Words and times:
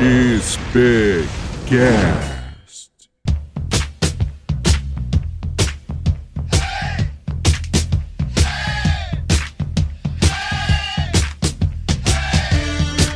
XPcast. 0.00 1.28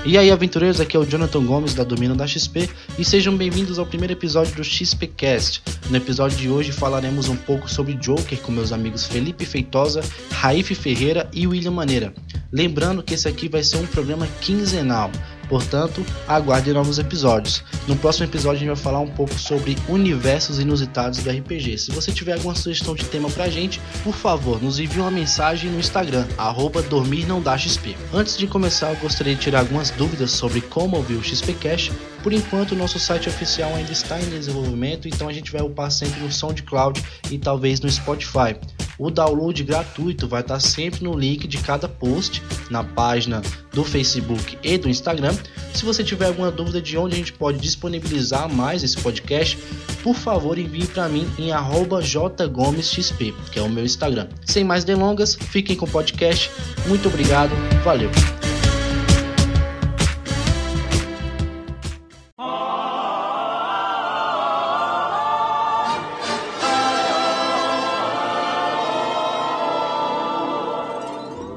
E 0.05 0.19
aí, 0.19 0.31
aventureiros, 0.31 0.79
aqui 0.79 0.95
é 0.95 1.01
o 1.01 1.07
Jonathan 1.07 1.47
Gomes 1.47 1.73
da 1.73 1.83
Domínio 1.85 2.15
da 2.15 2.27
XP 2.27 2.69
e 2.99 3.05
sejam 3.05 3.35
bem-vindos 3.35 3.79
ao 3.79 3.87
primeiro 3.87 4.13
episódio 4.13 4.55
do 4.55 4.63
XPcast. 4.63 5.63
No 5.89 5.97
episódio 5.97 6.37
de 6.37 6.51
hoje 6.51 6.71
falaremos 6.71 7.31
um 7.31 7.37
pouco 7.37 7.67
sobre 7.67 7.95
Joker 7.95 8.39
com 8.43 8.53
meus 8.53 8.73
amigos 8.73 9.07
Felipe 9.07 9.47
Feitosa, 9.47 10.03
Raif 10.31 10.75
Ferreira 10.75 11.31
e 11.33 11.47
William 11.47 11.71
Maneira. 11.71 12.13
Lembrando 12.53 13.03
que 13.03 13.15
esse 13.15 13.27
aqui 13.27 13.49
vai 13.49 13.63
ser 13.63 13.79
um 13.79 13.87
programa 13.87 14.29
quinzenal, 14.43 15.11
portanto, 15.45 16.05
aguarde 16.27 16.73
novos 16.73 16.99
episódios. 16.99 17.63
No 17.87 17.97
próximo 17.97 18.27
episódio 18.27 18.57
a 18.57 18.59
gente 18.61 18.69
vai 18.69 18.77
falar 18.77 19.01
um 19.01 19.09
pouco 19.09 19.35
sobre 19.39 19.77
universos 19.89 20.59
inusitados 20.59 21.23
do 21.23 21.31
RPG. 21.31 21.79
Se 21.79 21.91
você 21.91 22.13
tiver 22.13 22.35
alguma 22.35 22.55
sugestão 22.55 22.95
de 22.95 23.05
tema 23.05 23.29
pra 23.31 23.49
gente, 23.49 23.81
por 24.03 24.15
favor, 24.15 24.63
nos 24.63 24.79
envie 24.79 25.01
uma 25.01 25.11
mensagem 25.11 25.71
no 25.71 25.79
Instagram, 25.79 26.27
arroba 26.39 26.83
dormir 26.83 27.27
não 27.27 27.41
dá 27.41 27.57
XP. 27.57 27.97
Antes 28.13 28.37
de 28.37 28.47
começar, 28.47 28.91
eu 28.91 28.97
gostaria 28.97 29.35
de 29.35 29.41
tirar 29.41 29.61
algumas 29.61 29.91
dúvidas 29.91 30.31
sobre 30.31 30.61
como 30.61 30.97
ouvir 30.97 31.15
o 31.15 31.23
XPcast. 31.23 31.93
Por 32.23 32.33
enquanto, 32.33 32.75
nosso 32.75 32.99
site 32.99 33.29
oficial 33.29 33.75
ainda 33.75 33.93
está 33.93 34.19
em 34.19 34.29
desenvolvimento, 34.31 35.07
então 35.07 35.29
a 35.29 35.33
gente 35.33 35.53
vai 35.53 35.61
upar 35.61 35.91
sempre 35.91 36.21
no 36.21 36.33
SoundCloud 36.33 37.03
e 37.31 37.39
talvez 37.39 37.81
no 37.81 37.91
Spotify. 37.91 38.57
O 38.99 39.11
download 39.11 39.63
gratuito 39.65 40.29
vai 40.29 40.41
estar 40.41 40.61
sempre 40.61 41.03
no 41.03 41.19
link 41.19 41.49
de 41.49 41.59
cada 41.59 41.89
post 41.89 42.43
na 42.71 42.85
página 42.85 43.43
do 43.75 43.85
Facebook 43.85 44.57
e 44.63 44.79
do 44.79 44.89
Instagram. 44.89 45.35
Se 45.75 45.85
você 45.85 46.05
tiver 46.05 46.27
alguma 46.27 46.51
dúvida 46.51 46.81
de 46.81 46.97
onde 46.97 47.15
a 47.15 47.19
gente 47.19 47.33
pode 47.33 47.59
disponibilizar 47.59 48.49
mais 48.49 48.83
esse 48.83 48.97
podcast, 48.97 49.59
por 50.03 50.15
favor 50.15 50.59
envie 50.59 50.87
para 50.87 51.09
mim 51.09 51.29
em 51.39 51.51
jgomesxp, 52.03 53.35
que 53.51 53.59
é 53.59 53.63
o 53.63 53.69
meu 53.69 53.85
Instagram. 53.85 54.29
Sem 54.45 54.65
mais 54.65 54.85
delongas, 54.85 55.35
fiquem 55.35 55.77
com 55.77 55.87
o 55.87 55.91
podcast. 55.91 56.51
Muito 56.87 57.09
obrigado, 57.09 57.53
valeu! 57.83 58.11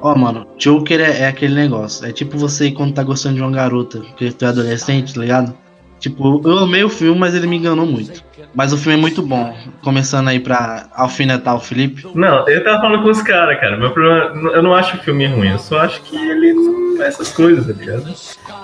Ó, 0.01 0.15
mano, 0.15 0.47
Joker 0.57 0.99
é, 0.99 1.21
é, 1.21 1.27
aquele 1.27 1.55
negócio. 1.55 2.05
É 2.05 2.11
tipo 2.11 2.37
você 2.37 2.71
quando 2.71 2.93
tá 2.93 3.03
gostando 3.03 3.35
de 3.35 3.41
uma 3.41 3.51
garota, 3.51 3.99
que 4.15 4.31
tu 4.31 4.45
é 4.45 4.47
adolescente, 4.47 5.13
tá 5.13 5.21
ligado? 5.21 5.53
Tipo, 5.99 6.41
eu 6.45 6.59
amei 6.59 6.83
o 6.83 6.89
filme, 6.89 7.19
mas 7.19 7.33
ele 7.33 7.47
me 7.47 7.57
enganou 7.57 7.85
muito. 7.85 8.23
Mas 8.53 8.71
o 8.71 8.77
filme 8.77 8.97
é 8.97 9.01
muito 9.01 9.21
bom. 9.21 9.55
Começando 9.83 10.27
aí 10.27 10.39
pra 10.39 10.87
alfinetar 10.93 11.55
o 11.55 11.59
Felipe. 11.59 12.05
Não, 12.13 12.47
eu 12.47 12.63
tava 12.63 12.81
falando 12.81 13.03
com 13.03 13.09
os 13.09 13.21
caras, 13.21 13.59
cara. 13.59 13.77
Meu 13.77 13.91
problema, 13.91 14.51
eu 14.51 14.61
não 14.61 14.75
acho 14.75 14.95
o 14.95 14.99
filme 14.99 15.25
ruim, 15.25 15.49
eu 15.49 15.59
só 15.59 15.79
acho 15.79 16.01
que 16.03 16.15
ele 16.15 16.53
não 16.53 17.03
é 17.03 17.07
essas 17.07 17.31
coisas, 17.31 17.65
tá 17.65 17.73
ligado? 17.73 18.13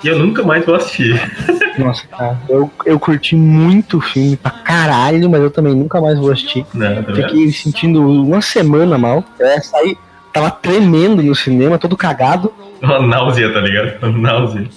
E 0.04 0.08
eu 0.08 0.20
nunca 0.20 0.44
mais 0.44 0.64
vou 0.66 0.76
assistir. 0.76 1.20
Nossa, 1.78 2.06
cara, 2.08 2.40
eu, 2.48 2.72
eu 2.86 3.00
curti 3.00 3.36
muito 3.36 3.98
o 3.98 4.02
filme 4.02 4.38
pra 4.38 4.52
caralho, 4.52 5.28
mas 5.30 5.42
eu 5.42 5.50
também 5.50 5.74
nunca 5.74 6.00
mais 6.00 6.20
vou 6.20 6.32
assistir. 6.32 6.66
Não, 6.74 7.02
tá 7.04 7.16
Fiquei 7.16 7.52
sentindo 7.52 8.08
uma 8.08 8.42
semana 8.42 8.96
mal. 8.98 9.24
É, 9.40 9.60
saí, 9.60 9.98
tava 10.34 10.50
tremendo 10.50 11.22
no 11.22 11.36
cinema, 11.36 11.78
todo 11.78 11.96
cagado. 11.96 12.52
Uma 12.82 13.00
náusea, 13.00 13.54
tá 13.54 13.62
ligado? 13.62 13.94
Uma 14.02 14.18
náusea. 14.18 14.68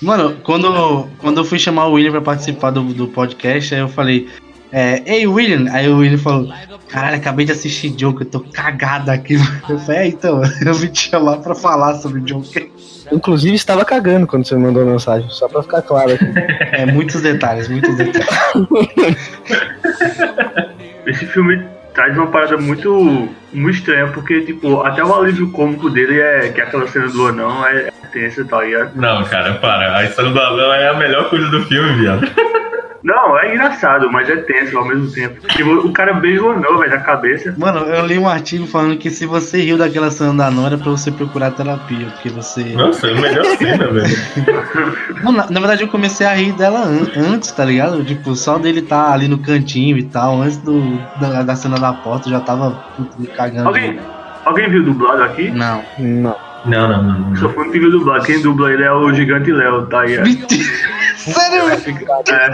Mano, 0.00 0.38
quando, 0.42 1.06
quando 1.18 1.38
eu 1.38 1.44
fui 1.44 1.58
chamar 1.58 1.86
o 1.86 1.92
William 1.92 2.12
pra 2.12 2.22
participar 2.22 2.70
do, 2.70 2.82
do 2.82 3.06
podcast, 3.06 3.74
aí 3.74 3.82
eu 3.82 3.88
falei, 3.88 4.28
é, 4.72 5.02
Ei, 5.04 5.26
William! 5.26 5.70
Aí 5.70 5.86
o 5.88 5.98
William 5.98 6.16
falou, 6.16 6.50
caralho, 6.88 7.16
acabei 7.16 7.44
de 7.44 7.52
assistir 7.52 7.90
Joker, 7.90 8.26
eu 8.26 8.30
tô 8.30 8.40
cagado 8.40 9.10
aqui. 9.10 9.36
Eu 9.68 9.78
falei, 9.78 10.00
é, 10.00 10.06
então, 10.08 10.40
eu 10.64 10.74
vim 10.74 10.88
te 10.88 11.10
chamar 11.10 11.36
pra 11.38 11.54
falar 11.54 11.96
sobre 11.96 12.22
Joker. 12.22 12.70
Inclusive, 13.12 13.54
estava 13.54 13.84
cagando 13.84 14.26
quando 14.26 14.46
você 14.46 14.54
me 14.54 14.62
mandou 14.62 14.82
a 14.82 14.86
mensagem, 14.86 15.28
só 15.30 15.46
pra 15.48 15.62
ficar 15.62 15.82
claro 15.82 16.12
aqui. 16.12 16.24
É, 16.72 16.86
muitos 16.86 17.20
detalhes, 17.20 17.68
muitos 17.68 17.94
detalhes. 17.96 18.24
Esse 21.06 21.26
filme 21.26 21.62
traz 21.94 22.16
uma 22.16 22.28
parada 22.28 22.56
muito, 22.56 23.28
muito 23.52 23.76
estranha, 23.76 24.08
porque, 24.08 24.42
tipo, 24.42 24.80
até 24.82 25.04
o 25.04 25.14
alívio 25.14 25.50
cômico 25.50 25.90
dele 25.90 26.20
é 26.20 26.48
que 26.48 26.60
aquela 26.60 26.86
cena 26.88 27.08
do 27.08 27.26
anão 27.26 27.66
é 27.66 27.90
tensa, 28.12 28.44
tá 28.44 28.62
ligado? 28.62 28.92
Não, 28.94 29.24
cara, 29.24 29.54
para. 29.54 29.96
A 29.96 30.04
história 30.04 30.30
do 30.30 30.40
anão 30.40 30.72
é 30.72 30.88
a 30.88 30.94
melhor 30.94 31.28
coisa 31.28 31.48
do 31.48 31.64
filme, 31.64 31.92
viado. 31.94 32.26
Não, 33.02 33.38
é 33.38 33.54
engraçado, 33.54 34.10
mas 34.10 34.28
é 34.28 34.36
tenso 34.36 34.76
ao 34.76 34.84
mesmo 34.84 35.10
tempo. 35.10 35.46
Tipo, 35.48 35.70
o 35.86 35.92
cara 35.92 36.12
anão, 36.12 36.78
velho, 36.78 36.90
da 36.90 36.98
cabeça. 36.98 37.54
Mano, 37.56 37.80
eu 37.80 38.04
li 38.06 38.18
um 38.18 38.28
artigo 38.28 38.66
falando 38.66 38.96
que 38.98 39.10
se 39.10 39.24
você 39.24 39.62
riu 39.62 39.78
daquela 39.78 40.10
cena 40.10 40.34
da 40.34 40.46
anão 40.48 40.66
era 40.66 40.76
pra 40.76 40.90
você 40.90 41.10
procurar 41.10 41.50
terapia, 41.52 42.06
porque 42.06 42.28
você. 42.28 42.62
Nossa, 42.64 43.06
é 43.06 43.12
a 43.12 43.20
melhor 43.20 43.44
cena, 43.56 43.86
velho. 43.86 44.16
Não, 45.24 45.32
na, 45.32 45.50
na, 45.50 45.60
verdade, 45.60 45.82
eu 45.82 45.88
comecei 45.88 46.26
a 46.26 46.34
rir 46.34 46.52
dela 46.52 46.80
an 46.80 47.08
antes, 47.16 47.50
tá 47.52 47.64
ligado? 47.64 48.04
Tipo, 48.04 48.34
só 48.34 48.58
dele 48.58 48.82
tá 48.82 49.12
ali 49.12 49.28
no 49.28 49.38
cantinho 49.38 49.96
e 49.96 50.02
tal, 50.02 50.42
antes 50.42 50.58
do, 50.58 50.98
da, 51.20 51.42
da 51.42 51.56
cena 51.56 51.78
da 51.78 51.92
porta, 51.92 52.28
eu 52.28 52.32
já 52.32 52.40
tava 52.40 52.70
puto, 52.96 53.20
me 53.20 53.26
cagando. 53.26 53.68
Alguém, 53.68 53.98
alguém 54.44 54.68
viu 54.68 54.82
dublado 54.82 55.22
aqui? 55.22 55.50
Não. 55.50 55.82
Não. 55.98 56.36
Não, 56.64 56.88
não, 56.88 57.02
não. 57.02 57.18
não. 57.20 57.36
Só 57.36 57.48
foi 57.48 57.68
um 57.68 57.72
que 57.72 57.78
viu 57.78 57.90
dublado. 57.90 58.24
Quem 58.24 58.40
dubla 58.42 58.72
ele 58.72 58.82
é 58.82 58.92
o 58.92 59.12
Gigante 59.12 59.50
Léo, 59.50 59.86
tá 59.86 60.00
aí. 60.00 60.16
Sério? 61.20 61.66
Aí 61.66 61.76
fica, 61.78 62.04
é, 62.30 62.46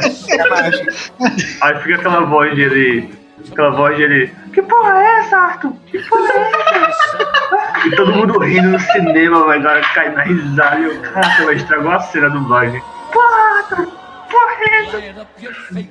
aí 1.63 1.83
fica 1.83 1.95
aquela 1.97 2.21
voz 2.23 2.55
dele. 2.55 3.15
Aquela 3.51 3.71
voz 3.71 3.97
dele. 3.97 4.35
Que 4.53 4.63
porra 4.63 4.99
é 4.99 5.21
essa, 5.21 5.37
Arthur? 5.37 5.73
Que 5.87 5.99
porra 6.01 6.33
é 6.33 6.89
essa? 6.89 7.87
E 7.87 7.91
todo 7.95 8.13
mundo 8.13 8.39
rindo 8.41 8.71
no 8.71 8.81
cinema, 8.81 9.45
vai 9.45 9.59
agora 9.59 9.81
cai 9.95 10.11
na 10.11 10.23
risada. 10.23 10.81
E 10.81 10.85
eu, 10.85 11.01
caraca, 11.01 11.45
vai 11.45 11.55
estragou 11.55 11.93
a 11.93 12.01
cena 12.01 12.29
do 12.31 12.41
dublagem. 12.41 12.83
Porra, 13.13 13.59
Arthur! 13.59 13.87
Porra 14.31 14.57
é! 14.61 15.87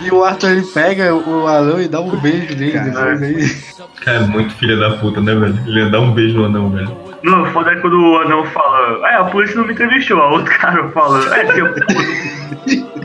E 0.00 0.10
o 0.10 0.24
Arthur 0.24 0.50
ele 0.50 0.62
pega 0.62 1.14
o 1.14 1.46
Alão 1.46 1.80
e 1.82 1.88
dá 1.88 2.00
um 2.00 2.16
beijo 2.16 2.56
nele 2.56 2.78
depois 2.78 3.22
aí. 3.22 3.56
Cara, 4.02 4.18
é 4.18 4.20
muito 4.20 4.54
filha 4.54 4.76
da 4.76 4.96
puta, 4.96 5.20
né, 5.20 5.34
velho? 5.34 5.58
Ele 5.66 5.80
ia 5.80 5.90
dar 5.90 6.00
um 6.00 6.12
beijo 6.12 6.38
no 6.38 6.46
anão, 6.46 6.70
velho. 6.70 7.01
Não, 7.22 7.46
foda 7.46 7.72
é 7.72 7.76
quando 7.76 8.00
o 8.00 8.18
anão 8.18 8.44
fala, 8.46 9.08
é, 9.08 9.14
a 9.14 9.24
polícia 9.24 9.56
não 9.56 9.66
me 9.66 9.72
entrevistou, 9.72 10.20
a 10.20 10.30
outro 10.30 10.52
cara 10.58 10.88
fala, 10.88 11.18
é, 11.36 11.52
se 11.52 11.58
eu, 11.60 11.66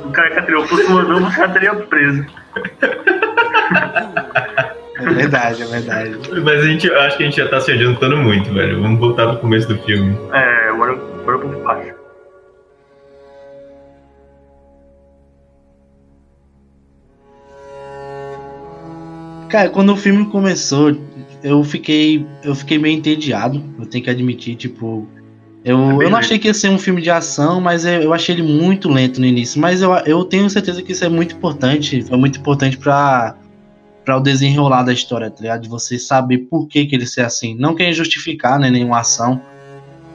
o 0.05 0.11
cara 0.11 0.31
que 0.31 0.39
atirou 0.39 0.67
fosse 0.67 0.91
o 0.91 0.97
anão, 0.97 1.19
você 1.19 1.37
já 1.37 1.49
teria 1.49 1.75
preso. 1.75 2.25
É 4.99 5.09
verdade, 5.09 5.61
é 5.61 5.65
verdade. 5.65 6.17
Mas 6.43 6.63
a 6.63 6.65
gente, 6.65 6.87
eu 6.87 6.99
acho 7.01 7.17
que 7.17 7.23
a 7.23 7.25
gente 7.27 7.37
já 7.37 7.47
tá 7.47 7.61
se 7.61 7.71
adiantando 7.71 8.17
muito, 8.17 8.51
velho. 8.51 8.81
Vamos 8.81 8.99
voltar 8.99 9.27
pro 9.27 9.37
começo 9.37 9.67
do 9.67 9.77
filme. 9.83 10.17
É, 10.33 10.73
bora, 10.73 10.95
bora 10.95 11.37
pro 11.37 11.61
fácil. 11.61 11.93
Cara, 19.49 19.69
quando 19.69 19.93
o 19.93 19.95
filme 19.95 20.29
começou, 20.29 20.91
eu 21.47 21.63
fiquei, 21.63 22.25
eu 22.43 22.53
fiquei 22.55 22.77
meio 22.77 22.97
entediado, 22.97 23.63
eu 23.79 23.85
tenho 23.85 24.03
que 24.03 24.09
admitir, 24.09 24.55
tipo, 24.55 25.07
eu, 25.63 26.01
eu 26.01 26.09
não 26.09 26.17
achei 26.17 26.37
que 26.39 26.47
ia 26.47 26.53
ser 26.53 26.69
um 26.69 26.77
filme 26.77 27.01
de 27.01 27.09
ação, 27.09 27.59
mas 27.61 27.85
eu, 27.85 28.01
eu 28.01 28.13
achei 28.13 28.35
ele 28.35 28.43
muito 28.43 28.89
lento 28.89 29.19
no 29.19 29.25
início, 29.25 29.59
mas 29.59 29.81
eu, 29.81 29.93
eu 30.05 30.23
tenho 30.23 30.49
certeza 30.49 30.81
que 30.81 30.91
isso 30.91 31.03
é 31.05 31.09
muito 31.09 31.35
importante, 31.35 32.05
é 32.09 32.15
muito 32.17 32.39
importante 32.39 32.77
para 32.77 33.35
para 34.05 34.15
o 34.15 34.21
desenrolar 34.21 34.83
da 34.83 34.93
história, 34.93 35.29
tá 35.29 35.41
ligado? 35.41 35.63
De 35.63 35.67
você 35.67 35.99
saber 35.99 36.37
por 36.49 36.65
que 36.69 36.85
que 36.85 36.95
ele 36.95 37.05
ser 37.05 37.23
assim, 37.25 37.57
não 37.59 37.75
quer 37.75 37.91
justificar, 37.91 38.57
né, 38.57 38.69
nenhuma 38.69 38.99
ação. 39.01 39.41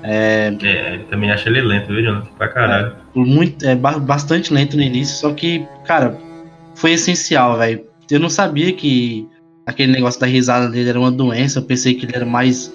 É, 0.02 0.50
É, 0.62 0.98
também 1.10 1.30
acho 1.30 1.46
ele 1.46 1.60
lento, 1.60 1.88
viu, 1.88 2.02
Jonathan? 2.02 2.30
Pra 2.38 2.48
caralho. 2.48 2.96
muito, 3.14 3.62
é 3.66 3.74
ba- 3.74 3.98
bastante 3.98 4.50
lento 4.52 4.78
no 4.78 4.82
início, 4.82 5.16
só 5.18 5.34
que, 5.34 5.66
cara, 5.84 6.18
foi 6.74 6.92
essencial, 6.92 7.58
velho. 7.58 7.84
Eu 8.10 8.18
não 8.18 8.30
sabia 8.30 8.72
que 8.72 9.28
aquele 9.66 9.92
negócio 9.92 10.20
da 10.20 10.26
risada 10.26 10.68
dele 10.68 10.90
era 10.90 10.98
uma 10.98 11.10
doença, 11.10 11.58
eu 11.58 11.62
pensei 11.62 11.94
que 11.94 12.04
ele 12.04 12.14
era 12.14 12.26
mais 12.26 12.72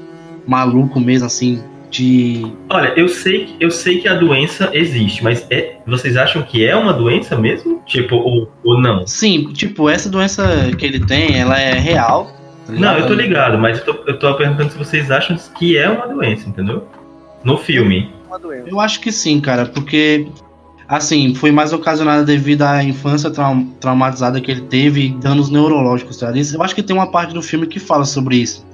maluco 0.47 0.99
mesmo, 0.99 1.25
assim, 1.25 1.61
de. 1.89 2.45
Olha, 2.69 2.93
eu 2.95 3.07
sei, 3.07 3.55
eu 3.59 3.71
sei 3.71 3.99
que 3.99 4.07
a 4.07 4.13
doença 4.13 4.69
existe, 4.73 5.23
mas 5.23 5.45
é, 5.49 5.77
vocês 5.85 6.17
acham 6.17 6.41
que 6.41 6.65
é 6.65 6.75
uma 6.75 6.93
doença 6.93 7.37
mesmo? 7.37 7.81
Tipo, 7.85 8.15
ou, 8.15 8.51
ou 8.63 8.79
não? 8.79 9.05
Sim, 9.05 9.51
tipo, 9.53 9.89
essa 9.89 10.09
doença 10.09 10.71
que 10.77 10.85
ele 10.85 11.05
tem, 11.05 11.39
ela 11.39 11.59
é 11.59 11.73
real. 11.73 12.31
tá 12.65 12.73
Não, 12.73 12.97
eu 12.97 13.07
tô 13.07 13.13
ligado, 13.13 13.57
mas 13.57 13.79
eu 13.79 13.85
tô, 13.85 14.03
eu 14.07 14.19
tô 14.19 14.33
perguntando 14.35 14.71
se 14.71 14.77
vocês 14.77 15.11
acham 15.11 15.37
que 15.57 15.77
é 15.77 15.89
uma 15.89 16.07
doença, 16.07 16.47
entendeu? 16.47 16.87
No 17.43 17.57
filme. 17.57 18.11
Uma 18.27 18.39
doença. 18.39 18.69
Eu 18.69 18.79
acho 18.79 18.99
que 18.99 19.11
sim, 19.11 19.39
cara, 19.39 19.65
porque 19.65 20.27
assim, 20.87 21.35
foi 21.35 21.51
mais 21.51 21.73
ocasionada 21.73 22.23
devido 22.23 22.61
à 22.63 22.83
infância 22.83 23.29
trau- 23.29 23.63
traumatizada 23.79 24.39
que 24.39 24.49
ele 24.51 24.61
teve 24.61 25.09
danos 25.21 25.49
neurológicos, 25.49 26.17
tá? 26.17 26.31
Eu 26.31 26.63
acho 26.63 26.73
que 26.75 26.83
tem 26.83 26.95
uma 26.95 27.11
parte 27.11 27.33
do 27.33 27.41
filme 27.41 27.67
que 27.67 27.79
fala 27.79 28.05
sobre 28.05 28.37
isso? 28.37 28.65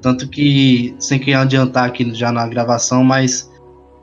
Tanto 0.00 0.28
que, 0.28 0.94
sem 0.98 1.18
querer 1.18 1.34
adiantar 1.34 1.86
aqui 1.86 2.12
já 2.14 2.32
na 2.32 2.46
gravação, 2.46 3.04
mas 3.04 3.50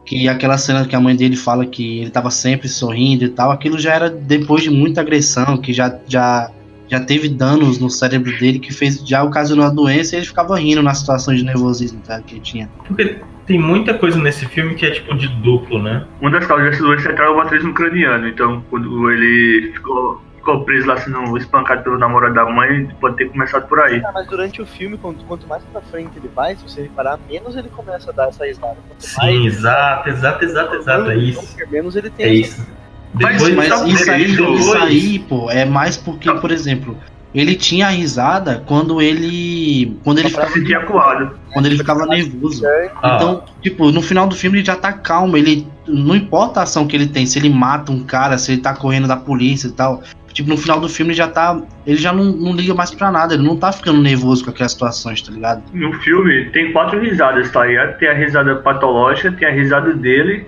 que 0.05 0.27
aquela 0.27 0.57
cena 0.57 0.85
que 0.85 0.95
a 0.95 0.99
mãe 0.99 1.15
dele 1.15 1.35
fala 1.35 1.65
que 1.65 1.99
ele 1.99 2.09
tava 2.09 2.31
sempre 2.31 2.67
sorrindo 2.67 3.25
e 3.25 3.29
tal, 3.29 3.51
aquilo 3.51 3.77
já 3.77 3.93
era 3.93 4.09
depois 4.09 4.63
de 4.63 4.69
muita 4.69 5.01
agressão, 5.01 5.57
que 5.57 5.71
já, 5.71 5.99
já, 6.07 6.49
já 6.89 6.99
teve 6.99 7.29
danos 7.29 7.79
no 7.79 7.89
cérebro 7.89 8.35
dele 8.37 8.59
que 8.59 8.73
fez 8.73 8.99
já 9.07 9.23
ocasionou 9.23 9.65
a 9.65 9.69
doença 9.69 10.15
e 10.15 10.19
ele 10.19 10.25
ficava 10.25 10.57
rindo 10.57 10.81
na 10.81 10.93
situação 10.93 11.33
de 11.33 11.43
nervosismo 11.43 12.01
tá, 12.05 12.19
que 12.21 12.35
ele 12.35 12.41
tinha. 12.41 12.69
Porque 12.87 13.19
tem 13.45 13.59
muita 13.59 13.93
coisa 13.93 14.19
nesse 14.19 14.45
filme 14.47 14.75
que 14.75 14.85
é 14.85 14.91
tipo 14.91 15.15
de 15.15 15.27
duplo, 15.27 15.81
né? 15.81 16.05
Uma 16.19 16.31
das 16.31 16.45
causas 16.45 16.71
dessa 16.71 16.83
doença 16.83 17.09
é 17.09 17.13
traumatismo 17.13 17.73
craniano. 17.73 18.27
Então, 18.27 18.63
quando 18.69 19.09
ele 19.11 19.71
ficou, 19.73 20.21
ficou 20.35 20.63
preso 20.63 20.87
lá 20.87 20.97
sendo 20.97 21.35
espancado 21.37 21.83
pelo 21.83 21.97
namorado 21.97 22.33
da 22.35 22.45
mãe, 22.45 22.87
pode 22.99 23.15
ter 23.17 23.29
começado 23.29 23.67
por 23.67 23.79
aí. 23.79 24.01
Ah, 24.05 24.11
mas 24.13 24.27
durante 24.27 24.61
o 24.61 24.65
filme, 24.65 24.97
quanto, 24.97 25.23
quanto 25.25 25.47
mais 25.47 25.63
pra 25.71 25.81
frente 25.81 26.11
ele 26.17 26.29
vai, 26.35 26.55
se 26.55 26.63
você 26.63 26.83
reparar, 26.83 27.19
menos 27.29 27.55
ele 27.55 27.69
começa 27.69 28.09
a 28.11 28.13
dar 28.13 28.29
essa 28.29 28.45
risada. 28.45 28.77
Quanto 28.87 29.17
mais 29.17 29.35
Sim, 29.35 29.45
exato, 29.47 30.09
exato, 30.09 30.45
exato, 30.45 30.75
exato. 30.75 31.11
É 31.11 31.17
isso. 31.17 31.57
Menos 31.71 31.95
ele 31.95 32.09
tem 32.11 32.25
É 32.25 32.39
essa- 32.41 32.61
isso. 32.61 32.78
Mas- 33.13 33.37
Depois, 33.37 33.55
Mas 33.55 33.67
sabe 33.69 33.91
isso 33.93 34.11
aí, 34.11 34.31
depois- 34.35 34.59
isso 34.59 34.77
aí, 34.77 35.19
pô, 35.19 35.49
é 35.49 35.65
mais 35.65 35.97
porque, 35.97 36.31
por 36.35 36.51
exemplo, 36.51 36.95
ele 37.33 37.55
tinha 37.55 37.87
a 37.87 37.89
risada 37.89 38.63
quando 38.65 39.01
ele. 39.01 39.97
Quando 40.03 40.19
ele 40.19 40.29
ficava, 40.29 40.49
acuado. 40.83 41.31
quando 41.53 41.65
ele 41.65 41.77
ficava 41.77 42.05
nervoso. 42.05 42.63
Ah, 43.01 43.15
Então, 43.15 43.43
tipo, 43.61 43.91
no 43.91 44.01
final 44.01 44.27
do 44.27 44.35
filme 44.35 44.57
ele 44.59 44.65
já 44.65 44.75
tá 44.75 44.93
calmo, 44.93 45.35
ele 45.37 45.67
não 45.87 46.15
importa 46.15 46.59
a 46.59 46.63
ação 46.63 46.85
que 46.87 46.95
ele 46.95 47.07
tem, 47.07 47.25
se 47.25 47.37
ele 47.39 47.49
mata 47.49 47.91
um 47.91 48.03
cara, 48.03 48.37
se 48.37 48.51
ele 48.53 48.61
tá 48.61 48.73
correndo 48.75 49.07
da 49.07 49.17
polícia 49.17 49.67
e 49.67 49.71
tal. 49.71 50.01
Tipo, 50.31 50.49
no 50.49 50.57
final 50.57 50.79
do 50.79 50.87
filme 50.87 51.11
ele 51.11 51.17
já 51.17 51.27
tá, 51.27 51.59
ele 51.85 51.97
já 51.97 52.13
não, 52.13 52.25
não 52.25 52.53
liga 52.53 52.73
mais 52.75 52.91
pra 52.91 53.11
nada, 53.11 53.33
ele 53.33 53.43
não 53.43 53.57
tá 53.57 53.71
ficando 53.71 53.99
nervoso 54.01 54.43
com 54.45 54.51
aquelas 54.51 54.71
situações, 54.71 55.21
tá 55.21 55.31
ligado? 55.31 55.63
No 55.73 55.91
filme 55.93 56.45
tem 56.51 56.71
quatro 56.71 56.99
risadas, 57.01 57.49
tá 57.51 57.65
ligado? 57.65 57.97
Tem 57.97 58.07
a 58.07 58.13
risada 58.13 58.55
patológica, 58.57 59.31
tem 59.31 59.47
a 59.47 59.51
risada 59.51 59.93
dele, 59.93 60.45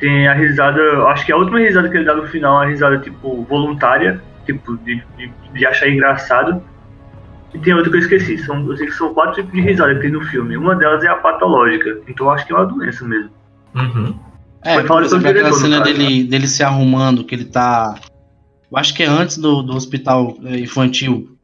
tem 0.00 0.26
a 0.26 0.34
risada. 0.34 0.80
Acho 1.08 1.24
que 1.26 1.32
a 1.32 1.36
última 1.36 1.58
risada 1.58 1.88
que 1.88 1.96
ele 1.96 2.04
dá 2.04 2.14
no 2.14 2.26
final 2.26 2.62
é 2.62 2.66
a 2.66 2.68
risada, 2.68 2.98
tipo, 2.98 3.44
voluntária, 3.44 4.20
tipo, 4.46 4.76
de, 4.78 5.02
de, 5.16 5.30
de 5.52 5.66
achar 5.66 5.88
engraçado. 5.88 6.62
E 7.54 7.58
tem 7.58 7.74
outra 7.74 7.90
que 7.90 7.96
eu 7.96 8.00
esqueci. 8.00 8.38
São, 8.38 8.66
eu 8.66 8.76
sei 8.76 8.86
que 8.86 8.92
são 8.92 9.12
quatro 9.12 9.34
tipos 9.34 9.52
de 9.52 9.60
risada 9.60 9.94
que 9.94 10.00
tem 10.00 10.10
no 10.10 10.22
filme. 10.22 10.56
Uma 10.56 10.74
delas 10.74 11.02
é 11.04 11.08
a 11.08 11.16
patológica. 11.16 11.98
Então 12.08 12.26
eu 12.26 12.32
acho 12.32 12.46
que 12.46 12.52
é 12.52 12.56
uma 12.56 12.66
doença 12.66 13.04
mesmo. 13.06 13.30
uhum. 13.74 14.14
É, 14.62 14.74
Foi 14.74 14.82
por 14.82 14.88
falado 14.88 15.06
exemplo, 15.06 15.28
aquela 15.30 15.52
cena 15.54 15.80
dele, 15.80 16.22
dele 16.24 16.46
se 16.46 16.62
arrumando, 16.62 17.24
que 17.24 17.34
ele 17.34 17.46
tá. 17.46 17.94
Eu 18.70 18.76
acho 18.78 18.94
que 18.94 19.02
é 19.02 19.06
antes 19.06 19.38
do, 19.38 19.62
do 19.62 19.74
hospital 19.74 20.36
eh, 20.44 20.58
infantil. 20.58 21.34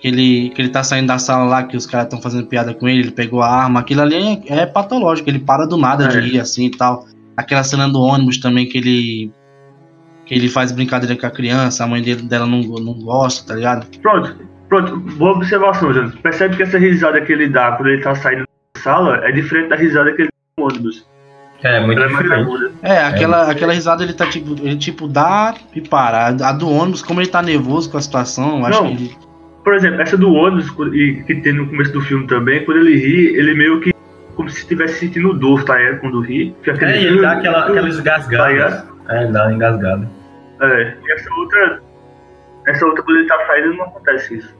Que 0.00 0.08
ele, 0.08 0.50
que 0.50 0.60
ele 0.60 0.68
tá 0.68 0.82
saindo 0.82 1.06
da 1.06 1.18
sala 1.18 1.44
lá, 1.44 1.62
que 1.62 1.76
os 1.76 1.86
caras 1.86 2.06
estão 2.06 2.20
fazendo 2.20 2.48
piada 2.48 2.74
com 2.74 2.86
ele, 2.88 3.00
ele 3.00 3.10
pegou 3.12 3.40
a 3.40 3.48
arma. 3.48 3.80
Aquilo 3.80 4.02
ali 4.02 4.42
é, 4.46 4.58
é 4.62 4.66
patológico, 4.66 5.30
ele 5.30 5.38
para 5.38 5.64
do 5.64 5.76
nada 5.78 6.08
de 6.08 6.18
É. 6.18 6.20
rir 6.20 6.40
assim 6.40 6.66
e 6.66 6.70
tal. 6.70 7.06
Aquela 7.36 7.62
cena 7.62 7.88
do 7.88 8.00
ônibus 8.00 8.38
também 8.38 8.68
que 8.68 8.78
ele. 8.78 9.32
Que 10.24 10.34
ele 10.34 10.48
faz 10.48 10.72
brincadeira 10.72 11.14
com 11.14 11.26
a 11.26 11.30
criança, 11.30 11.84
a 11.84 11.86
mãe 11.86 12.02
dele, 12.02 12.22
dela 12.22 12.46
não, 12.46 12.60
não 12.60 12.94
gosta, 12.94 13.46
tá 13.46 13.54
ligado? 13.54 13.86
Pronto, 14.00 14.36
pronto. 14.68 14.96
Boa 14.98 15.32
observação, 15.32 15.92
Jânio. 15.92 16.12
Percebe 16.20 16.56
que 16.56 16.64
essa 16.64 16.78
risada 16.78 17.20
que 17.20 17.32
ele 17.32 17.48
dá 17.48 17.72
quando 17.72 17.90
ele 17.90 18.02
tá 18.02 18.14
saindo 18.14 18.44
da 18.74 18.80
sala 18.80 19.24
é 19.24 19.30
diferente 19.30 19.68
da 19.68 19.76
risada 19.76 20.12
que 20.12 20.22
ele 20.22 20.28
dá 20.28 20.62
no 20.62 20.68
ônibus. 20.68 21.06
É, 21.62 21.84
muito 21.84 22.00
Ela 22.02 22.10
é 22.10 22.22
diferente. 22.22 22.72
É, 22.82 22.98
aquela, 22.98 23.50
aquela 23.50 23.72
risada 23.72 24.02
ele 24.02 24.12
tá 24.12 24.26
tipo. 24.26 24.54
Ele 24.60 24.76
tipo 24.76 25.08
dá 25.08 25.54
e 25.74 25.80
para. 25.80 26.26
A 26.28 26.52
do 26.52 26.68
ônibus, 26.68 27.02
como 27.02 27.20
ele 27.20 27.28
tá 27.28 27.40
nervoso 27.40 27.90
com 27.90 27.96
a 27.96 28.00
situação, 28.00 28.58
eu 28.58 28.66
acho 28.66 28.82
Não. 28.82 28.96
que 28.96 29.04
ele. 29.04 29.16
Por 29.64 29.74
exemplo, 29.74 30.00
essa 30.00 30.16
do 30.16 30.32
ônibus, 30.32 30.72
e 30.94 31.24
que 31.26 31.34
tem 31.36 31.52
no 31.52 31.66
começo 31.66 31.92
do 31.92 32.00
filme 32.00 32.26
também, 32.28 32.64
quando 32.64 32.78
ele 32.78 32.96
ri, 32.96 33.36
ele 33.36 33.54
meio 33.54 33.80
que 33.80 33.92
como 34.36 34.48
se 34.50 34.58
estivesse 34.60 35.00
sentindo 35.00 35.32
dor, 35.34 35.64
tá 35.64 35.76
ligado? 35.76 36.00
Quando 36.00 36.20
ri. 36.20 36.54
Aquele- 36.66 36.84
É, 36.92 37.02
e 37.02 37.06
ele 37.06 37.20
dá 37.22 37.32
aquela, 37.32 37.60
aquela 37.62 37.80
Tá 37.82 37.88
esgasgada. 37.88 38.52
ligado? 38.52 38.88
É, 39.08 39.22
ele 39.24 39.32
dá 39.32 39.42
uma 39.44 39.52
engasgada. 39.54 40.08
É, 40.60 40.96
e 41.04 41.12
essa 41.12 41.34
outra. 41.34 41.82
Essa 42.68 42.84
outra, 42.86 43.02
quando 43.02 43.18
ele 43.18 43.28
tá 43.28 43.38
saindo, 43.46 43.74
não 43.74 43.84
acontece 43.84 44.36
isso. 44.36 44.54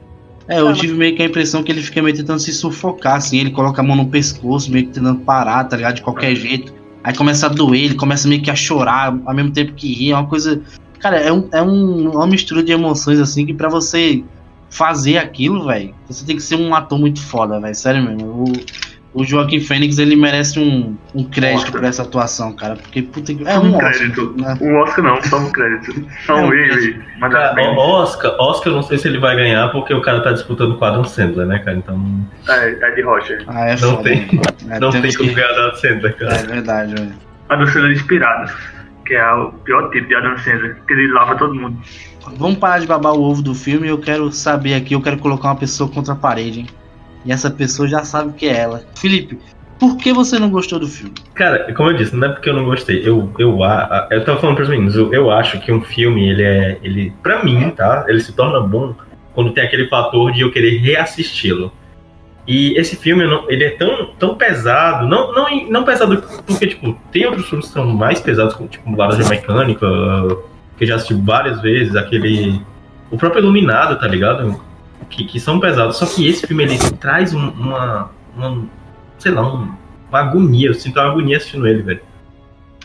É, 0.47 0.59
eu 0.61 0.73
tive 0.73 0.93
meio 0.93 1.13
que 1.15 1.21
a 1.21 1.25
impressão 1.25 1.61
que 1.61 1.71
ele 1.71 1.81
fica 1.81 2.01
meio 2.01 2.15
tentando 2.15 2.39
se 2.39 2.53
sufocar, 2.53 3.15
assim, 3.15 3.37
ele 3.39 3.51
coloca 3.51 3.81
a 3.81 3.83
mão 3.83 3.97
no 3.97 4.07
pescoço, 4.07 4.71
meio 4.71 4.85
que 4.87 4.93
tentando 4.93 5.19
parar, 5.19 5.65
tá 5.65 5.75
ligado? 5.75 5.95
De 5.95 6.01
qualquer 6.01 6.33
jeito. 6.35 6.73
Aí 7.03 7.13
começa 7.13 7.47
a 7.47 7.49
doer, 7.49 7.83
ele 7.85 7.95
começa 7.95 8.27
meio 8.29 8.41
que 8.41 8.49
a 8.49 8.55
chorar 8.55 9.17
ao 9.25 9.33
mesmo 9.33 9.51
tempo 9.51 9.73
que 9.73 9.93
ri, 9.93 10.11
é 10.11 10.15
uma 10.15 10.25
coisa. 10.27 10.61
Cara, 10.99 11.17
é, 11.17 11.31
um, 11.33 11.49
é 11.51 11.61
um- 11.61 12.11
uma 12.11 12.25
mistura 12.25 12.63
de 12.63 12.71
emoções, 12.71 13.19
assim, 13.19 13.45
que 13.45 13.53
pra 13.53 13.67
você 13.69 14.23
fazer 14.69 15.17
aquilo, 15.17 15.65
velho, 15.67 15.93
você 16.09 16.25
tem 16.25 16.35
que 16.37 16.41
ser 16.41 16.55
um 16.55 16.73
ator 16.73 16.97
muito 16.97 17.21
foda, 17.21 17.59
velho. 17.59 17.75
Sério 17.75 18.01
mesmo. 18.03 18.43
O, 18.43 18.53
o 19.19 19.25
Joaquim 19.25 19.59
Fênix, 19.59 19.97
ele 19.97 20.15
merece 20.15 20.59
um, 20.59 20.95
um 21.15 21.23
crédito 21.23 21.57
Oscar. 21.65 21.71
por 21.81 21.83
essa 21.83 22.01
atuação, 22.03 22.53
cara. 22.53 22.75
Porque, 22.75 23.01
puta 23.01 23.33
que. 23.33 23.47
É 23.47 23.57
um 23.57 23.63
um 23.71 23.75
Oscar, 23.75 23.91
crédito. 23.93 24.35
né? 24.37 24.57
Um 24.61 24.75
Oscar 24.77 25.03
não, 25.05 25.23
só 25.23 25.37
um 25.39 25.51
crédito. 25.51 26.05
Só 26.25 26.37
É 26.37 26.41
um 26.41 26.53
ele, 26.53 27.01
mas 27.19 27.31
Cara, 27.33 27.53
bem. 27.53 27.67
o 27.67 27.77
Oscar, 27.77 28.35
Oscar, 28.39 28.71
eu 28.71 28.75
não 28.75 28.83
sei 28.83 28.97
se 28.97 29.07
ele 29.07 29.17
vai 29.19 29.35
ganhar 29.35 29.69
porque 29.71 29.93
o 29.93 30.01
cara 30.01 30.21
tá 30.21 30.31
disputando 30.31 30.75
com 30.77 30.85
o 30.85 30.87
Adam 30.87 31.03
Sandler, 31.03 31.47
né, 31.47 31.59
cara? 31.59 31.77
Então 31.77 31.99
É, 32.47 32.69
é 32.81 32.91
de 32.95 33.01
rocha. 33.01 33.37
Ah, 33.47 33.65
é 33.69 33.71
Não 33.79 33.95
foda. 33.97 34.03
tem. 34.03 34.27
É, 34.69 34.79
não 34.79 34.89
tem 34.91 35.01
como 35.13 35.29
que- 35.29 35.35
ganhar 35.35 35.49
o 35.49 35.53
Adam 35.53 35.75
Sandler, 35.75 36.11
É 36.11 36.25
cara. 36.25 36.47
verdade, 36.47 36.93
velho. 36.95 37.13
A 37.49 37.55
do 37.55 37.67
Sandler 37.67 37.91
inspirado. 37.93 38.51
Que 39.05 39.15
é 39.15 39.33
o 39.33 39.51
pior 39.63 39.89
tipo 39.91 40.07
de 40.07 40.15
Adam 40.15 40.37
Sandler. 40.37 40.77
Que 40.85 40.93
ele 40.93 41.11
lava 41.13 41.35
todo 41.37 41.55
mundo. 41.55 41.77
Vamos 42.37 42.57
parar 42.57 42.79
de 42.79 42.87
babar 42.87 43.13
o 43.13 43.21
ovo 43.21 43.41
do 43.41 43.55
filme. 43.55 43.87
Eu 43.87 43.97
quero 43.97 44.29
saber 44.33 44.73
aqui, 44.73 44.93
eu 44.93 45.01
quero 45.01 45.17
colocar 45.17 45.47
uma 45.47 45.55
pessoa 45.55 45.89
contra 45.89 46.11
a 46.13 46.15
parede, 46.15 46.59
hein? 46.59 46.67
E 47.27 47.31
essa 47.31 47.51
pessoa 47.51 47.87
já 47.87 48.05
sabe 48.05 48.33
que 48.33 48.47
é 48.47 48.57
ela. 48.57 48.83
Felipe, 48.95 49.37
por 49.77 49.97
que 49.97 50.13
você 50.13 50.39
não 50.39 50.49
gostou 50.49 50.79
do 50.79 50.87
filme? 50.87 51.13
Cara, 51.33 51.73
como 51.73 51.89
eu 51.91 51.97
disse, 51.97 52.15
não 52.15 52.27
é 52.27 52.31
porque 52.31 52.49
eu 52.49 52.53
não 52.53 52.63
gostei. 52.63 53.07
Eu, 53.07 53.29
eu, 53.37 53.59
eu 54.09 54.23
tava 54.23 54.39
falando 54.39 54.55
pros 54.55 54.69
meninos, 54.69 54.95
eu, 54.95 55.13
eu 55.13 55.29
acho 55.29 55.59
que 55.59 55.71
um 55.71 55.81
filme, 55.81 56.29
ele 56.29 56.43
é. 56.43 56.79
Ele, 56.81 57.13
pra 57.21 57.43
mim, 57.43 57.69
tá? 57.71 58.05
Ele 58.07 58.21
se 58.21 58.31
torna 58.31 58.61
bom 58.61 58.95
quando 59.33 59.51
tem 59.51 59.63
aquele 59.63 59.87
fator 59.87 60.31
de 60.31 60.41
eu 60.41 60.51
querer 60.51 60.77
reassisti-lo. 60.77 61.71
E 62.47 62.79
esse 62.79 62.95
filme, 62.95 63.25
ele 63.49 63.65
é 63.65 63.71
tão, 63.71 64.11
tão 64.17 64.35
pesado, 64.35 65.05
não, 65.05 65.33
não, 65.33 65.69
não 65.69 65.83
pesado 65.83 66.23
porque, 66.45 66.67
tipo, 66.67 66.97
tem 67.11 67.25
outros 67.25 67.49
filmes 67.49 67.67
que 67.67 67.73
são 67.73 67.85
mais 67.85 68.21
pesados, 68.21 68.53
como, 68.53 68.69
tipo, 68.69 68.89
Laranja 68.95 69.27
Mecânica, 69.27 69.85
que 70.77 70.85
eu 70.85 70.87
já 70.87 70.95
assisti 70.95 71.13
várias 71.13 71.61
vezes, 71.61 71.93
aquele... 71.93 72.61
O 73.11 73.17
próprio 73.17 73.41
Iluminado, 73.41 73.99
tá 73.99 74.07
ligado? 74.07 74.59
Que, 75.09 75.23
que 75.23 75.39
são 75.39 75.59
pesados, 75.59 75.97
só 75.97 76.05
que 76.05 76.27
esse 76.27 76.45
filme, 76.45 76.63
ele 76.63 76.77
traz 76.99 77.33
um- 77.33 77.49
uma, 77.51 78.09
uma 78.35 78.63
sei 79.17 79.31
lá, 79.31 79.41
um- 79.41 79.71
uma 80.09 80.19
agonia, 80.19 80.67
eu 80.69 80.73
sinto 80.73 80.99
uma 80.99 81.09
agonia 81.09 81.37
assistindo 81.37 81.65
ele, 81.67 81.81
velho. 81.81 82.01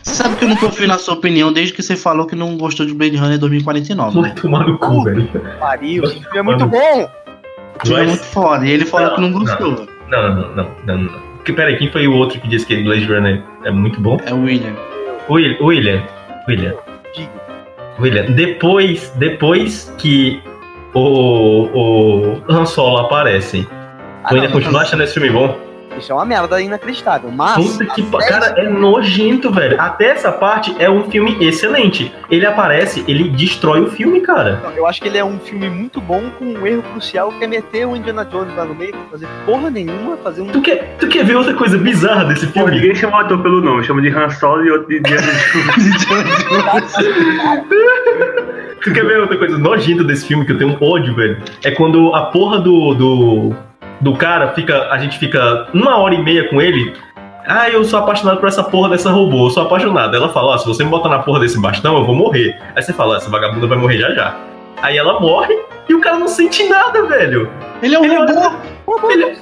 Você 0.03 0.15
sabe 0.15 0.37
que 0.37 0.45
eu 0.45 0.49
não 0.49 0.57
confio 0.57 0.87
na 0.89 0.99
sua 0.99 1.15
opinião 1.15 1.53
desde 1.53 1.73
que 1.75 1.83
você 1.83 1.97
falou 1.97 2.27
que 2.27 2.35
não 2.37 2.57
gostou 2.57 2.85
de 2.87 2.93
Blade 2.95 3.17
Runner 3.17 3.39
2049. 3.39 4.21
Vai 4.21 4.35
tomar 4.35 4.67
no 4.67 4.79
cu, 4.79 5.05
velho. 5.05 5.29
Pariu, 5.61 6.05
esse 6.05 6.15
filme 6.21 6.39
é 6.39 6.43
muito 6.43 6.67
bom! 6.67 7.11
Isso 7.85 7.93
é 7.95 7.99
Mas- 7.99 8.09
muito 8.09 8.25
foda. 8.25 8.67
E 8.67 8.71
ele 8.71 8.85
falou 8.85 9.09
Não, 9.09 9.15
que 9.17 9.21
não 9.21 9.31
não. 9.31 9.39
gostou. 9.41 9.87
Não, 10.09 10.35
não, 10.35 10.55
não, 10.57 10.69
não, 10.87 10.99
não. 10.99 11.23
Que, 11.45 11.53
peraí, 11.53 11.77
quem 11.77 11.91
foi 11.91 12.07
o 12.07 12.15
outro 12.15 12.41
que 12.41 12.47
disse 12.49 12.67
que 12.67 12.83
Blade 12.83 13.05
Runner 13.07 13.43
é 13.65 13.71
muito 13.71 14.01
bom? 14.01 14.17
É 14.25 14.33
o 14.35 14.43
William. 14.43 14.75
Will- 15.29 15.57
William. 15.61 16.03
William. 16.49 16.75
Diga. 17.15 17.31
William, 18.01 18.27
depois, 18.33 19.13
depois 19.17 19.93
que 19.99 20.41
o, 20.95 21.69
o 21.73 22.43
Han 22.49 22.67
Solo 22.67 22.99
aparece, 22.99 23.67
Ah, 24.25 24.29
tu 24.29 24.35
ainda 24.35 24.49
não, 24.49 24.53
continua 24.55 24.83
achando 24.83 25.03
esse 25.03 25.15
filme 25.15 25.31
bom? 25.31 25.57
Isso 25.99 26.11
é 26.11 26.15
uma 26.15 26.25
merda 26.25 26.59
inacreditável, 26.59 27.31
mas. 27.31 27.55
Puta 27.55 27.85
que 27.95 28.03
pa- 28.05 28.19
Cara, 28.21 28.55
é 28.57 28.67
nojento, 28.67 29.53
velho. 29.53 29.79
Até 29.79 30.07
essa 30.07 30.33
parte 30.33 30.75
é 30.79 30.89
um 30.89 31.11
filme 31.11 31.37
excelente. 31.45 32.11
Ele 32.31 32.47
aparece, 32.47 33.05
ele 33.07 33.29
destrói 33.29 33.83
o 33.83 33.91
filme, 33.91 34.23
cara. 34.23 34.73
Eu 34.75 34.87
acho 34.87 35.03
que 35.03 35.09
ele 35.09 35.19
é 35.19 35.25
um 35.25 35.39
filme 35.39 35.69
muito 35.69 36.01
bom 36.01 36.31
com 36.39 36.47
um 36.47 36.67
erro 36.67 36.83
crucial 36.93 37.31
que 37.33 37.45
é 37.45 37.47
meter 37.47 37.87
o 37.87 37.95
Indiana 37.95 38.25
Jones 38.25 38.57
lá 38.57 38.65
no 38.65 38.75
meio 38.75 38.93
pra 38.93 39.03
fazer 39.11 39.29
porra 39.45 39.69
nenhuma, 39.69 40.17
fazer 40.17 40.41
um. 40.41 40.47
Tu 40.47 40.63
quer, 40.63 40.97
tu 40.99 41.09
quer 41.09 41.27
ver 41.27 41.37
outra 41.37 41.53
coisa 41.53 41.77
bizarra 41.77 42.25
desse 42.25 42.47
Pô, 42.47 42.61
filme? 42.61 42.71
ninguém 42.77 42.95
chama 42.95 43.19
o 43.19 43.21
ator 43.21 43.43
pelo 43.43 43.61
nome, 43.61 43.85
chama 43.85 44.01
de 44.01 44.09
Han 44.09 44.31
Solo 44.31 44.65
e 44.65 44.71
outro 44.71 44.89
de 44.89 44.99
Diana 45.01 45.27
Tu 48.83 48.93
quer 48.93 49.05
ver 49.07 49.21
outra 49.21 49.37
coisa 49.37 49.57
nojenta 49.59 50.03
desse 50.03 50.27
filme 50.27 50.45
que 50.45 50.53
eu 50.53 50.59
tenho 50.59 50.71
um 50.81 50.85
ódio, 50.85 51.15
velho? 51.15 51.39
É 51.65 51.71
quando 51.71 52.15
a 52.15 52.23
porra 52.27 52.59
do, 52.59 52.95
do, 52.95 53.55
do 54.01 54.15
cara 54.17 54.49
fica. 54.49 54.89
A 54.91 54.99
gente 54.99 55.19
fica 55.19 55.69
uma 55.73 55.97
hora 55.99 56.15
e 56.15 56.23
meia 56.23 56.49
com 56.49 56.61
ele. 56.61 56.93
Ah, 57.47 57.69
eu 57.69 57.85
sou 57.85 57.99
apaixonado 57.99 58.39
por 58.39 58.49
essa 58.49 58.63
porra 58.63 58.89
dessa 58.91 59.11
robô, 59.11 59.47
eu 59.47 59.51
sou 59.51 59.65
apaixonado. 59.65 60.15
Ela 60.17 60.29
fala, 60.29 60.55
ó, 60.55 60.59
se 60.59 60.67
você 60.67 60.85
me 60.85 60.91
botar 60.91 61.09
na 61.09 61.19
porra 61.21 61.41
desse 61.41 61.61
bastão, 61.61 61.97
eu 61.97 62.05
vou 62.05 62.15
morrer. 62.15 62.57
Aí 62.77 62.83
você 62.83 62.93
fala, 62.93 63.17
essa 63.17 63.29
vagabunda 63.31 63.67
vai 63.67 63.79
morrer 63.79 63.99
já 63.99 64.11
já. 64.15 64.37
Aí 64.81 64.97
ela 64.97 65.19
morre 65.21 65.57
e 65.89 65.95
o 65.95 66.01
cara 66.01 66.19
não 66.19 66.29
sente 66.29 66.69
nada, 66.69 67.05
velho. 67.07 67.49
Ele 67.83 67.95
é 67.95 67.99
um 68.01 68.05
Ele 68.05 68.17
robô. 68.17 69.11
Ele- 69.11 69.37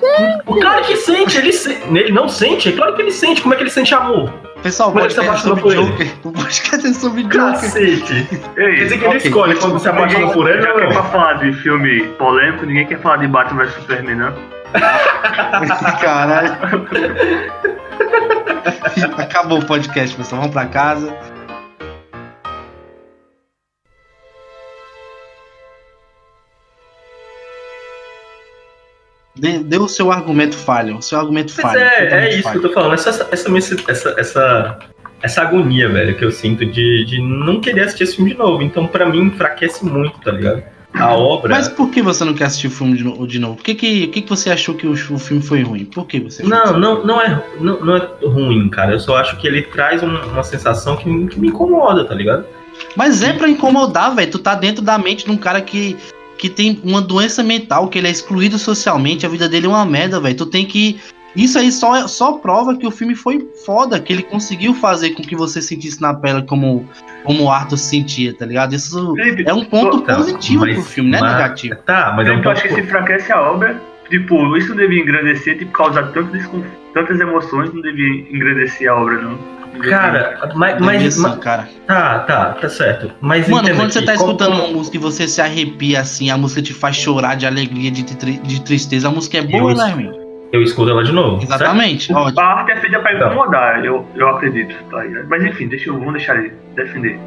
o 0.46 0.56
cara 0.60 0.80
que 0.82 0.96
sente, 0.96 1.36
ele, 1.38 1.52
se- 1.52 1.78
ele 1.94 2.12
não 2.12 2.28
sente, 2.28 2.68
é 2.68 2.72
claro 2.72 2.94
que 2.94 3.02
ele 3.02 3.10
sente. 3.12 3.42
Como 3.42 3.52
é 3.54 3.56
que 3.56 3.62
ele 3.62 3.70
sente 3.70 3.94
amor? 3.94 4.30
Pessoal, 4.62 4.92
Mas 4.94 5.14
você 5.14 5.20
é 5.20 5.24
apaixonou 5.24 5.56
sobre 5.56 5.62
por 5.62 5.72
ele? 5.72 5.86
Joker. 5.90 6.12
O 6.24 6.32
podcast 6.32 6.86
é 6.86 6.92
sobre 6.92 7.22
Joker. 7.24 7.52
Cacete. 7.52 8.28
Quer 8.54 8.62
Ei, 8.62 8.76
dizer 8.76 8.98
que 8.98 9.04
ele 9.04 9.16
ok. 9.16 9.30
escolhe 9.30 9.54
quando 9.56 9.78
se 9.78 9.88
apaixona 9.88 10.32
por 10.32 10.50
ele 10.50 10.62
já 10.62 10.72
ou 10.72 10.78
que 10.78 10.84
é 10.84 10.86
pra 10.88 11.02
não? 11.02 11.10
falar 11.10 11.32
de 11.34 11.52
filme 11.54 12.02
polêmico, 12.18 12.66
ninguém 12.66 12.86
quer 12.86 13.00
falar 13.00 13.16
de 13.18 13.26
Batman 13.26 13.64
vs 13.64 13.74
Superman, 13.74 14.16
não? 14.16 14.34
Caralho. 16.00 16.56
Acabou 19.18 19.58
o 19.60 19.66
podcast, 19.66 20.14
pessoal. 20.16 20.42
Vamos 20.42 20.54
pra 20.54 20.66
casa. 20.66 21.14
Dê, 29.40 29.58
dê 29.58 29.78
o 29.78 29.88
seu 29.88 30.12
argumento 30.12 30.54
falho. 30.56 30.98
O 30.98 31.02
seu 31.02 31.18
argumento 31.18 31.52
Mas 31.56 31.62
falho. 31.62 31.80
é, 31.80 32.26
é 32.26 32.28
isso 32.30 32.36
que 32.38 32.42
falho. 32.44 32.58
eu 32.58 32.62
tô 32.62 32.72
falando. 32.74 32.94
Essa, 32.94 33.08
essa, 33.08 33.28
essa, 33.32 33.76
essa, 33.90 34.14
essa, 34.18 34.78
essa 35.22 35.42
agonia, 35.42 35.88
velho, 35.88 36.14
que 36.16 36.24
eu 36.24 36.30
sinto 36.30 36.64
de, 36.66 37.04
de 37.04 37.20
não 37.22 37.60
querer 37.60 37.82
assistir 37.82 38.04
esse 38.04 38.16
filme 38.16 38.32
de 38.32 38.38
novo. 38.38 38.62
Então, 38.62 38.86
pra 38.86 39.06
mim, 39.06 39.20
enfraquece 39.22 39.84
muito, 39.84 40.20
tá 40.20 40.30
ligado? 40.32 40.62
A 40.92 41.14
obra. 41.14 41.54
Mas 41.54 41.68
por 41.68 41.88
que 41.90 42.02
você 42.02 42.24
não 42.24 42.34
quer 42.34 42.44
assistir 42.46 42.66
o 42.66 42.70
filme 42.70 42.96
de 42.96 43.04
no- 43.04 43.24
de 43.26 43.38
novo? 43.38 43.54
Por 43.56 43.62
que, 43.64 43.74
que, 43.76 44.04
o 44.06 44.10
que, 44.10 44.22
que 44.22 44.28
você 44.28 44.50
achou 44.50 44.74
que 44.74 44.86
o, 44.88 44.90
o 44.92 45.18
filme 45.18 45.40
foi 45.40 45.62
ruim? 45.62 45.84
Por 45.84 46.04
que 46.04 46.18
você 46.18 46.42
achou 46.42 46.50
Não, 46.52 46.78
não, 46.78 47.06
não 47.06 47.20
é, 47.22 47.42
não, 47.60 47.80
não 47.80 47.96
é 47.96 48.08
ruim, 48.24 48.68
cara. 48.68 48.92
Eu 48.92 48.98
só 49.00 49.16
acho 49.16 49.36
que 49.36 49.46
ele 49.46 49.62
traz 49.62 50.02
um- 50.02 50.08
uma 50.32 50.42
sensação 50.42 50.96
que, 50.96 51.08
me- 51.08 51.28
que 51.28 51.38
me 51.38 51.46
incomoda, 51.48 52.04
tá 52.04 52.12
ligado? 52.14 52.44
Mas 52.96 53.22
é 53.22 53.32
pra 53.32 53.48
incomodar, 53.48 54.14
velho. 54.16 54.30
Tu 54.32 54.38
tá 54.40 54.54
dentro 54.56 54.82
da 54.82 54.98
mente 54.98 55.24
de 55.24 55.30
um 55.30 55.36
cara 55.36 55.60
que, 55.60 55.96
que 56.40 56.48
tem 56.48 56.80
uma 56.82 57.02
doença 57.02 57.42
mental, 57.42 57.88
que 57.88 57.98
ele 57.98 58.08
é 58.08 58.10
excluído 58.10 58.58
socialmente, 58.58 59.26
a 59.26 59.28
vida 59.28 59.48
dele 59.48 59.66
é 59.66 59.68
uma 59.68 59.84
merda, 59.84 60.18
velho. 60.18 60.34
Tu 60.36 60.46
tem 60.46 60.64
que. 60.64 60.98
Isso 61.36 61.56
aí 61.58 61.70
só, 61.70 62.08
só 62.08 62.32
prova 62.38 62.76
que 62.76 62.84
o 62.86 62.90
filme 62.90 63.14
foi 63.14 63.46
foda, 63.64 64.00
que 64.00 64.12
ele 64.12 64.22
conseguiu 64.22 64.74
fazer 64.74 65.10
com 65.10 65.22
que 65.22 65.36
você 65.36 65.62
sentisse 65.62 66.00
na 66.00 66.12
pele 66.12 66.42
como, 66.42 66.88
como 67.22 67.44
o 67.44 67.50
Arthur 67.50 67.76
sentia, 67.76 68.34
tá 68.34 68.44
ligado? 68.44 68.74
Isso 68.74 69.14
Felipe, 69.14 69.44
é 69.48 69.54
um 69.54 69.64
ponto 69.64 70.00
Tá, 70.00 70.16
positivo 70.16 70.64
mas- 70.66 70.74
pro 70.74 70.82
filme, 70.82 71.10
não 71.10 71.18
é 71.18 71.20
mas- 71.20 71.32
negativo. 71.34 71.76
Tá, 71.86 72.12
mas 72.16 72.26
é 72.26 72.32
um 72.32 72.42
eu 72.42 72.50
acho 72.50 72.62
ponto. 72.62 72.74
que 72.74 72.80
se 72.80 72.86
enfraquece 72.86 73.30
a 73.32 73.40
obra. 73.42 73.80
Tipo, 74.08 74.56
isso 74.56 74.70
não 74.70 74.76
devia 74.78 75.00
engrandecer, 75.00 75.56
tipo, 75.56 75.70
causar 75.70 76.10
tanto 76.12 76.32
desconf- 76.32 76.66
tantas 76.94 77.20
emoções, 77.20 77.72
não 77.72 77.80
devia 77.80 78.26
engrandecer 78.34 78.90
a 78.90 78.96
obra, 78.96 79.22
não. 79.22 79.38
Cara, 79.78 80.50
mas, 80.54 80.80
mas, 80.80 81.14
sim, 81.14 81.20
mas- 81.22 81.36
cara. 81.38 81.68
tá, 81.86 82.18
tá, 82.20 82.44
tá 82.54 82.68
certo. 82.68 83.12
Mas 83.20 83.48
Mano, 83.48 83.68
quando 83.76 83.92
você 83.92 84.00
que 84.00 84.06
tá 84.06 84.14
escutando 84.14 84.50
como- 84.52 84.64
uma 84.64 84.72
música 84.72 84.96
e 84.96 85.00
você 85.00 85.28
se 85.28 85.40
arrepia 85.40 86.00
assim, 86.00 86.30
a 86.30 86.36
música 86.36 86.60
te 86.60 86.74
faz 86.74 86.96
chorar 86.96 87.36
de 87.36 87.46
alegria, 87.46 87.90
de, 87.90 88.04
tri- 88.04 88.38
de 88.42 88.60
tristeza, 88.62 89.08
a 89.08 89.10
música 89.10 89.38
é 89.38 89.42
boa, 89.42 89.72
Eu- 89.72 89.76
né, 89.76 89.88
irmão? 89.90 90.20
eu 90.52 90.62
escuto 90.62 90.90
ela 90.90 91.04
de 91.04 91.12
novo. 91.12 91.38
certo? 91.40 91.54
Exatamente. 91.54 92.12
Ó, 92.12 92.30
A 92.36 92.42
arte 92.44 92.72
é 92.72 92.76
feita 92.76 92.98
pra 92.98 93.14
incomodar, 93.14 93.84
eu, 93.84 94.04
eu 94.16 94.28
acredito. 94.28 94.74
Tá? 94.90 95.02
Mas 95.28 95.44
enfim, 95.44 95.68
deixa 95.68 95.88
eu, 95.90 95.98
vamos 95.98 96.14
deixar 96.14 96.36
ele 96.36 96.52
defender. 96.74 97.18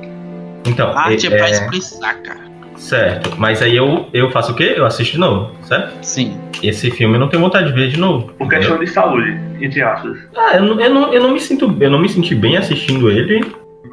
Então, 0.65 0.91
a 0.91 1.01
arte 1.07 1.27
é, 1.27 1.33
é, 1.33 1.38
pra 1.38 1.47
é, 1.47 1.51
expressar, 1.51 2.13
cara. 2.21 2.39
Certo. 2.75 3.34
Mas 3.38 3.62
aí 3.62 3.75
eu, 3.75 4.08
eu 4.13 4.30
faço 4.32 4.51
o 4.51 4.56
quê? 4.56 4.74
Eu 4.75 4.86
assisto 4.86 5.13
de 5.13 5.20
novo, 5.20 5.51
certo? 5.63 5.94
Sim. 6.01 6.38
Esse 6.62 6.89
filme 6.92 7.15
eu 7.15 7.20
não 7.20 7.30
tenho 7.30 7.42
vontade 7.42 7.68
de 7.68 7.74
ver 7.74 7.89
de 7.89 8.00
novo. 8.00 8.34
Por 8.38 8.50
questão 8.50 8.77
de 8.80 8.88
saúde, 8.88 9.38
entre 9.60 9.82
aspas. 9.82 10.18
Ah, 10.36 10.56
eu 10.56 10.63
não, 10.63 10.80
eu 10.80 10.94
não, 10.94 11.13
eu 11.13 11.22
não 11.22 11.32
me 11.32 11.39
sinto, 11.39 11.75
eu 11.80 11.89
não 11.89 12.00
me 12.00 12.10
senti 12.10 12.34
bem 12.36 12.58
assistindo 12.58 13.10
ele 13.10 13.46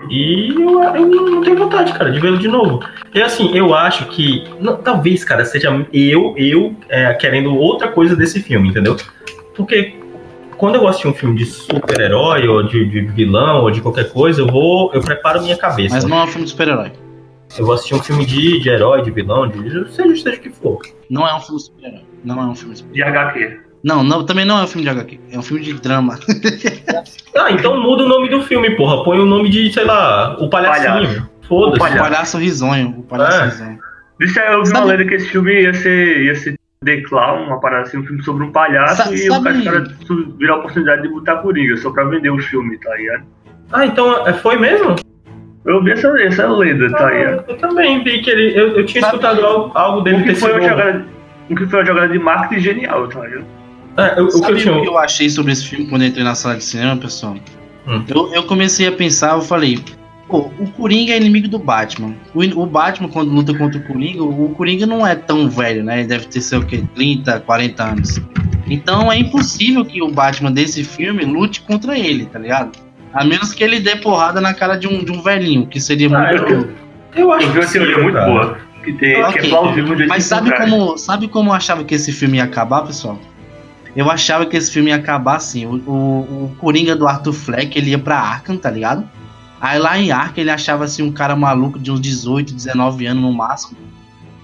e 0.08 0.48
eu, 0.54 0.82
eu 0.82 1.06
não 1.06 1.42
tenho 1.42 1.56
vontade, 1.56 1.92
cara, 1.92 2.10
de 2.10 2.18
vê-lo 2.20 2.38
de 2.38 2.48
novo. 2.48 2.80
E 3.14 3.20
assim, 3.20 3.56
eu 3.56 3.74
acho 3.74 4.06
que 4.06 4.44
não, 4.60 4.76
talvez, 4.76 5.24
cara, 5.24 5.44
seja 5.44 5.68
eu, 5.92 6.34
eu 6.36 6.74
é, 6.88 7.12
querendo 7.14 7.54
outra 7.56 7.88
coisa 7.88 8.14
desse 8.16 8.40
filme, 8.40 8.68
entendeu? 8.68 8.96
Porque 9.54 9.96
quando 10.56 10.76
eu 10.76 10.86
assisto 10.86 11.08
um 11.08 11.14
filme 11.14 11.36
de 11.36 11.46
super-herói 11.46 12.46
ou 12.46 12.62
de, 12.62 12.84
de 12.84 13.00
vilão 13.00 13.62
ou 13.62 13.70
de 13.70 13.80
qualquer 13.80 14.10
coisa, 14.10 14.42
eu 14.42 14.46
vou, 14.46 14.92
eu 14.94 15.00
preparo 15.00 15.42
minha 15.42 15.56
cabeça. 15.56 15.94
Mas 15.94 16.04
não 16.04 16.20
é 16.20 16.24
um 16.24 16.26
filme 16.26 16.44
de 16.44 16.50
super-herói. 16.50 16.92
Eu 17.58 17.66
vou 17.66 17.74
assistir 17.74 17.94
um 17.94 18.02
filme 18.02 18.24
de, 18.24 18.60
de 18.60 18.68
herói, 18.68 19.02
de 19.02 19.10
vilão, 19.10 19.48
de 19.48 19.70
seja, 19.92 20.16
seja 20.16 20.36
o 20.36 20.40
que 20.40 20.50
for. 20.50 20.80
Não 21.10 21.26
é 21.26 21.34
um 21.34 21.40
filme 21.40 21.58
de 21.58 21.64
super-herói. 21.66 22.00
Não 22.24 22.40
é 22.40 22.44
um 22.46 22.54
filme 22.54 22.74
de 22.74 22.80
super-herói. 22.80 23.12
De 23.12 23.18
HQ. 23.18 23.60
Não, 23.82 24.04
não, 24.04 24.24
também 24.24 24.44
não 24.44 24.58
é 24.58 24.62
um 24.62 24.66
filme 24.66 24.82
de 24.84 24.88
HQ. 24.90 25.20
É 25.32 25.38
um 25.38 25.42
filme 25.42 25.62
de 25.62 25.74
drama. 25.74 26.18
Ah, 27.38 27.50
então 27.52 27.80
muda 27.80 28.02
o 28.04 28.08
nome 28.08 28.28
do 28.28 28.42
filme, 28.42 28.76
porra. 28.76 29.04
Põe 29.04 29.18
o 29.20 29.24
nome 29.24 29.48
de, 29.48 29.72
sei 29.72 29.84
lá, 29.84 30.36
o 30.40 30.50
palhacinho. 30.50 30.90
Palhaço. 30.92 31.30
O 31.42 31.46
Foda-se. 31.46 31.78
Palhaço. 31.78 31.98
palhaço 32.02 32.38
risonho. 32.38 32.88
O 32.98 33.02
palhaço 33.04 33.38
É. 33.40 33.44
risonho. 33.44 33.78
Isso 34.20 34.40
aí 34.40 34.52
eu 34.52 34.60
vi 34.62 34.66
Sabe- 34.68 34.78
uma 34.80 34.86
lenda 34.92 35.04
que 35.06 35.14
esse 35.14 35.28
filme 35.28 35.62
ia 35.62 35.72
ser, 35.72 36.22
ia 36.24 36.34
ser 36.34 36.58
The 36.84 37.00
Clown, 37.02 37.44
uma 37.46 37.60
parada 37.60 37.82
assim, 37.84 37.98
um 37.98 38.04
filme 38.04 38.22
sobre 38.24 38.44
um 38.44 38.50
palhaço, 38.52 38.96
Sa- 39.04 39.14
e 39.14 39.18
sabe- 39.18 39.58
o 39.60 39.64
cara 39.64 39.84
virar 40.38 40.54
a 40.54 40.56
oportunidade 40.58 41.02
de 41.02 41.08
botar 41.08 41.36
Coringa, 41.36 41.76
só 41.76 41.90
pra 41.90 42.04
vender 42.04 42.30
o 42.30 42.38
filme, 42.40 42.76
tá 42.78 42.94
ligado? 42.96 43.24
Ah, 43.72 43.86
então 43.86 44.26
é, 44.26 44.32
foi 44.34 44.56
mesmo? 44.58 44.96
Eu 45.64 45.82
vi 45.84 45.90
essa, 45.92 46.08
essa 46.22 46.46
lenda, 46.48 46.90
tá 46.90 47.10
ligado? 47.10 47.44
Eu 47.48 47.56
também 47.58 48.02
vi 48.02 48.22
que 48.22 48.30
ele. 48.30 48.58
Eu, 48.58 48.68
eu 48.78 48.86
tinha 48.86 49.02
Sabe- 49.02 49.16
escutado 49.16 49.44
algo, 49.44 49.70
algo 49.78 50.00
dele 50.00 50.22
O 50.22 50.24
que 50.24 50.34
foi 50.34 50.52
uma 50.52 50.68
jogada, 50.68 51.06
o 51.50 51.54
que 51.54 51.66
foi 51.66 51.78
uma 51.80 51.84
jogada 51.86 52.08
de 52.08 52.18
marketing 52.18 52.60
genial, 52.62 53.08
tá 53.08 53.20
ligado? 53.20 53.44
É, 53.98 54.18
eu- 54.20 54.24
o 54.24 54.28
que 54.28 54.34
eu 54.36 54.38
Sabe 54.38 54.52
o 54.52 54.56
que 54.56 54.62
tinha. 54.62 54.84
eu 54.84 54.98
achei 54.98 55.28
sobre 55.28 55.52
esse 55.52 55.66
filme 55.66 55.86
quando 55.86 56.02
eu 56.02 56.08
entrei 56.08 56.24
na 56.24 56.34
sala 56.34 56.56
de 56.56 56.64
cinema, 56.64 56.96
pessoal? 56.96 57.36
Hum. 57.86 58.02
Eu, 58.08 58.32
eu 58.34 58.42
comecei 58.44 58.86
a 58.86 58.92
pensar, 58.92 59.34
eu 59.34 59.42
falei, 59.42 59.78
pô, 60.28 60.50
o 60.58 60.66
Coringa 60.72 61.12
é 61.12 61.16
inimigo 61.18 61.48
do 61.48 61.58
Batman. 61.58 62.14
O, 62.34 62.42
o 62.62 62.66
Batman, 62.66 63.08
quando 63.08 63.30
luta 63.30 63.52
contra 63.52 63.78
o 63.78 63.82
Coringa, 63.84 64.22
o 64.22 64.48
Coringa 64.56 64.86
não 64.86 65.06
é 65.06 65.14
tão 65.14 65.50
velho, 65.50 65.84
né? 65.84 65.98
Ele 66.00 66.08
deve 66.08 66.26
ter, 66.26 66.40
sei 66.40 66.58
o 66.58 66.64
quê, 66.64 66.82
30, 66.94 67.40
40 67.40 67.82
anos. 67.84 68.20
Então 68.66 69.10
é 69.12 69.18
impossível 69.18 69.84
que 69.84 70.00
o 70.00 70.10
Batman 70.10 70.52
desse 70.52 70.84
filme 70.84 71.24
lute 71.24 71.60
contra 71.62 71.98
ele, 71.98 72.24
tá 72.26 72.38
ligado? 72.38 72.78
A 73.12 73.24
menos 73.24 73.52
que 73.52 73.62
ele 73.64 73.80
dê 73.80 73.96
porrada 73.96 74.40
na 74.40 74.54
cara 74.54 74.76
de 74.76 74.86
um, 74.86 75.02
de 75.04 75.10
um 75.10 75.20
velhinho, 75.22 75.66
que 75.66 75.80
seria 75.80 76.08
Ah, 76.16 76.28
muito. 76.32 76.52
eu- 76.52 76.70
Eu 77.16 77.32
acho 77.32 77.46
Eu 77.46 77.52
vi 77.52 77.58
uma 77.58 77.66
que 77.66 77.72
teoria 77.72 77.94
sim, 77.96 78.02
muito 78.02 78.14
cara. 78.14 78.26
boa, 78.30 78.58
que, 78.84 78.92
tem, 78.92 79.14
que 79.14 79.20
Ok. 79.22 79.40
é 79.40 79.48
plausível 79.48 79.96
de 79.96 80.06
Mas 80.06 80.24
sabe 80.24 80.56
como, 80.56 80.96
sabe 80.96 81.26
como 81.28 81.50
eu 81.50 81.54
achava 81.54 81.82
que 81.82 81.94
esse 81.94 82.12
filme 82.12 82.36
ia 82.38 82.44
acabar, 82.44 82.82
pessoal? 82.82 83.18
Eu 83.96 84.08
achava 84.08 84.46
que 84.46 84.56
esse 84.56 84.70
filme 84.70 84.90
ia 84.90 84.96
acabar 84.96 85.34
assim. 85.36 85.66
O, 85.66 85.72
o, 85.90 86.44
o 86.44 86.56
Coringa 86.58 86.94
do 86.94 87.08
Arthur 87.08 87.32
Fleck, 87.32 87.76
ele 87.76 87.90
ia 87.90 87.98
pra 87.98 88.16
Arkham, 88.20 88.56
tá 88.56 88.70
ligado? 88.70 89.04
Aí 89.60 89.78
lá 89.80 89.98
em 89.98 90.12
Arkham 90.12 90.40
ele 90.42 90.50
achava 90.50 90.84
assim 90.84 91.02
um 91.02 91.10
cara 91.10 91.34
maluco 91.34 91.78
de 91.80 91.90
uns 91.90 92.00
18, 92.00 92.54
19 92.54 93.06
anos 93.06 93.20
no 93.22 93.32
máximo. 93.32 93.76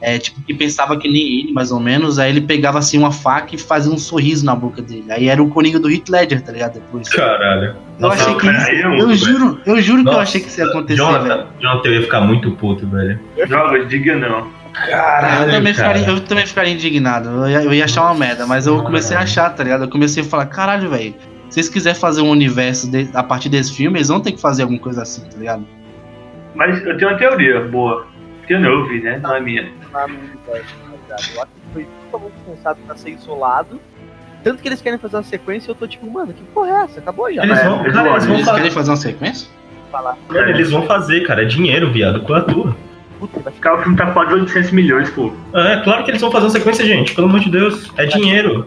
É, 0.00 0.18
tipo, 0.18 0.42
que 0.42 0.52
pensava 0.52 0.96
que 0.98 1.08
nem 1.08 1.40
ele, 1.40 1.52
mais 1.52 1.72
ou 1.72 1.80
menos. 1.80 2.18
Aí 2.18 2.30
ele 2.30 2.42
pegava 2.42 2.78
assim 2.78 2.98
uma 2.98 3.10
faca 3.10 3.54
e 3.54 3.58
fazia 3.58 3.90
um 3.90 3.96
sorriso 3.96 4.44
na 4.44 4.54
boca 4.54 4.82
dele. 4.82 5.06
Aí 5.10 5.28
era 5.28 5.42
o 5.42 5.48
Coringa 5.48 5.78
do 5.78 5.90
Heath 5.90 6.08
Ledger, 6.10 6.42
tá 6.42 6.52
ligado? 6.52 6.74
Depois. 6.74 7.08
Caralho. 7.08 7.74
Eu 7.98 8.08
Nossa, 8.08 8.22
achei 8.30 8.34
que 8.36 8.46
isso. 8.46 8.70
Eu 8.70 8.90
louco, 8.90 9.14
juro, 9.14 9.60
eu 9.64 9.80
juro 9.80 10.02
que 10.02 10.08
eu 10.08 10.12
Nossa, 10.12 10.22
achei 10.24 10.40
que 10.42 10.48
isso 10.48 10.60
ia 10.60 10.66
acontecer, 10.66 11.02
velho. 11.02 11.12
Jonathan, 11.18 11.46
Jonathan, 11.60 11.88
eu 11.88 11.94
ia 11.94 12.02
ficar 12.02 12.20
muito 12.20 12.50
puto, 12.52 12.86
velho. 12.86 13.18
Joga, 13.48 13.84
diga 13.86 14.16
não. 14.16 14.48
Caralho. 14.74 15.46
Eu 15.48 15.50
também, 15.54 15.72
cara. 15.74 15.94
ficaria, 15.98 16.14
eu 16.14 16.20
também 16.26 16.46
ficaria 16.46 16.72
indignado. 16.74 17.28
Eu 17.30 17.48
ia, 17.48 17.62
eu 17.62 17.72
ia 17.72 17.84
achar 17.86 18.02
uma 18.02 18.14
merda, 18.14 18.46
mas 18.46 18.66
eu 18.66 18.82
comecei 18.82 19.16
a 19.16 19.20
achar, 19.20 19.48
tá 19.48 19.64
ligado? 19.64 19.84
Eu 19.84 19.88
comecei 19.88 20.22
a 20.22 20.26
falar, 20.26 20.44
caralho, 20.46 20.90
velho. 20.90 21.14
Se 21.48 21.54
vocês 21.54 21.68
quiserem 21.70 21.98
fazer 21.98 22.20
um 22.20 22.28
universo 22.28 22.90
de- 22.90 23.08
a 23.14 23.22
partir 23.22 23.48
desse 23.48 23.72
filme, 23.74 23.96
eles 23.98 24.08
vão 24.08 24.20
ter 24.20 24.32
que 24.32 24.40
fazer 24.40 24.62
alguma 24.64 24.80
coisa 24.80 25.00
assim, 25.02 25.22
tá 25.24 25.38
ligado? 25.38 25.66
Mas 26.54 26.84
eu 26.84 26.96
tenho 26.98 27.10
uma 27.10 27.16
teoria 27.18 27.60
boa. 27.62 28.06
Que 28.46 28.54
eu 28.54 28.60
não 28.60 28.80
ouvi, 28.82 29.00
né? 29.00 29.18
Não 29.22 29.34
é 29.34 29.40
minha. 29.40 29.68
Funcionar 29.96 30.08
no 30.08 30.14
universo, 30.18 30.74
tá 31.08 31.16
ligado? 31.16 31.34
Eu 31.34 31.42
acho 31.42 31.50
que 31.52 31.72
foi 31.72 31.86
totalmente 32.10 32.34
pensado 32.46 32.78
pra 32.86 32.96
ser 32.96 33.10
isolado. 33.10 33.80
Tanto 34.44 34.62
que 34.62 34.68
eles 34.68 34.80
querem 34.80 34.98
fazer 34.98 35.16
uma 35.16 35.22
sequência 35.24 35.68
e 35.68 35.72
eu 35.72 35.74
tô 35.74 35.86
tipo, 35.88 36.08
mano, 36.08 36.32
que 36.32 36.42
porra 36.54 36.68
é 36.70 36.84
essa? 36.84 37.00
Acabou 37.00 37.32
já. 37.32 37.42
Eles 37.42 37.58
É, 37.58 37.64
vão, 37.68 37.80
eles 37.84 37.94
cara, 37.94 38.10
eles 38.10 38.24
vão 38.26 38.34
Eles 38.34 38.44
fazer. 38.46 38.56
querem 38.58 38.72
fazer 38.72 38.90
uma 38.90 38.96
sequência? 38.96 39.48
falar. 39.90 40.16
Mano, 40.28 40.48
eles 40.50 40.70
vão 40.70 40.82
fazer, 40.82 41.20
cara. 41.26 41.42
É 41.42 41.44
dinheiro, 41.46 41.90
viado. 41.90 42.20
Com 42.22 42.34
a 42.34 42.40
tua. 42.42 42.76
Puta, 43.18 43.40
vai 43.40 43.52
ficar 43.52 43.74
o 43.74 43.82
filme 43.82 43.96
tá 43.96 44.10
quase 44.12 44.34
800 44.34 44.70
milhões, 44.72 45.08
pô. 45.10 45.32
É, 45.54 45.76
claro 45.78 46.04
que 46.04 46.10
eles 46.10 46.20
vão 46.20 46.30
fazer 46.30 46.44
uma 46.46 46.50
sequência, 46.50 46.84
gente. 46.84 47.14
Pelo 47.14 47.28
amor 47.28 47.40
de 47.40 47.50
Deus. 47.50 47.90
É 47.96 48.04
dinheiro. 48.04 48.66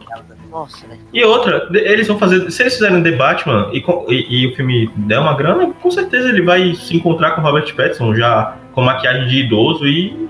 Nossa, 0.49 0.87
velho. 0.87 0.99
E 1.13 1.23
outra, 1.23 1.67
de- 1.69 1.77
eles 1.79 2.07
vão 2.07 2.17
fazer. 2.17 2.49
Se 2.49 2.63
eles 2.63 2.73
fizerem 2.73 3.03
The 3.03 3.11
Batman 3.11 3.69
e, 3.71 3.83
e- 4.07 4.41
e 4.43 4.47
o 4.47 4.55
filme 4.55 4.89
der 4.95 5.19
uma 5.19 5.35
grana, 5.35 5.71
com 5.79 5.91
certeza 5.91 6.29
ele 6.29 6.41
vai 6.41 6.73
se 6.73 6.95
encontrar 6.97 7.31
com 7.31 7.41
o 7.41 7.43
Robert 7.43 7.73
Pattinson 7.75 8.15
já 8.15 8.55
com 8.73 8.81
maquiagem 8.81 9.27
de 9.27 9.39
idoso 9.45 9.85
e. 9.87 10.27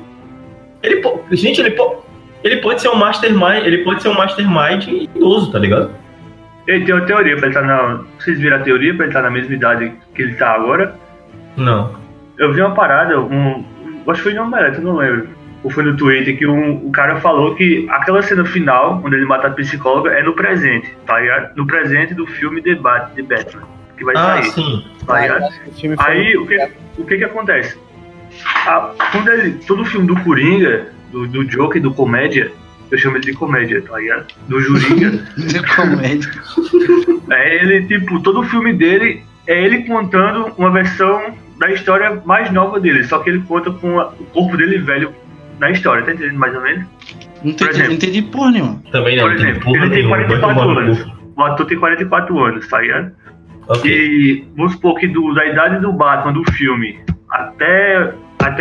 Ele 0.84 1.02
Gente, 1.32 1.60
ele, 1.62 1.72
po- 1.72 2.04
ele 2.44 2.58
pode 2.58 2.82
ser 2.82 2.90
um 2.90 2.96
mastermind. 2.96 3.66
Ele 3.66 3.80
pode 3.80 4.02
ser 4.02 4.10
um 4.10 4.14
mastermind 4.16 4.88
idoso, 4.88 5.52
tá 5.52 5.60
ligado? 5.60 5.92
Ele 6.68 6.86
tem 6.86 6.94
uma 6.96 7.06
teoria 7.06 7.36
pra 7.36 7.48
ele 7.48 7.56
estar 7.56 7.66
na. 7.68 8.02
Vocês 8.20 8.40
viram 8.40 8.58
a 8.58 8.60
teoria 8.60 8.94
pra 8.94 9.06
ele 9.06 9.10
estar 9.12 9.22
na 9.24 9.30
mesma 9.32 9.54
idade 9.54 9.92
que 10.14 10.22
ele 10.22 10.36
tá 10.36 10.52
agora? 10.54 10.96
Não. 11.58 11.96
Eu 12.38 12.54
vi 12.54 12.62
uma 12.62 12.74
parada, 12.76 13.20
um. 13.20 13.64
Acho 14.08 14.18
que 14.18 14.24
foi 14.24 14.34
de 14.34 14.40
uma 14.40 14.60
eu 14.60 14.82
não 14.82 14.96
lembro. 14.98 15.30
Ou 15.64 15.70
foi 15.70 15.84
no 15.84 15.96
Twitter 15.98 16.38
que 16.38 16.48
um, 16.48 16.88
o 16.88 16.92
cara 16.92 17.18
falou 17.18 17.54
que 17.54 17.86
aquela 17.90 18.22
cena 18.22 18.46
final, 18.46 19.02
onde 19.04 19.16
ele 19.18 19.26
mata 19.26 19.48
a 19.48 19.52
psicóloga, 19.52 20.10
é 20.12 20.24
no 20.24 20.34
presente, 20.34 20.96
tá 21.06 21.20
ligado? 21.20 21.54
No 21.58 21.68
presente 21.68 22.14
do 22.14 22.26
filme 22.26 22.62
The, 22.62 22.76
Bat, 22.76 23.12
The 23.14 23.24
Batman, 23.24 23.64
que 23.98 24.06
vai 24.06 24.16
Ah, 24.16 24.42
sair, 24.42 24.52
sim. 24.52 24.86
tá 25.06 25.20
ligado? 25.20 25.44
O 25.44 26.02
Aí 26.02 26.38
o 26.38 26.48
que, 26.48 26.70
o 26.98 27.06
que 27.06 27.18
que 27.18 27.24
acontece? 27.26 27.78
A- 28.46 28.94
quando 29.12 29.30
ele, 29.30 29.52
todo 29.68 29.86
filme 29.86 30.08
do 30.08 30.16
Coringa, 30.22 30.88
do, 31.12 31.28
do 31.28 31.44
Joker, 31.46 31.82
do 31.82 31.94
comédia, 31.94 32.52
eu 32.92 32.98
chamo 32.98 33.18
ele 33.18 33.26
de 33.26 33.34
comédia, 33.34 33.82
tá 33.82 33.98
ligado? 33.98 34.26
Do 34.48 34.60
Juringa. 34.62 35.12
De 35.38 35.76
comédia. 35.76 36.32
É 37.32 37.56
ele, 37.64 37.86
tipo, 37.86 38.20
todo 38.22 38.40
o 38.40 38.44
filme 38.44 38.74
dele 38.74 39.22
é 39.46 39.64
ele 39.64 39.84
contando 39.84 40.52
uma 40.58 40.72
versão 40.72 41.32
da 41.60 41.72
história 41.72 42.20
mais 42.26 42.52
nova 42.52 42.80
dele, 42.80 43.04
só 43.04 43.20
que 43.20 43.30
ele 43.30 43.42
conta 43.48 43.70
com 43.70 44.00
a- 44.00 44.08
o 44.20 44.26
corpo 44.26 44.58
dele 44.58 44.80
velho 44.80 45.14
na 45.60 45.70
história, 45.70 46.04
tá 46.04 46.12
entendendo 46.12 46.40
mais 46.40 46.56
ou 46.56 46.62
menos? 46.64 46.86
Não 47.44 47.52
entendi, 47.52 47.70
exemplo. 47.70 47.88
não 47.90 47.94
entendi 47.96 48.22
porra 48.24 48.52
nenhuma. 48.52 48.82
Também 48.92 49.16
não. 49.16 49.26
Por 49.26 49.34
exemplo, 49.36 49.76
ele 49.76 49.80
tem 49.82 49.90
nenhuma, 49.90 50.18
vai 50.18 50.26
44 50.26 50.40
tomar 50.40 50.74
no 50.74 50.80
anos. 50.80 51.06
O 51.38 51.44
ator 51.44 51.66
tem 51.68 51.78
44 51.78 52.40
anos, 52.44 52.68
tá 52.68 52.82
ligado? 52.82 53.12
Ok. 53.68 53.92
E 53.92 54.48
vamos 54.58 54.72
supor 54.74 54.96
que 55.00 55.08
do- 55.08 55.34
da 55.36 55.46
idade 55.46 55.80
do 55.82 55.94
Batman, 55.94 56.34
do 56.34 56.44
filme, 56.54 56.98
até, 57.30 58.12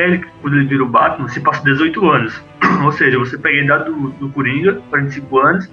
ele, 0.05 0.25
quando 0.43 0.57
ele 0.57 0.67
vira 0.67 0.83
o 0.83 0.89
Batman, 0.89 1.29
se 1.29 1.41
passa 1.41 1.63
18 1.65 2.11
anos. 2.11 2.43
Ou 2.85 2.93
seja, 2.93 3.19
você 3.19 3.37
pega 3.39 3.59
a 3.59 3.65
idade 3.65 3.85
do, 3.85 4.09
do 4.11 4.29
Coringa, 4.31 4.75
45 4.91 5.39
anos, 5.39 5.71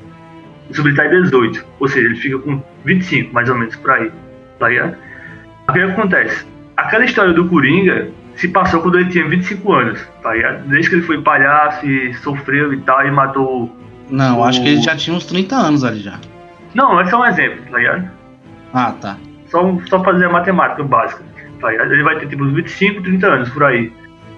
e 0.70 0.76
subtrai 0.76 1.10
18. 1.10 1.66
Ou 1.80 1.88
seja, 1.88 2.08
ele 2.08 2.16
fica 2.16 2.40
com 2.40 2.62
25, 2.84 3.34
mais 3.34 3.50
ou 3.50 3.56
menos, 3.56 3.76
por 3.76 3.92
aí. 3.92 4.12
Tá 4.60 4.70
ligado? 4.70 4.96
O 5.70 5.74
que 5.74 5.80
acontece? 5.80 6.46
Aquela 6.78 7.06
história 7.06 7.34
do 7.34 7.48
Coringa 7.48 8.10
se 8.36 8.48
passou 8.50 8.82
quando 8.82 9.00
ele 9.00 9.10
tinha 9.10 9.28
25 9.28 9.74
anos, 9.74 10.02
tá 10.22 10.34
ligado? 10.34 10.68
Desde 10.68 10.90
que 10.90 10.96
ele 10.98 11.04
foi 11.04 11.22
palhaço 11.22 11.86
e 11.86 12.14
sofreu 12.16 12.74
e 12.74 12.78
tal, 12.82 13.06
e 13.06 13.12
matou. 13.12 13.76
Não, 14.10 14.44
acho 14.44 14.62
que 14.62 14.68
ele 14.70 14.80
O- 14.80 14.84
já 14.84 14.96
tinha 14.96 15.16
uns 15.16 15.26
30 15.26 15.56
anos 15.56 15.84
ali 15.84 16.00
já. 16.00 16.20
Não, 16.74 17.00
é 17.00 17.16
um 17.16 17.26
exemplo, 17.26 17.60
tá 17.72 17.78
ligado? 17.78 18.10
Ah, 18.74 18.92
tá. 19.00 19.18
Só, 19.48 19.80
só 19.88 20.04
fazer 20.04 20.26
a 20.26 20.30
matemática 20.30 20.84
básica. 20.84 21.24
Tá 21.62 21.70
ligado? 21.72 21.94
Ele 21.94 22.04
vai 22.04 22.20
ter 22.20 22.28
tipo 22.28 22.44
uns 22.44 22.54
25, 22.54 23.02
30 23.02 23.28
anos 23.28 23.50
por 23.50 23.64
aí. 23.64 23.92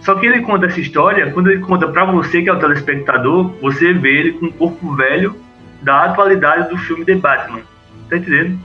Só 0.08 0.16
que 0.16 0.26
ele 0.26 0.40
conta 0.42 0.68
essa 0.68 0.80
história, 0.80 1.30
quando 1.34 1.52
ele 1.52 1.60
conta 1.60 1.86
pra 1.86 2.06
você, 2.06 2.42
que 2.42 2.48
é 2.48 2.54
o 2.54 2.60
telespectador, 2.60 3.52
você 3.62 3.92
vê 3.92 4.20
ele 4.20 4.32
com 4.32 4.46
o 4.46 4.54
corpo 4.54 4.96
velho 4.96 5.36
da 5.82 6.06
atualidade 6.06 6.70
do 6.70 6.78
filme 6.78 7.04
The 7.04 7.16
Batman. 7.16 7.60
Tá 8.10 8.16
entendendo? 8.16 8.58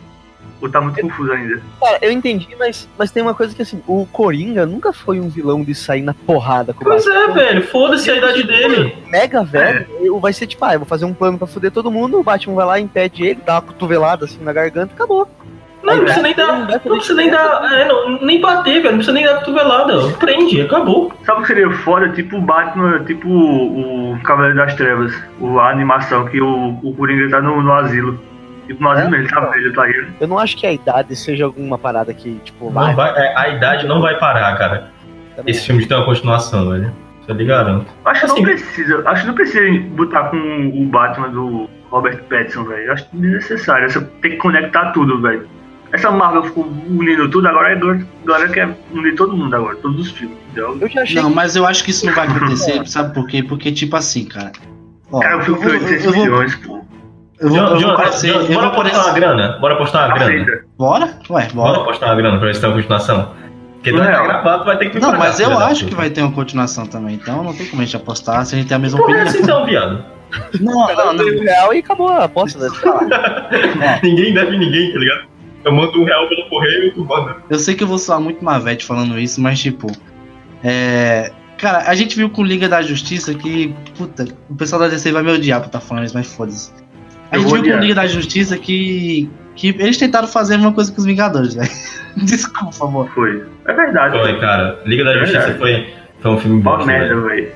Ou 0.61 0.71
tá 0.71 0.81
muito 0.81 1.01
confuso 1.01 1.33
ainda? 1.33 1.61
Cara, 1.81 1.99
eu 2.01 2.13
entendi, 2.13 2.47
mas, 2.57 2.89
mas 2.97 3.11
tem 3.11 3.25
uma 3.25 3.35
coisa 3.35 3.53
que 3.57 3.61
assim, 3.61 3.83
o 3.89 4.07
Coringa 4.07 4.65
nunca 4.65 4.93
foi 4.93 5.19
um 5.19 5.29
vilão 5.29 5.65
de 5.65 5.75
sair 5.75 6.03
na 6.03 6.15
porrada 6.15 6.73
com 6.73 6.83
o 6.85 6.87
Pois 6.87 7.05
Batman. 7.05 7.25
é, 7.25 7.33
velho. 7.33 7.67
Foda-se 7.67 8.09
a 8.09 8.17
idade 8.19 8.45
dele. 8.45 8.95
Mega 9.09 9.43
velho, 9.43 9.85
eu- 10.01 10.21
vai 10.21 10.33
ser 10.33 10.47
tipo, 10.47 10.65
ah, 10.65 10.75
eu 10.75 10.79
vou 10.79 10.87
fazer 10.87 11.05
um 11.07 11.13
plano 11.13 11.39
pra 11.39 11.49
foder 11.49 11.73
todo 11.73 11.91
mundo, 11.91 12.21
o 12.21 12.23
Batman 12.23 12.55
vai 12.55 12.67
lá, 12.67 12.79
impede 12.79 13.25
ele, 13.27 13.41
dá 13.45 13.55
uma 13.55 13.63
cotovelada 13.63 14.27
assim 14.27 14.39
na 14.45 14.53
garganta, 14.53 14.95
acabou. 14.95 15.29
Não, 15.83 15.95
não 15.97 16.03
precisa 16.05 16.23
nem 16.23 16.35
dar. 16.35 16.59
Não 16.69 16.79
precisa 16.97 17.15
nem 17.15 17.31
dar. 17.31 17.73
É, 17.73 17.85
não, 17.89 18.21
nem 18.23 18.41
bater, 18.41 18.75
velho. 18.75 18.85
Não 18.91 18.95
precisa 18.99 19.13
nem 19.13 19.25
dar 19.25 19.37
cotovelada. 19.41 20.09
Prende, 20.19 20.61
acabou. 20.61 21.13
Sabe 21.25 21.39
o 21.39 21.43
que 21.43 21.49
seria 21.49 21.71
foda? 21.79 22.09
Tipo 22.11 22.37
o 22.37 22.41
Batman, 22.41 23.05
tipo 23.05 23.29
o, 23.29 24.13
o 24.15 24.21
Cavaleiro 24.23 24.57
das 24.59 24.75
Trevas, 24.75 25.13
o, 25.41 25.59
a 25.59 25.71
animação 25.71 26.27
que 26.27 26.41
o, 26.41 26.79
o 26.83 26.95
Coringa 26.95 27.29
tá 27.31 27.41
no, 27.41 27.63
no 27.63 27.73
asilo. 27.73 28.19
Tipo, 28.67 28.81
no 28.83 28.91
asilo 28.91 29.09
É? 29.09 29.11
mesmo, 29.11 29.25
ele 29.27 29.29
tá 29.35 29.41
velho, 29.41 29.73
tá 29.75 29.87
ligado? 29.87 30.07
Eu 30.21 30.29
não 30.29 30.39
acho 30.39 30.57
que 30.57 30.67
a 30.67 30.73
idade 30.73 31.17
seja 31.17 31.45
alguma 31.45 31.77
parada 31.77 32.15
que, 32.15 32.39
tipo, 32.45 32.71
Não 32.71 32.95
vai, 32.95 33.11
é, 33.17 33.37
a 33.37 33.49
idade 33.49 33.87
não 33.89 34.01
vai 34.01 34.17
parar, 34.19 34.57
cara. 34.57 34.89
também 35.35 35.51
Esse 35.53 35.67
filme 35.67 35.85
tem 35.85 35.97
uma 35.97 36.07
continuação, 36.07 36.71
velho. 36.71 36.93
Isso 37.21 37.31
eu 37.31 37.35
lhe 37.35 37.45
garanto. 37.45 37.87
Acho 38.05 38.21
que 38.21 38.27
Assim- 38.27 38.37
não 38.37 38.43
precisa, 38.45 39.03
acho 39.09 39.21
que 39.23 39.27
não 39.27 39.35
precisa 39.35 39.81
botar 39.91 40.25
com 40.25 40.37
o 40.37 40.85
Batman 40.87 41.29
do 41.31 41.69
Robert 41.91 42.23
Pattinson, 42.31 42.65
velho. 42.65 42.93
Acho 42.93 43.07
desnecessário. 43.13 43.91
Você 43.91 44.01
tem 44.21 44.31
que 44.33 44.37
conectar 44.39 44.93
tudo, 44.93 45.21
velho. 45.21 45.47
Essa 45.93 46.11
Marvel 46.11 46.45
ficou 46.45 46.65
unindo 46.89 47.29
tudo, 47.31 47.47
agora, 47.49 47.73
agora, 47.77 48.07
agora 48.25 48.49
quer 48.49 48.69
unir 48.93 49.15
todo 49.15 49.37
mundo 49.37 49.55
agora, 49.55 49.77
todos 49.77 50.07
os 50.07 50.11
filmes, 50.13 50.39
entendeu? 50.51 50.79
Eu 50.81 50.89
já 50.89 51.03
achei 51.03 51.21
Não, 51.21 51.29
mas 51.31 51.55
eu 51.55 51.67
acho 51.67 51.85
que 51.85 51.91
isso 51.91 52.07
não 52.07 52.15
vai 52.15 52.27
acontecer, 52.29 52.87
sabe 52.87 53.13
por 53.13 53.27
quê? 53.27 53.43
Porque, 53.43 53.71
tipo 53.71 53.95
assim, 53.95 54.25
cara. 54.25 54.53
Ó, 55.11 55.21
Cara, 55.21 55.39
o 55.39 55.43
filme 55.43 55.61
foi 55.63 55.77
eu, 55.77 55.81
800 55.83 56.05
eu 56.07 56.13
vou, 56.13 56.23
milhões, 56.23 56.55
pô. 56.57 56.81
eu 57.41 57.49
vou, 57.51 57.59
eu 57.59 57.81
vou 57.81 57.95
parecer. 57.95 58.33
Bora 58.55 58.67
apostar 58.69 59.05
uma 59.05 59.13
grana. 59.13 59.59
Bora 59.61 59.75
apostar 59.75 60.09
uma 60.09 60.19
grana. 60.19 60.65
Bora? 60.79 61.05
Ué, 61.29 61.49
Bora 61.53 61.73
bora. 61.73 61.81
apostar 61.83 62.09
uma 62.09 62.15
grana 62.17 62.39
pra 62.39 62.47
ver 62.47 62.55
se 62.55 62.61
tem 62.63 62.71
uma 62.71 62.77
continuação. 62.77 63.43
Porque 63.75 63.93
não 63.93 64.05
é 64.05 64.13
Não. 64.13 64.25
gravado, 64.25 64.65
vai 64.65 64.79
ter 64.79 64.91
que 64.91 64.99
Não, 65.01 65.19
mas 65.19 65.41
eu 65.41 65.59
acho 65.59 65.87
que 65.87 65.95
vai 65.95 66.09
ter 66.09 66.23
uma 66.23 66.33
continuação 66.33 66.87
também, 66.87 67.17
então 67.17 67.43
não 67.43 67.53
tem 67.53 67.67
como 67.67 67.83
a 67.83 67.85
gente 67.85 67.97
apostar 67.97 68.47
se 68.47 68.55
a 68.55 68.59
gente 68.59 68.69
tem 68.69 68.77
a 68.77 68.79
mesma 68.79 68.99
é 69.01 69.03
opinião. 69.03 69.27
assim 69.27 69.43
então, 69.43 69.67
viado. 69.67 70.05
Não, 70.61 70.95
não, 70.95 71.13
não. 71.13 71.41
real 71.43 71.75
e 71.75 71.79
acabou 71.81 72.09
a 72.09 72.25
aposta. 72.25 72.59
Né? 72.61 72.71
Ninguém 74.03 74.33
deve 74.33 74.57
ninguém, 74.57 74.93
tá 74.93 74.99
ligado? 74.99 75.32
Eu 75.65 75.73
mando 75.73 76.01
um 76.01 76.05
real 76.05 76.29
pelo 76.29 76.49
correio 76.49 76.89
e 76.89 76.91
tu 76.93 77.05
manda. 77.05 77.37
Eu 77.49 77.59
sei 77.59 77.75
que 77.75 77.85
eu 77.85 77.87
vou 77.89 77.99
soar 77.99 78.21
muito 78.21 78.45
mavete 78.45 78.85
falando 78.85 79.19
isso, 79.19 79.41
mas 79.41 79.61
tipo. 79.61 79.87
É. 80.63 81.31
Cara, 81.59 81.89
a 81.89 81.95
gente 81.95 82.17
viu 82.17 82.29
com 82.29 82.45
Liga 82.45 82.69
da 82.69 82.83
Justiça 82.83 83.33
que. 83.35 83.75
Puta, 83.97 84.25
o 84.51 84.55
pessoal 84.57 84.81
da 84.83 84.89
DC 84.89 85.13
vai 85.13 85.23
me 85.23 85.31
odiar 85.31 85.61
por 85.61 85.67
estar 85.67 85.81
falando 85.81 86.05
isso, 86.05 86.15
mas 86.15 86.27
foda-se. 86.35 86.73
A 87.31 87.39
gente 87.39 87.53
viu 87.53 87.75
com. 87.75 87.79
Liga 87.81 87.95
da 87.95 88.07
Justiça 88.07 88.59
que. 88.59 89.31
que 89.55 89.69
eles 89.69 89.97
tentaram 89.97 90.27
fazer 90.27 90.55
a 90.55 90.59
mesma 90.59 90.73
coisa 90.73 90.91
que 90.93 90.99
os 90.99 91.05
Vingadores, 91.05 91.55
velho. 91.55 91.71
Desculpa, 92.17 92.85
amor. 92.85 93.09
Foi. 93.15 93.45
É 93.67 93.73
verdade. 93.73 94.19
Foi, 94.19 94.41
cara. 94.41 94.81
Liga 94.85 95.05
da 95.05 95.13
É 95.13 95.19
Justiça 95.21 95.47
verdade. 95.47 95.59
foi, 95.59 95.95
foi 96.21 96.31
um 96.33 96.39
filme 96.39 96.61
bosta, 96.61 96.87
merda, 96.87 97.21
velho. 97.21 97.53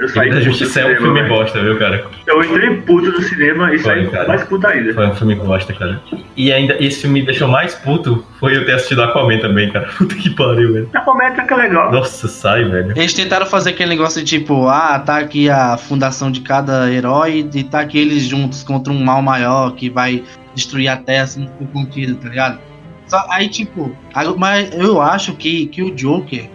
Eu 0.00 0.08
saí 0.08 0.30
da 0.30 0.40
Justiça 0.40 0.80
é 0.80 0.84
um 0.84 0.96
cinema, 0.96 1.14
filme 1.16 1.28
bosta, 1.28 1.60
viu, 1.60 1.78
cara? 1.78 2.06
Eu 2.26 2.42
entrei 2.42 2.76
puto 2.82 3.10
do 3.10 3.22
cinema 3.22 3.74
e 3.74 3.78
Foi, 3.78 3.94
saí 3.94 4.08
cara. 4.08 4.28
mais 4.28 4.44
puto 4.44 4.66
ainda. 4.66 4.94
Foi 4.94 5.06
um 5.06 5.14
filme 5.14 5.34
bosta, 5.34 5.72
cara. 5.72 6.00
E 6.36 6.52
ainda, 6.52 6.76
esse 6.82 7.00
filme 7.02 7.20
me 7.20 7.26
deixou 7.26 7.48
mais 7.48 7.74
puto 7.74 8.24
foi 8.38 8.56
eu 8.56 8.64
ter 8.64 8.72
assistido 8.72 9.02
Aquaman 9.02 9.38
também, 9.40 9.70
cara. 9.70 9.88
Puta 9.98 10.14
que 10.14 10.30
pariu, 10.30 10.72
velho. 10.72 10.90
A 10.94 11.00
comédia 11.00 11.44
que 11.44 11.52
é 11.52 11.56
legal. 11.56 11.90
Nossa, 11.90 12.28
sai, 12.28 12.64
velho. 12.64 12.92
Eles 12.96 13.12
tentaram 13.12 13.46
fazer 13.46 13.70
aquele 13.70 13.90
negócio 13.90 14.22
de 14.22 14.38
tipo, 14.38 14.68
ah, 14.68 14.98
tá 14.98 15.18
aqui 15.18 15.50
a 15.50 15.76
fundação 15.76 16.30
de 16.30 16.40
cada 16.40 16.90
herói 16.90 17.48
e 17.52 17.64
tá 17.64 17.80
aqui 17.80 17.98
eles 17.98 18.22
juntos 18.22 18.62
contra 18.62 18.92
um 18.92 19.02
mal 19.02 19.20
maior 19.20 19.74
que 19.74 19.90
vai 19.90 20.22
destruir 20.54 20.88
a 20.88 20.96
Terra 20.96 21.26
se 21.26 21.40
não 21.40 21.48
for 21.48 21.66
contido, 21.68 22.16
tá 22.16 22.28
ligado? 22.28 22.60
Só, 23.06 23.24
aí, 23.30 23.48
tipo, 23.48 23.96
mas 24.36 24.70
eu 24.74 25.00
acho 25.00 25.34
que, 25.34 25.66
que 25.66 25.82
o 25.82 25.90
Joker, 25.94 26.48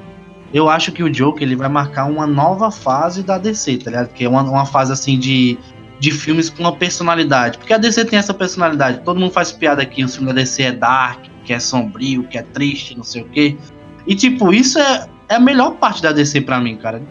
eu 0.53 0.69
acho 0.69 0.91
que 0.91 1.01
o 1.01 1.09
Joker 1.09 1.41
ele 1.41 1.55
vai 1.55 1.67
marcar 1.67 2.05
uma 2.05 2.27
nova 2.27 2.69
fase 2.69 3.23
da 3.23 3.37
DC, 3.37 3.77
tá 3.79 3.89
ligado? 3.89 4.09
Que 4.09 4.25
é 4.25 4.29
uma, 4.29 4.43
uma 4.43 4.65
fase 4.65 4.93
assim 4.93 5.17
de, 5.17 5.57
de 5.99 6.11
filmes 6.11 6.49
com 6.49 6.61
uma 6.61 6.75
personalidade. 6.75 7.57
Porque 7.57 7.73
a 7.73 7.77
DC 7.77 8.05
tem 8.05 8.19
essa 8.19 8.33
personalidade. 8.33 9.01
Todo 9.03 9.19
mundo 9.19 9.31
faz 9.31 9.51
piada 9.51 9.81
aqui, 9.81 10.03
o 10.03 10.07
filme 10.07 10.27
da 10.27 10.33
DC 10.33 10.61
é 10.61 10.71
dark, 10.71 11.25
que 11.43 11.51
é 11.51 11.59
sombrio, 11.59 12.23
que 12.25 12.37
é 12.37 12.43
triste, 12.43 12.95
não 12.95 13.03
sei 13.03 13.23
o 13.23 13.25
quê. 13.25 13.57
E, 14.05 14.15
tipo, 14.15 14.53
isso 14.53 14.77
é, 14.77 15.07
é 15.29 15.35
a 15.35 15.39
melhor 15.39 15.71
parte 15.77 16.03
da 16.03 16.11
DC 16.11 16.41
pra 16.41 16.59
mim, 16.59 16.77
cara. 16.77 17.01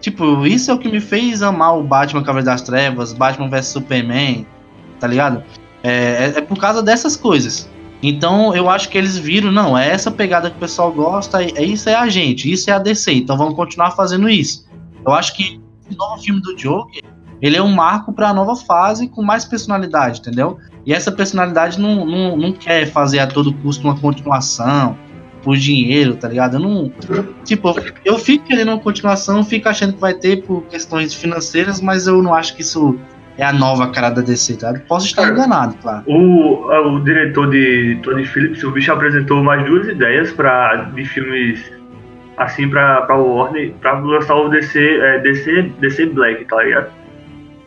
Tipo, 0.00 0.46
isso 0.46 0.70
é 0.70 0.74
o 0.74 0.78
que 0.78 0.88
me 0.88 1.00
fez 1.00 1.42
amar 1.42 1.76
o 1.76 1.82
Batman 1.82 2.22
Cavaleiro 2.22 2.46
das 2.46 2.62
Trevas, 2.62 3.12
Batman 3.12 3.48
vs 3.48 3.66
Superman, 3.66 4.46
tá 5.00 5.06
ligado? 5.08 5.42
É, 5.82 5.90
é, 5.90 6.38
é 6.38 6.40
por 6.40 6.58
causa 6.58 6.82
dessas 6.82 7.16
coisas. 7.16 7.68
Então 8.06 8.54
eu 8.54 8.68
acho 8.68 8.90
que 8.90 8.98
eles 8.98 9.16
viram, 9.16 9.50
não, 9.50 9.76
é 9.76 9.88
essa 9.88 10.10
pegada 10.10 10.50
que 10.50 10.56
o 10.56 10.60
pessoal 10.60 10.92
gosta, 10.92 11.42
é, 11.42 11.50
é 11.56 11.64
isso 11.64 11.88
é 11.88 11.94
a 11.94 12.06
gente, 12.06 12.52
isso 12.52 12.68
é 12.68 12.74
a 12.74 12.78
DC, 12.78 13.12
então 13.14 13.36
vamos 13.36 13.54
continuar 13.54 13.92
fazendo 13.92 14.28
isso. 14.28 14.66
Eu 15.06 15.12
acho 15.12 15.34
que 15.34 15.58
o 15.90 15.94
novo 15.96 16.22
filme 16.22 16.40
do 16.42 16.54
Joker, 16.54 17.02
ele 17.40 17.56
é 17.56 17.62
um 17.62 17.72
marco 17.72 18.12
pra 18.12 18.34
nova 18.34 18.54
fase 18.56 19.08
com 19.08 19.22
mais 19.22 19.46
personalidade, 19.46 20.20
entendeu? 20.20 20.58
E 20.84 20.92
essa 20.92 21.10
personalidade 21.10 21.80
não, 21.80 22.04
não, 22.04 22.36
não 22.36 22.52
quer 22.52 22.86
fazer 22.90 23.20
a 23.20 23.26
todo 23.26 23.54
custo 23.54 23.84
uma 23.84 23.98
continuação, 23.98 24.98
por 25.44 25.56
dinheiro, 25.56 26.16
tá 26.16 26.26
ligado? 26.26 26.56
Eu 26.56 26.60
não. 26.60 26.92
Tipo, 27.44 27.74
eu 28.04 28.18
fico 28.18 28.46
querendo 28.46 28.68
uma 28.68 28.80
continuação, 28.80 29.44
fico 29.44 29.68
achando 29.68 29.92
que 29.92 30.00
vai 30.00 30.14
ter 30.14 30.42
por 30.42 30.62
questões 30.62 31.12
financeiras, 31.12 31.80
mas 31.80 32.06
eu 32.06 32.22
não 32.22 32.34
acho 32.34 32.56
que 32.56 32.62
isso 32.62 32.98
é 33.36 33.44
a 33.44 33.52
nova 33.52 33.90
cara 33.90 34.10
da 34.10 34.22
DC, 34.22 34.56
tá? 34.56 34.72
Posso 34.86 35.06
estar 35.06 35.22
Cara, 35.22 35.34
enganado, 35.34 35.74
claro. 35.82 36.02
O, 36.06 36.66
o 36.94 37.00
diretor 37.00 37.50
de 37.50 37.98
Tony 38.02 38.24
Phillips, 38.24 38.62
o 38.62 38.70
bicho 38.70 38.92
apresentou 38.92 39.42
mais 39.42 39.64
duas 39.64 39.88
ideias 39.88 40.32
pra, 40.32 40.76
de 40.94 41.04
filmes 41.04 41.72
assim 42.36 42.68
pra, 42.68 43.02
pra 43.02 43.16
Warner, 43.16 43.72
pra 43.80 43.98
lançar 43.98 44.34
o 44.34 44.48
DC, 44.48 44.78
é, 44.78 45.18
DC, 45.20 45.62
DC 45.80 46.06
Black, 46.06 46.44
tá 46.44 46.62
ligado? 46.62 46.90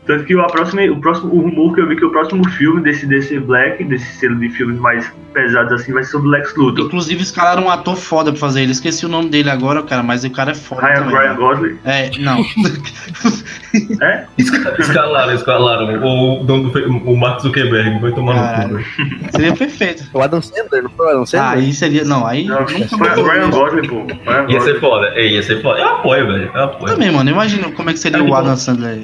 Tanto 0.08 0.24
que 0.24 0.34
a 0.40 0.44
próxima, 0.46 0.82
o 0.84 1.02
próximo 1.02 1.34
o 1.34 1.42
rumor 1.42 1.76
que 1.76 1.82
eu 1.82 1.88
vi 1.88 1.98
que 1.98 2.06
o 2.06 2.12
próximo 2.12 2.48
filme 2.52 2.82
desse 2.82 3.06
DC 3.06 3.42
Black, 3.42 3.84
desse 3.84 4.06
selo 4.18 4.38
de 4.40 4.50
filmes 4.50 4.80
mais 4.80 5.12
pesados 5.34 5.74
assim, 5.74 5.92
vai 5.92 6.04
ser 6.04 6.12
sobre 6.12 6.30
o 6.30 6.32
Lex 6.32 6.56
Luthor. 6.56 6.86
Inclusive, 6.86 7.22
escalaram 7.22 7.66
um 7.66 7.70
ator 7.70 7.96
foda 7.98 8.32
pra 8.32 8.40
fazer 8.40 8.62
ele. 8.64 8.72
Esqueci 8.72 9.06
o 9.06 9.10
nome 9.10 9.30
dele 9.30 9.50
agora, 9.50 9.84
cara, 9.84 10.02
mas 10.02 10.24
o 10.24 10.30
cara 10.30 10.52
é 10.52 10.56
foda. 10.56 10.82
Ryan, 10.88 10.94
também, 10.96 11.16
Ryan 11.18 11.30
né? 11.30 11.36
Gosling. 11.36 11.78
É, 11.84 12.12
não. 12.20 12.46
Escalaram, 14.80 15.34
escalaram. 15.36 16.02
O 16.04 16.72
Fe- 16.72 16.86
o 16.86 17.16
Mark 17.18 17.42
Zuckerberg 17.42 18.00
vai 18.00 18.12
tomar 18.12 18.68
no 18.68 18.78
cu. 18.80 18.84
Seria 19.32 19.54
perfeito. 19.56 20.04
O 20.14 20.22
Adam 20.22 20.42
Sandler, 20.42 20.84
não 20.84 20.90
foi 20.92 21.06
o 21.06 21.10
Adam 21.10 21.24
Ah, 21.24 21.26
Sandler? 21.26 21.58
aí 21.66 21.74
seria. 21.74 22.04
Não, 22.06 22.26
aí. 22.26 22.46
Não, 22.46 22.68
foi 22.68 22.98
mais- 22.98 23.20
Ryan 23.20 23.50
Gosling, 23.50 23.88
pô. 23.88 24.04
Ryan 24.06 24.46
Ia 24.50 24.62
ser 24.62 24.80
foda. 24.80 25.08
É, 25.16 25.28
ia 25.28 25.44
ser 25.44 25.62
foda. 25.62 25.80
Eu 25.80 25.88
apoio, 25.90 26.28
velho. 26.28 26.52
Eu 26.54 26.64
apoio. 26.64 26.94
Também, 26.94 27.12
mano. 27.12 27.30
Imagina 27.30 27.70
como 27.72 27.90
é 27.90 27.94
que 27.94 28.00
seria 28.00 28.20
Cara, 28.20 28.30
o 28.32 28.36
Adam 28.36 28.52
bom. 28.52 28.58
Sandler. 28.58 29.00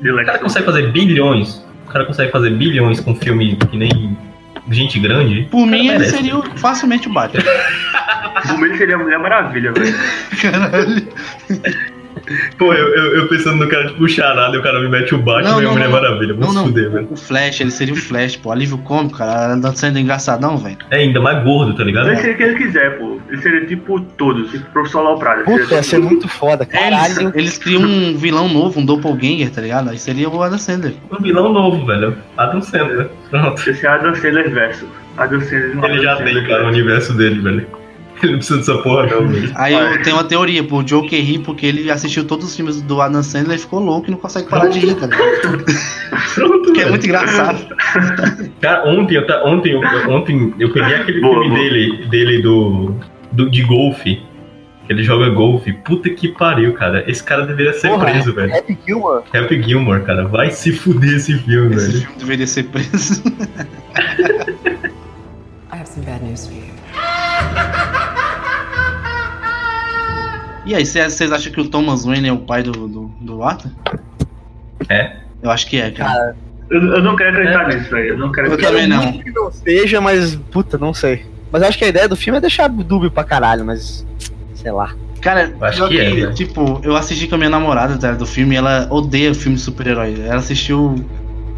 De 0.00 0.10
O 0.10 0.16
cara 0.26 0.38
consegue 0.38 0.66
fazer 0.66 0.92
bilhões. 0.92 1.64
O 1.86 1.92
cara 1.92 2.04
consegue 2.04 2.32
fazer 2.32 2.50
bilhões 2.50 3.00
com 3.00 3.14
filme 3.14 3.56
que 3.56 3.76
nem 3.76 4.16
gente 4.70 4.98
grande. 4.98 5.46
Por 5.50 5.66
mim, 5.66 5.88
ele 5.88 5.98
merece. 5.98 6.16
seria 6.16 6.42
facilmente 6.56 7.08
o 7.08 7.12
Batman. 7.12 7.42
O 8.54 8.58
meu 8.58 8.76
seria 8.76 8.96
a 8.96 8.98
Mulher 8.98 9.18
Maravilha, 9.18 9.72
velho. 9.72 9.94
Caralho. 10.40 11.08
Pô, 12.58 12.72
eu, 12.74 12.88
eu, 12.94 13.16
eu 13.18 13.28
pensando 13.28 13.56
no 13.64 13.68
cara 13.68 13.86
tipo 13.88 14.02
o 14.04 14.08
charada 14.08 14.56
e 14.56 14.58
o 14.58 14.62
cara 14.62 14.80
me 14.80 14.88
mete 14.88 15.14
o 15.14 15.18
Batman 15.18 15.50
Não, 15.52 15.62
e 15.62 15.66
a 15.66 15.70
Mulher 15.70 15.84
não. 15.84 15.92
Maravilha. 15.92 16.34
Vou 16.34 16.52
Não, 16.52 16.64
fuder, 16.66 16.90
velho. 16.90 17.08
O 17.10 17.16
Flash, 17.16 17.60
ele 17.60 17.70
seria 17.70 17.94
o 17.94 17.96
Flash, 17.96 18.36
pô. 18.36 18.50
Alívio 18.50 18.78
cômico, 18.78 19.18
cara. 19.18 19.52
Andando 19.54 19.76
sendo 19.76 19.98
engraçadão, 19.98 20.56
velho. 20.56 20.78
É 20.90 20.96
ainda 20.98 21.20
mais 21.20 21.42
gordo, 21.44 21.74
tá 21.74 21.84
ligado? 21.84 22.08
Ele 22.08 22.16
seria 22.16 22.34
o 22.34 22.36
que 22.36 22.42
ele 22.42 22.56
quiser, 22.56 22.98
pô. 22.98 23.20
Ele 23.28 23.42
seria 23.42 23.66
tipo 23.66 24.00
todos, 24.00 24.50
tipo 24.50 24.64
professor 24.70 25.02
Lauprada. 25.02 25.44
Puta, 25.44 25.74
ia 25.74 25.82
ser 25.82 25.98
muito 25.98 26.28
foda, 26.28 26.66
É, 26.72 26.88
eles, 26.88 27.14
caralho. 27.14 27.32
eles 27.34 27.58
criam 27.58 27.82
um 27.82 28.16
vilão 28.16 28.48
novo, 28.48 28.80
um 28.80 28.84
doppelganger, 28.84 29.50
tá 29.50 29.60
ligado? 29.60 29.90
Aí 29.90 29.98
seria 29.98 30.28
o 30.28 30.42
Adam 30.42 30.58
Sandler. 30.58 30.94
Um 31.12 31.22
vilão 31.22 31.52
novo, 31.52 31.84
velho. 31.86 32.16
Adam 32.36 32.60
Sandler. 32.62 33.08
Pronto. 33.30 33.70
Esse 33.70 33.86
é 33.86 33.88
Adam 33.88 34.14
Sandler 34.14 34.50
verso. 34.50 34.86
Adam 35.16 35.40
Sandler 35.40 35.74
não 35.76 35.84
Ele 35.88 36.02
já 36.02 36.12
Adam 36.12 36.24
tem, 36.24 36.34
Sandler. 36.34 36.48
cara, 36.50 36.64
o 36.64 36.68
universo 36.68 37.14
dele, 37.16 37.40
velho. 37.40 37.66
Ele 38.22 38.32
não 38.32 38.38
precisa 38.38 38.58
dessa 38.58 38.78
porra, 38.78 39.06
não, 39.06 39.28
velho. 39.28 39.52
Aí 39.54 39.74
eu 39.74 40.02
tenho 40.02 40.16
uma 40.16 40.24
teoria, 40.24 40.64
pô, 40.64 40.78
o 40.78 40.82
Joker 40.82 41.22
ri 41.22 41.38
porque 41.38 41.66
ele 41.66 41.90
assistiu 41.90 42.24
todos 42.24 42.46
os 42.46 42.56
filmes 42.56 42.80
do 42.82 43.00
Adam 43.00 43.22
Sandler 43.22 43.56
e 43.56 43.60
ficou 43.60 43.78
louco 43.80 44.08
e 44.08 44.10
não 44.10 44.18
consegue 44.18 44.48
parar 44.48 44.68
de 44.68 44.78
rir, 44.78 44.94
tá 44.94 45.06
ligado? 45.06 45.64
Pronto, 46.34 46.62
Porque 46.64 46.80
é 46.80 46.88
muito 46.88 47.04
engraçado. 47.06 47.66
Cara, 48.60 48.88
ontem 48.88 49.16
eu, 49.16 49.24
ontem, 49.44 49.72
eu, 49.72 49.80
ontem 50.10 50.54
eu 50.58 50.72
peguei 50.72 50.94
aquele 50.96 51.20
Boa, 51.20 51.34
filme 51.42 51.48
boa. 51.50 51.60
dele, 51.60 52.06
dele 52.08 52.42
do, 52.42 52.94
do. 53.32 53.50
de 53.50 53.62
golfe. 53.62 54.22
Que 54.86 54.92
ele 54.92 55.02
joga 55.02 55.28
golfe. 55.30 55.72
Puta 55.72 56.08
que 56.10 56.28
pariu, 56.28 56.72
cara. 56.74 57.04
Esse 57.10 57.22
cara 57.22 57.44
deveria 57.44 57.72
ser 57.72 57.88
Porra, 57.88 58.04
preso, 58.04 58.32
velho. 58.32 58.54
Happy 58.54 58.78
Gilmore. 58.86 59.24
Happy 59.34 59.62
Gilmore, 59.62 60.02
cara. 60.02 60.28
Vai 60.28 60.50
se 60.52 60.70
fuder 60.72 61.16
esse 61.16 61.36
filme, 61.38 61.74
Esse 61.74 61.86
velho. 61.88 62.00
filme 62.02 62.18
deveria 62.18 62.46
ser 62.46 62.62
preso. 62.64 63.22
I 65.86 65.88
have 65.88 65.94
some 65.94 66.04
bad 66.04 66.22
news 66.22 66.46
for 66.46 66.54
you. 66.54 66.64
E 70.64 70.74
aí, 70.74 70.84
vocês 70.84 71.30
acham 71.30 71.52
que 71.52 71.60
o 71.60 71.68
Thomas 71.68 72.04
Wayne 72.04 72.28
é 72.28 72.32
o 72.32 72.38
pai 72.38 72.62
do, 72.64 72.72
do, 72.72 73.06
do 73.20 73.42
Arthur? 73.44 73.70
É. 74.88 75.18
Eu 75.40 75.50
acho 75.50 75.68
que 75.68 75.80
é, 75.80 75.92
cara. 75.92 76.34
Eu, 76.68 76.82
eu 76.82 77.02
não 77.02 77.14
quero 77.14 77.30
acreditar 77.30 77.68
nisso, 77.68 77.90
velho. 77.90 78.08
Eu 78.08 78.18
não 78.18 78.32
quero 78.32 78.48
Eu 78.48 78.54
acreditar. 78.54 78.72
também 78.72 78.88
não. 78.88 79.22
Que 79.22 79.30
não 79.30 79.52
seja, 79.52 80.00
mas, 80.00 80.34
puta, 80.34 80.76
não 80.76 80.92
sei. 80.92 81.24
Mas 81.52 81.62
eu 81.62 81.68
acho 81.68 81.78
que 81.78 81.84
a 81.84 81.88
ideia 81.88 82.08
do 82.08 82.16
filme 82.16 82.38
é 82.38 82.40
deixar 82.40 82.68
dúbio 82.68 83.10
pra 83.10 83.22
caralho, 83.22 83.64
mas. 83.64 84.04
Sei 84.56 84.72
lá. 84.72 84.92
Cara, 85.20 85.54
acho 85.60 85.76
pior 85.76 85.88
que 85.88 86.00
é, 86.00 86.10
velho. 86.10 86.34
tipo, 86.34 86.80
eu 86.82 86.96
assisti 86.96 87.28
com 87.28 87.36
a 87.36 87.38
minha 87.38 87.50
namorada 87.50 87.96
tá, 87.96 88.12
do 88.12 88.26
filme 88.26 88.56
e 88.56 88.58
ela 88.58 88.88
odeia 88.90 89.32
filme 89.34 89.56
de 89.56 89.62
super-herói. 89.62 90.20
Ela 90.20 90.36
assistiu 90.36 90.96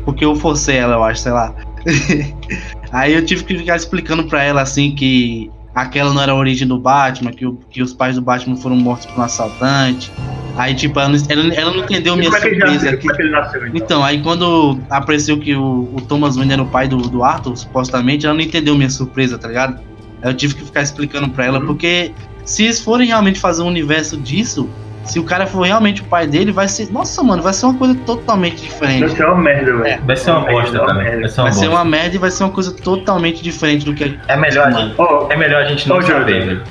porque 0.05 0.25
eu 0.25 0.35
forcei 0.37 0.77
ela, 0.77 0.97
eu 0.97 1.05
acho, 1.05 1.23
sei 1.23 1.33
lá. 1.33 1.55
Aí 2.93 3.13
eu 3.15 3.25
tive 3.25 3.45
que 3.45 3.59
ficar 3.59 3.77
explicando 3.77 4.25
pra 4.25 4.43
ela 4.43 4.63
assim 4.63 4.95
que 4.95 5.51
aquela 5.75 6.13
não 6.13 6.23
era 6.23 6.33
a 6.33 6.35
origem 6.35 6.67
do 6.67 6.79
Batman, 6.79 7.31
que, 7.33 7.47
o- 7.47 7.59
que 7.71 7.83
os 7.83 7.93
pais 7.93 8.17
do 8.17 8.23
Batman 8.23 8.57
foram 8.57 8.77
mortos 8.77 9.07
por 9.07 9.21
um 9.21 9.23
assaltante. 9.25 10.11
Aí, 10.57 10.75
tipo, 10.75 10.99
ela, 10.99 11.09
não- 11.11 11.19
ela, 11.29 11.55
ela 11.55 11.71
não 11.73 11.85
entendeu 11.85 12.17
minha 12.17 12.29
é 12.29 12.33
surpresa. 12.41 12.91
nasceu? 12.93 12.99
que- 12.99 13.23
é 13.23 13.31
nasceu, 13.31 13.67
então? 13.67 13.77
Então, 13.77 14.05
aí 14.05 14.21
quando 14.23 14.81
apareceu 14.91 15.39
que 15.39 15.55
o, 15.55 15.89
o 15.95 16.01
Thomas 16.03 16.35
Wayne 16.37 16.53
era 16.55 16.63
o 16.63 16.67
pai 16.69 16.89
do, 16.89 16.97
do 16.97 17.23
Arthur, 17.23 17.57
supostamente, 17.57 18.27
ela 18.27 18.35
não 18.35 18.41
entendeu 18.43 18.75
minha 18.75 18.91
surpresa, 18.91 19.39
tá 19.39 19.47
ligado? 19.47 19.79
Eu 20.21 20.35
tive 20.35 20.55
que 20.57 20.65
ficar 20.65 20.83
explicando 20.83 21.29
pra 21.29 21.45
ela, 21.47 21.61
Uhum. 21.61 21.67
porque 21.67 22.13
se 22.45 22.65
eles 22.65 22.81
forem 22.81 23.07
realmente 23.07 23.39
fazer 23.39 23.63
um 23.63 23.69
universo 23.69 24.17
disso, 24.17 24.69
se 25.09 25.19
o 25.19 25.25
cara 25.25 25.47
for 25.47 25.63
realmente 25.67 26.03
o 26.03 26.05
pai 26.05 26.27
dele, 26.27 26.53
vai 26.53 26.69
ser. 26.69 26.91
Nossa, 26.93 27.23
mano, 27.23 27.43
vai 27.43 27.53
ser 27.53 27.67
uma 27.67 27.75
coisa 27.75 27.95
totalmente 28.07 28.57
Vai 28.61 28.69
diferente. 28.69 29.17
ser 29.17 29.25
uma 29.27 29.37
merda, 29.37 29.77
velho. 29.77 30.03
Vai 30.05 30.17
ser 30.17 30.31
uma 30.31 30.41
merda, 30.43 30.79
bosta, 30.79 30.95
merda. 30.95 31.21
Vai 31.21 31.29
ser 31.29 31.41
uma 31.41 31.45
Vai 31.45 31.53
ser 31.53 31.69
uma 31.69 31.85
merda 31.85 32.15
e 32.15 32.19
vai 32.19 32.31
ser 32.31 32.45
uma 32.45 32.53
coisa 32.53 32.73
totalmente 32.77 33.43
diferente 33.43 33.85
do 33.85 33.95
que. 33.95 34.19
É 34.29 34.37
melhor 34.37 34.67
a 34.69 34.71
gente. 34.71 34.95
Ó, 34.99 35.27
É 35.31 35.37
melhor 35.37 35.63
a 35.63 35.67
gente 35.67 35.89
não 35.89 36.01
Jonathan. 36.01 36.19
saber, 36.21 36.47
velho. 36.47 36.63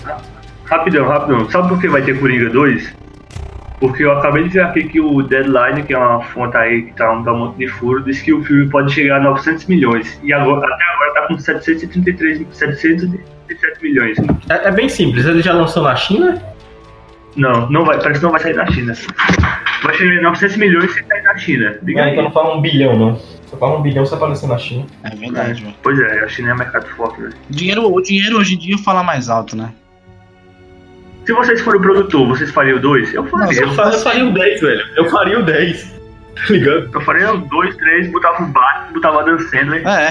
Rapidão, 0.65 1.07
rapidão. 1.07 1.49
Sabe 1.49 1.69
por 1.69 1.79
que 1.79 1.87
vai 1.87 2.01
ter 2.01 2.19
Coringa 2.19 2.49
2? 2.49 2.93
Porque 3.79 4.03
eu 4.03 4.11
acabei 4.11 4.43
de 4.43 4.49
ver 4.49 4.61
aqui 4.61 4.83
que 4.85 4.99
o 4.99 5.21
Deadline, 5.21 5.83
que 5.83 5.93
é 5.93 5.97
uma 5.97 6.21
fonte 6.23 6.57
aí 6.57 6.83
que 6.83 6.93
tá 6.93 7.11
um 7.11 7.19
um 7.21 7.37
monte 7.37 7.57
de 7.57 7.67
furo, 7.67 8.03
disse 8.03 8.23
que 8.23 8.33
o 8.33 8.43
filme 8.43 8.67
pode 8.69 8.91
chegar 8.91 9.17
a 9.17 9.19
900 9.19 9.65
milhões. 9.65 10.19
E 10.23 10.33
agora, 10.33 10.65
até 10.73 10.83
agora 10.95 11.13
tá 11.13 11.27
com 11.27 11.37
733, 11.39 12.45
737 12.51 13.83
milhões. 13.83 14.17
É, 14.49 14.67
é 14.67 14.71
bem 14.71 14.89
simples. 14.89 15.25
Ele 15.25 15.41
já 15.41 15.53
lançou 15.53 15.83
na 15.83 15.95
China? 15.95 16.41
Não, 17.37 17.69
não 17.69 17.85
vai, 17.85 17.97
parece 17.99 18.19
que 18.19 18.23
não 18.25 18.31
vai 18.31 18.41
sair 18.41 18.55
da 18.55 18.65
China. 18.67 18.93
Vai 19.83 19.93
chegar 19.95 20.17
a 20.17 20.21
900 20.23 20.57
milhões 20.57 20.91
sem 20.93 21.03
sair 21.05 21.21
da 21.23 21.37
China. 21.37 21.77
Diga 21.83 22.01
Ah, 22.01 22.05
aí. 22.05 22.11
então 22.13 22.23
não 22.25 22.31
fala 22.31 22.55
um 22.57 22.61
bilhão, 22.61 22.97
não. 22.97 23.15
Só 23.45 23.55
fala 23.57 23.77
um 23.77 23.81
bilhão 23.81 24.05
se 24.05 24.13
aparecer 24.13 24.47
na 24.47 24.57
China. 24.57 24.85
É 25.03 25.15
verdade, 25.15 25.61
velho. 25.61 25.75
Pois 25.83 25.99
é, 25.99 26.19
a 26.23 26.27
China 26.27 26.51
é 26.51 26.55
mercado 26.55 26.87
forte, 26.97 27.21
velho. 27.21 27.33
Dinheiro, 27.49 27.93
o 27.93 28.01
dinheiro 28.01 28.37
hoje 28.39 28.55
em 28.55 28.57
dia 28.57 28.77
fala 28.79 29.03
mais 29.03 29.29
alto, 29.29 29.55
né? 29.55 29.69
Se 31.25 31.33
vocês 31.33 31.61
forem 31.61 31.79
o 31.79 31.83
produtor, 31.83 32.27
vocês 32.27 32.49
fariam 32.51 32.79
2? 32.79 33.13
Eu 33.13 33.25
faria. 33.27 33.61
Eu, 33.61 33.73
fa- 33.73 33.89
eu 33.91 33.99
faria 33.99 34.25
o 34.25 34.33
10, 34.33 34.61
velho. 34.61 34.85
Eu 34.95 35.09
faria 35.09 35.39
o 35.39 35.43
10. 35.43 35.97
Tá 36.37 36.43
ligado? 36.53 36.89
Eu 36.93 37.01
faria 37.01 37.33
o 37.33 37.37
2, 37.39 37.75
3, 37.77 38.11
botava 38.11 38.43
o 38.43 38.47
Batman, 38.47 38.93
botava 38.93 39.21
Adam 39.21 39.39
Sandler. 39.39 39.81
É, 39.87 40.09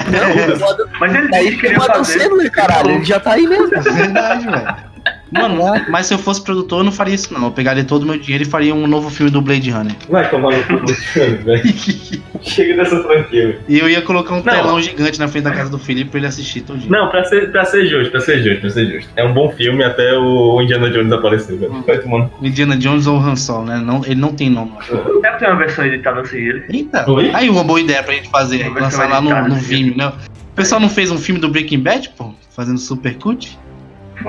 Mas 1.00 1.14
ele 1.14 1.34
Aí 1.34 1.44
disse 1.44 1.54
que 1.56 1.60
queria 1.62 1.78
o 1.78 1.82
Adam 1.82 1.96
fazer. 2.04 2.18
Sandler, 2.20 2.50
caralho. 2.52 2.90
Ele 2.90 3.04
já 3.04 3.20
tá 3.20 3.32
aí 3.32 3.46
mesmo. 3.46 3.74
é 3.74 3.80
verdade, 3.80 4.44
velho. 4.44 4.76
Mano, 5.30 5.60
mas 5.88 6.06
se 6.06 6.14
eu 6.14 6.18
fosse 6.18 6.42
produtor, 6.42 6.80
eu 6.80 6.84
não 6.84 6.92
faria 6.92 7.14
isso, 7.14 7.32
não. 7.34 7.44
Eu 7.46 7.50
pegaria 7.50 7.84
todo 7.84 8.02
o 8.02 8.06
meu 8.06 8.18
dinheiro 8.18 8.44
e 8.44 8.46
faria 8.46 8.74
um 8.74 8.86
novo 8.86 9.10
filme 9.10 9.30
do 9.30 9.40
Blade 9.40 9.70
Runner. 9.70 9.94
Vai 10.08 10.28
tomar 10.30 10.52
no 10.56 10.62
cu 10.62 10.86
velho. 11.44 11.62
Chega 12.42 12.76
dessa 12.76 13.02
franquia. 13.02 13.58
E 13.68 13.78
eu 13.78 13.88
ia 13.88 14.02
colocar 14.02 14.34
um 14.34 14.36
Não. 14.36 14.42
telão 14.44 14.80
gigante 14.80 15.18
na 15.18 15.26
frente 15.26 15.44
da 15.44 15.50
casa 15.50 15.70
do 15.70 15.78
Felipe 15.78 16.10
pra 16.10 16.18
ele 16.18 16.26
assistir 16.28 16.60
todinho. 16.60 16.90
Não, 16.90 17.08
pra 17.10 17.24
ser, 17.24 17.50
pra 17.50 17.64
ser 17.64 17.86
justo, 17.86 18.10
pra 18.10 18.20
ser 18.20 18.42
justo, 18.42 18.60
pra 18.60 18.70
ser 18.70 18.86
justo. 18.86 19.10
É 19.16 19.24
um 19.24 19.32
bom 19.32 19.50
filme 19.50 19.82
até 19.82 20.16
o 20.16 20.60
Indiana 20.62 20.90
Jones 20.90 21.12
aparecer, 21.12 21.56
velho. 21.56 21.82
Vai 21.84 21.98
tomando. 21.98 22.30
Indiana 22.40 22.76
Jones 22.76 23.06
ou 23.06 23.18
Han 23.18 23.36
Solo, 23.36 23.64
né? 23.66 23.78
Não, 23.78 24.04
ele 24.04 24.14
não 24.14 24.32
tem 24.32 24.48
nome. 24.48 24.72
Deve 25.22 25.38
ter 25.38 25.46
uma 25.46 25.56
versão 25.56 25.84
editada 25.86 26.24
sem 26.24 26.40
ele. 26.40 26.64
Eita, 26.68 27.10
Oi? 27.10 27.30
aí 27.34 27.48
uma 27.50 27.64
boa 27.64 27.80
ideia 27.80 28.02
pra 28.02 28.14
gente 28.14 28.28
fazer, 28.30 28.70
Vai 28.70 28.82
lançar 28.82 29.08
lá 29.08 29.20
no, 29.20 29.30
no 29.30 29.54
né? 29.54 29.60
Vimeo, 29.60 29.96
né? 29.96 30.12
O 30.52 30.54
pessoal 30.56 30.80
não 30.80 30.88
fez 30.88 31.10
um 31.10 31.18
filme 31.18 31.40
do 31.40 31.48
Breaking 31.48 31.80
Bad, 31.80 32.10
pô? 32.16 32.32
Fazendo 32.54 32.78
super 32.78 33.14
cut? 33.16 33.58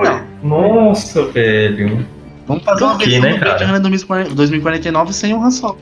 Não. 0.02 0.28
Nossa, 0.42 1.24
velho. 1.26 2.06
Vamos 2.46 2.64
fazer 2.64 2.82
uma 2.82 2.92
Por 2.94 3.00
quê, 3.00 3.10
versão 3.10 3.28
né, 3.28 3.34
do 3.34 3.40
Blade 3.40 3.58
cara? 3.58 3.66
Runner 3.66 3.80
2040 3.82 4.34
2049 4.34 5.12
sem 5.12 5.34
o 5.34 5.42
Han 5.44 5.50
Solo. 5.50 5.76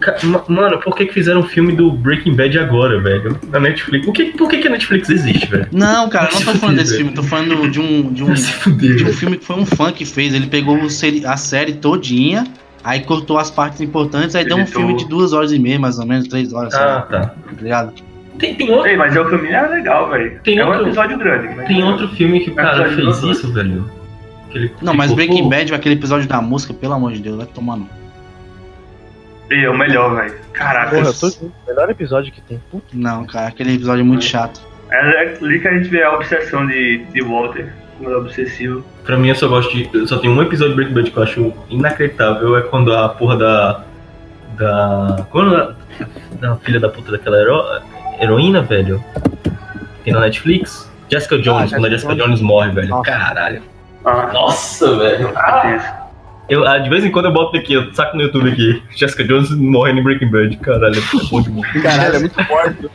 Mano, 0.49 0.79
por 0.81 0.97
que, 0.97 1.07
que 1.07 1.15
fizeram 1.15 1.41
um 1.41 1.45
filme 1.45 1.73
do 1.73 1.93
Breaking 1.93 2.35
Bad 2.35 2.59
agora, 2.59 3.01
velho? 3.01 3.39
Na 3.53 3.61
Netflix. 3.61 4.05
Por 4.05 4.13
que, 4.13 4.25
por 4.33 4.49
que, 4.51 4.59
que 4.59 4.67
a 4.67 4.71
Netflix 4.73 5.09
existe, 5.09 5.47
velho? 5.47 5.69
Não, 5.71 6.09
cara, 6.09 6.29
eu 6.33 6.35
não 6.41 6.53
tô 6.53 6.59
falando 6.59 6.77
desse 6.79 6.97
filme, 6.97 7.13
tô 7.13 7.23
falando 7.23 7.71
de 7.71 7.79
um, 7.79 8.13
de 8.13 8.25
um, 8.25 8.33
de 8.77 9.05
um 9.05 9.13
filme 9.13 9.37
que 9.37 9.45
foi 9.45 9.57
um 9.57 9.65
fã 9.65 9.93
que 9.93 10.05
fez. 10.05 10.35
Ele 10.35 10.49
pegou 10.49 10.77
o 10.77 10.87
a 10.87 11.37
série 11.37 11.75
todinha, 11.75 12.43
aí 12.83 12.99
cortou 13.01 13.39
as 13.39 13.49
partes 13.49 13.81
importantes, 13.81 14.35
aí 14.35 14.45
deu 14.45 14.57
um 14.57 14.63
Editou. 14.63 14.81
filme 14.83 14.97
de 14.97 15.09
duas 15.09 15.33
horas 15.33 15.53
e 15.53 15.61
meia, 15.61 15.79
mais 15.79 16.01
ou 16.01 16.07
menos, 16.07 16.27
três 16.27 16.53
horas, 16.53 16.75
sei 16.75 16.83
Ah, 16.83 16.87
lá, 16.87 17.01
tá. 17.03 17.21
tá 17.27 17.63
ligado? 17.63 17.93
Tem, 18.41 18.57
tem, 18.57 18.69
outro, 18.71 18.89
Ei, 18.89 18.97
mas 18.97 19.15
é 19.15 19.21
o 19.21 19.29
filme 19.29 19.49
é 19.51 19.63
legal, 19.69 20.11
velho. 20.11 20.41
Tem 20.43 20.59
É 20.59 20.65
um 20.65 20.69
outro- 20.69 20.87
episódio 20.87 21.17
grande. 21.17 21.49
mas- 21.57 21.69
tem 21.69 21.83
outro 21.85 22.09
filme 22.09 22.41
que 22.41 22.51
o 22.51 22.55
cara 22.57 22.89
fez 22.91 23.23
isso, 23.23 23.53
velho. 23.53 23.89
Ele 24.57 24.73
Não, 24.81 24.95
mas 24.95 25.13
Breaking 25.13 25.49
Bad, 25.49 25.75
aquele 25.75 25.95
episódio 25.95 26.27
da 26.27 26.41
música, 26.41 26.73
pelo 26.73 26.95
amor 26.95 27.13
de 27.13 27.21
Deus, 27.21 27.37
vai 27.37 27.47
tomar 27.47 27.77
no. 27.77 27.89
Ei, 29.51 29.65
é 29.65 29.71
o 29.71 29.77
melhor, 29.77 30.17
velho. 30.17 30.35
Caraca. 30.53 30.97
Porra, 30.97 31.09
eu 31.09 31.15
tô... 31.15 31.29
o 31.29 31.53
melhor 31.69 31.91
episódio 31.91 32.33
que 32.33 32.41
tem. 32.41 32.61
Puta. 32.71 32.87
Não, 32.93 33.25
cara, 33.27 33.49
aquele 33.49 33.75
episódio 33.75 34.01
é 34.01 34.05
muito 34.05 34.25
chato. 34.25 34.61
É 34.91 35.37
ali 35.41 35.61
que 35.61 35.69
a 35.69 35.77
gente 35.77 35.89
vê 35.89 36.03
a 36.03 36.13
obsessão 36.13 36.67
de, 36.67 37.05
de 37.13 37.23
Walter. 37.23 37.73
Como 37.97 38.09
ele 38.09 38.17
é 38.17 38.19
obsessivo. 38.19 38.85
Pra 39.05 39.17
mim, 39.17 39.29
eu 39.29 39.35
só 39.35 39.49
gosto 39.49 39.73
de. 39.73 39.89
eu 39.93 40.07
Só 40.07 40.19
tem 40.19 40.31
um 40.31 40.43
episódio 40.43 40.75
de 40.75 40.77
Breaking 40.77 40.95
Bad 40.95 41.11
que 41.11 41.17
eu 41.17 41.23
acho 41.23 41.53
inacreditável. 41.71 42.57
É 42.57 42.63
quando 42.63 42.93
a 42.93 43.09
porra 43.09 43.37
da. 43.37 43.85
Da. 44.57 45.27
Quando 45.31 45.55
a, 45.55 45.75
da 46.41 46.57
filha 46.57 46.81
da 46.81 46.89
puta 46.89 47.13
daquela 47.13 47.37
hero, 47.39 47.63
heroína, 48.21 48.63
velho. 48.63 49.03
Tem 50.03 50.13
na 50.13 50.21
Netflix. 50.21 50.91
Jessica 51.09 51.39
Jones, 51.39 51.73
Ah, 51.73 51.77
quando 51.77 51.87
a 51.87 51.91
Jessica 51.91 52.13
Jessica 52.13 52.29
Jones 52.29 52.41
morre, 52.41 52.71
velho. 52.73 52.89
Nossa. 52.89 53.11
Caralho. 53.11 53.63
Ah, 54.07 54.31
Nossa, 54.33 54.97
velho. 54.97 55.33
tenso. 55.63 56.07
Eu, 56.49 56.65
ah, 56.67 56.79
de 56.79 56.89
vez 56.89 57.05
em 57.05 57.11
quando 57.11 57.25
eu 57.27 57.33
boto 57.33 57.57
aqui, 57.57 57.75
eu 57.75 57.93
saco 57.93 58.17
no 58.17 58.23
YouTube 58.23 58.49
aqui. 58.51 58.81
Jessica 58.95 59.25
Jones 59.25 59.51
morrendo 59.51 59.99
em 59.99 60.05
Breaking 60.05 60.31
Bad. 60.31 60.57
Caralho, 60.59 60.95
é 60.97 61.29
bom 61.29 61.43
demais. 61.43 61.73
Caralho, 61.83 62.17
é 62.17 62.19
muito 62.21 62.45
forte. 62.45 62.89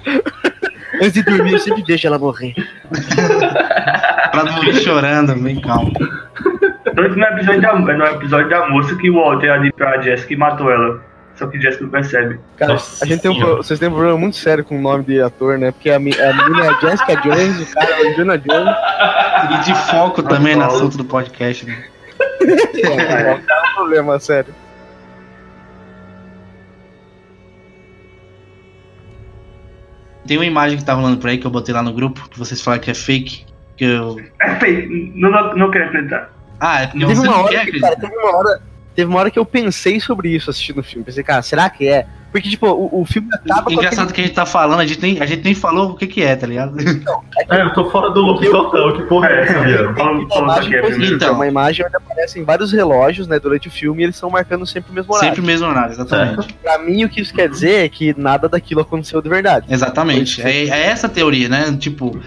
Antes 0.95 1.13
de 1.13 1.24
dormir, 1.24 1.52
eu 1.54 1.60
sempre 1.60 1.84
deixo 1.84 2.08
ela 2.08 2.17
morrer. 2.17 2.54
Pra 4.32 4.43
dormir 4.43 4.74
chorando, 4.76 5.36
bem 5.36 5.60
calmo. 5.60 5.91
Tanto 6.95 7.15
no 7.17 7.24
episódio, 7.24 7.62
da, 7.62 7.74
no 7.78 8.06
episódio 8.06 8.50
da 8.50 8.69
moça 8.69 8.95
que 8.95 9.10
o 9.10 9.15
Walter 9.15 9.52
ali 9.52 9.71
pra 9.74 10.02
Jessica 10.02 10.34
e 10.34 10.38
matou 10.38 10.71
ela. 10.71 11.02
Só 11.41 11.47
que 11.47 11.60
Jessica 11.60 11.84
não 11.86 11.89
percebe. 11.89 12.39
Cara, 12.56 12.73
Nossa 12.73 13.04
a 13.04 13.08
gente 13.08 13.21
tem 13.21 13.32
um, 13.32 13.56
vocês 13.58 13.80
têm 13.80 13.89
um 13.89 13.93
problema 13.93 14.15
muito 14.15 14.36
sério 14.36 14.63
com 14.63 14.77
o 14.77 14.82
nome 14.82 15.04
de 15.06 15.19
ator, 15.19 15.58
né? 15.58 15.71
Porque 15.71 15.89
a, 15.89 15.95
a 15.95 15.99
menina 15.99 16.65
é 16.65 16.69
a 16.69 16.80
Jessica 16.80 17.15
Jones, 17.15 17.71
o 17.71 17.73
cara 17.73 17.89
é 17.89 18.04
o 18.04 18.12
Indiana 18.12 18.38
Jones. 18.38 18.75
E 19.49 19.65
de 19.65 19.75
foco 19.89 20.21
também 20.21 20.56
no 20.56 20.65
assunto 20.65 20.97
do 20.97 21.04
podcast, 21.04 21.65
né? 21.65 21.84
É, 22.43 23.34
o 23.34 23.38
é 23.38 23.69
um 23.71 23.73
problema 23.73 24.19
sério. 24.19 24.54
Tem 30.27 30.38
uma 30.38 30.45
imagem 30.45 30.77
que 30.77 30.86
tá 30.86 30.93
rolando 30.93 31.17
por 31.17 31.27
aí 31.27 31.39
que 31.39 31.47
eu 31.47 31.51
botei 31.51 31.73
lá 31.73 31.82
no 31.82 31.91
grupo, 31.91 32.30
que 32.30 32.38
vocês 32.38 32.62
falaram 32.62 32.84
que 32.84 32.91
é 32.91 32.93
fake. 32.93 33.47
Que 33.75 33.86
eu. 33.86 34.21
É 34.39 34.56
feio, 34.60 35.12
não, 35.15 35.32
não, 35.32 35.56
não 35.56 35.71
quero 35.71 35.86
acreditar. 35.86 36.32
Ah, 36.60 36.84
é 36.84 36.86
porque 36.86 36.99
Teve 36.99 37.15
você 37.15 37.27
uma 37.27 37.36
não 37.36 37.43
hora 37.45 37.49
quer 37.49 37.65
que, 37.65 37.80
cara, 37.80 37.93
acreditar. 37.93 38.10
teve 38.15 38.27
uma 38.27 38.38
hora, 38.38 38.62
teve 38.95 39.10
uma 39.10 39.19
hora 39.19 39.32
que 39.32 39.39
eu 39.39 39.45
pensei 39.45 39.99
sobre 39.99 40.30
isso 40.30 40.49
assistindo 40.49 40.80
o 40.80 40.84
filme. 40.84 41.06
Pensei, 41.06 41.23
cara, 41.23 41.41
será 41.41 41.69
que 41.69 41.88
é? 41.88 42.06
Porque, 42.32 42.50
tipo, 42.50 42.67
o, 42.67 43.02
o 43.02 43.06
filme 43.06 43.28
acaba 43.34 43.63
com 43.63 43.72
Engraçado 43.72 44.10
aquele... 44.10 44.13
que 44.13 44.22
a 44.22 44.24
gente 44.26 44.36
tá 44.36 44.46
falando, 44.46 44.80
a 44.80 44.86
gente 44.86 45.02
nem, 45.02 45.20
a 45.20 45.26
gente 45.26 45.44
nem 45.44 45.54
falou 45.54 45.91
o 45.91 45.96
que 45.96 46.08
que 46.08 46.24
é, 46.24 46.36
tá 46.36 46.48
ligado? 46.48 46.76
É, 47.50 47.62
eu 47.62 47.74
tô 47.74 47.89
fora 47.89 48.10
do 48.12 48.22
loop 48.22 48.50
total. 48.50 48.94
Que 48.94 49.04
porra 49.04 49.28
é 49.30 49.41
essa? 49.44 49.94
Fala, 49.94 50.28
fala 50.30 50.56
aqui, 50.58 50.76
é 50.76 50.82
primeiro. 50.82 51.15
Então. 51.15 51.30
é 51.30 51.32
uma 51.32 51.48
imagem 51.48 51.86
onde 51.86 51.96
aparecem 51.96 52.44
vários 52.44 52.72
relógios, 52.72 53.28
né, 53.28 53.39
durante 53.39 53.67
o 53.67 53.72
filme 53.72 54.02
e 54.02 54.06
eles 54.06 54.15
estão 54.15 54.30
marcando 54.30 54.65
sempre 54.65 54.91
o 54.91 54.96
mesmo 54.96 55.13
horário. 55.13 55.30
Sempre 55.30 55.41
o 55.41 55.46
mesmo 55.46 55.67
horário, 55.67 55.91
exatamente. 55.91 56.54
Pra 56.62 56.78
mim, 56.80 57.04
o 57.04 57.10
que 57.10 57.22
isso 57.22 57.34
quer 57.34 57.50
dizer 57.50 57.86
é 57.86 57.89
que 57.89 58.13
nada 58.17 58.48
daquilo 58.48 58.82
aconteceu 58.82 59.22
de 59.22 59.30
verdade. 59.30 59.65
Exatamente. 59.70 60.41
É, 60.41 60.67
é 60.67 60.86
essa 60.88 61.08
a 61.08 61.10
teoria, 61.10 61.50
né? 61.50 61.76
Tipo, 61.78 62.17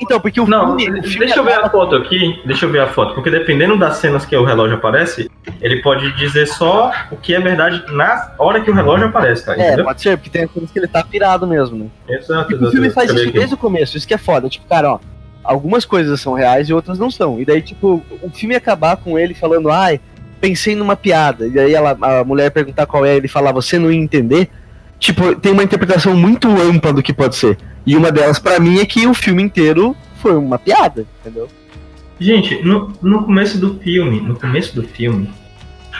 Então, 0.00 0.20
porque 0.20 0.40
o 0.40 0.46
Não, 0.46 0.76
filme. 0.78 1.00
o 1.00 1.02
filme 1.02 1.18
deixa 1.26 1.38
eu 1.38 1.44
ver 1.44 1.54
a 1.54 1.70
foto 1.70 1.96
aqui. 1.96 2.40
Deixa 2.44 2.66
eu 2.66 2.70
ver 2.70 2.80
a 2.80 2.88
foto. 2.88 3.14
Porque 3.14 3.30
dependendo 3.30 3.78
das 3.78 3.96
cenas 3.98 4.24
que 4.24 4.34
o 4.36 4.44
relógio 4.44 4.76
aparece, 4.76 5.30
ele 5.60 5.82
pode 5.82 6.10
dizer 6.16 6.46
só 6.46 6.90
o 7.10 7.16
que 7.16 7.34
é 7.34 7.40
verdade 7.40 7.82
na 7.92 8.32
hora 8.38 8.60
que 8.60 8.70
o 8.70 8.74
relógio 8.74 9.06
aparece, 9.06 9.19
tá? 9.44 9.56
É, 9.56 9.68
Entendeu? 9.68 9.84
pode 9.84 10.02
ser, 10.02 10.16
porque 10.16 10.30
tem 10.30 10.46
coisas 10.46 10.70
que 10.70 10.78
ele 10.78 10.88
tá 10.88 11.02
pirado 11.02 11.46
mesmo, 11.46 11.78
né? 11.78 11.86
Exato, 12.08 12.52
exato. 12.52 12.68
o 12.68 12.70
filme 12.70 12.90
faz 12.90 13.10
isso 13.10 13.32
desde 13.32 13.54
o 13.54 13.58
começo, 13.58 13.96
isso 13.96 14.06
que 14.06 14.14
é 14.14 14.18
foda. 14.18 14.48
Tipo, 14.48 14.66
cara, 14.66 14.94
ó, 14.94 14.98
algumas 15.42 15.84
coisas 15.84 16.20
são 16.20 16.34
reais 16.34 16.68
e 16.68 16.72
outras 16.72 16.98
não 16.98 17.10
são. 17.10 17.40
E 17.40 17.44
daí, 17.44 17.62
tipo, 17.62 18.02
o 18.22 18.30
filme 18.30 18.54
acabar 18.54 18.96
com 18.96 19.18
ele 19.18 19.34
falando, 19.34 19.70
ai, 19.70 20.00
pensei 20.40 20.74
numa 20.74 20.96
piada. 20.96 21.46
E 21.46 21.58
aí 21.58 21.74
ela, 21.74 21.96
a 22.00 22.24
mulher 22.24 22.50
perguntar 22.50 22.86
qual 22.86 23.04
é, 23.04 23.16
ele 23.16 23.28
falar, 23.28 23.52
você 23.52 23.78
não 23.78 23.90
ia 23.90 23.98
entender. 23.98 24.48
Tipo, 24.98 25.34
tem 25.34 25.52
uma 25.52 25.62
interpretação 25.62 26.14
muito 26.14 26.48
ampla 26.48 26.92
do 26.92 27.02
que 27.02 27.12
pode 27.12 27.36
ser. 27.36 27.56
E 27.86 27.96
uma 27.96 28.12
delas, 28.12 28.38
pra 28.38 28.60
mim, 28.60 28.80
é 28.80 28.86
que 28.86 29.06
o 29.06 29.14
filme 29.14 29.42
inteiro 29.42 29.96
foi 30.16 30.36
uma 30.36 30.58
piada, 30.58 31.06
entendeu? 31.20 31.48
Gente, 32.18 32.62
no, 32.62 32.92
no 33.00 33.24
começo 33.24 33.58
do 33.58 33.78
filme, 33.78 34.20
no 34.20 34.38
começo 34.38 34.74
do 34.74 34.82
filme, 34.82 35.30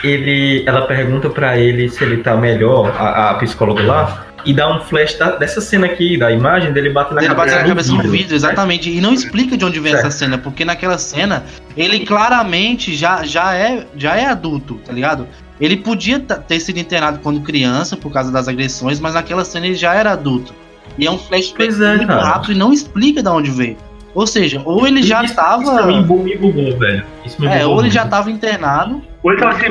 ele, 0.03 0.63
ela 0.65 0.81
pergunta 0.83 1.29
pra 1.29 1.57
ele 1.57 1.89
se 1.89 2.03
ele 2.03 2.17
tá 2.17 2.35
melhor, 2.35 2.93
a, 2.97 3.31
a 3.31 3.33
psicóloga 3.35 3.83
lá, 3.83 4.25
e 4.43 4.53
dá 4.53 4.75
um 4.75 4.79
flash 4.81 5.13
da- 5.19 5.35
dessa 5.35 5.61
cena 5.61 5.85
aqui, 5.85 6.17
da 6.17 6.31
imagem 6.31 6.73
dele 6.73 6.89
batendo 6.89 7.17
na 7.17 7.21
Ele 7.25 7.35
bate 7.35 7.49
cabeça, 7.51 7.61
na 7.61 7.67
cabeça 7.69 7.91
no 7.91 7.97
vidro, 7.97 8.11
vidro, 8.11 8.35
exatamente. 8.35 8.89
E 8.89 8.99
não 8.99 9.13
explica 9.13 9.55
de 9.55 9.63
onde 9.63 9.79
vem 9.79 9.91
Certo. 9.91 10.07
essa 10.07 10.17
cena, 10.17 10.37
porque 10.37 10.65
naquela 10.65 10.97
cena 10.97 11.43
ele 11.77 11.99
claramente 12.05 12.95
já, 12.95 13.23
já, 13.23 13.53
é, 13.53 13.85
já 13.95 14.15
é 14.15 14.25
adulto, 14.25 14.75
tá 14.85 14.91
ligado? 14.91 15.27
Ele 15.59 15.77
podia 15.77 16.19
ter 16.19 16.59
sido 16.59 16.79
internado 16.79 17.19
quando 17.19 17.39
criança 17.41 17.95
por 17.95 18.11
causa 18.11 18.31
das 18.31 18.47
agressões, 18.47 18.99
mas 18.99 19.13
naquela 19.13 19.45
cena 19.45 19.67
ele 19.67 19.75
já 19.75 19.93
era 19.93 20.11
adulto. 20.13 20.55
E 20.97 21.05
é 21.05 21.11
um 21.11 21.19
flashback 21.19 21.73
é, 21.81 21.95
muito 21.97 22.07
cara. 22.07 22.23
rápido 22.23 22.53
e 22.53 22.55
não 22.55 22.73
explica 22.73 23.21
de 23.21 23.29
onde 23.29 23.51
veio. 23.51 23.77
Ou 24.13 24.27
seja, 24.27 24.61
ou 24.65 24.85
ele 24.87 25.01
já 25.03 25.23
Isso- 25.23 25.35
tava. 25.35 25.63
Isso 25.63 25.87
me 25.87 26.37
bugou, 26.37 26.77
velho. 26.77 27.03
Isso 27.25 27.41
me 27.41 27.47
É, 27.47 27.59
bugou 27.59 27.75
ou 27.75 27.81
ele 27.81 27.89
já 27.89 28.05
tava 28.05 28.29
internado. 28.31 29.01
Ou 29.23 29.31
ele 29.31 29.39
tava 29.41 29.57
se, 29.59 29.65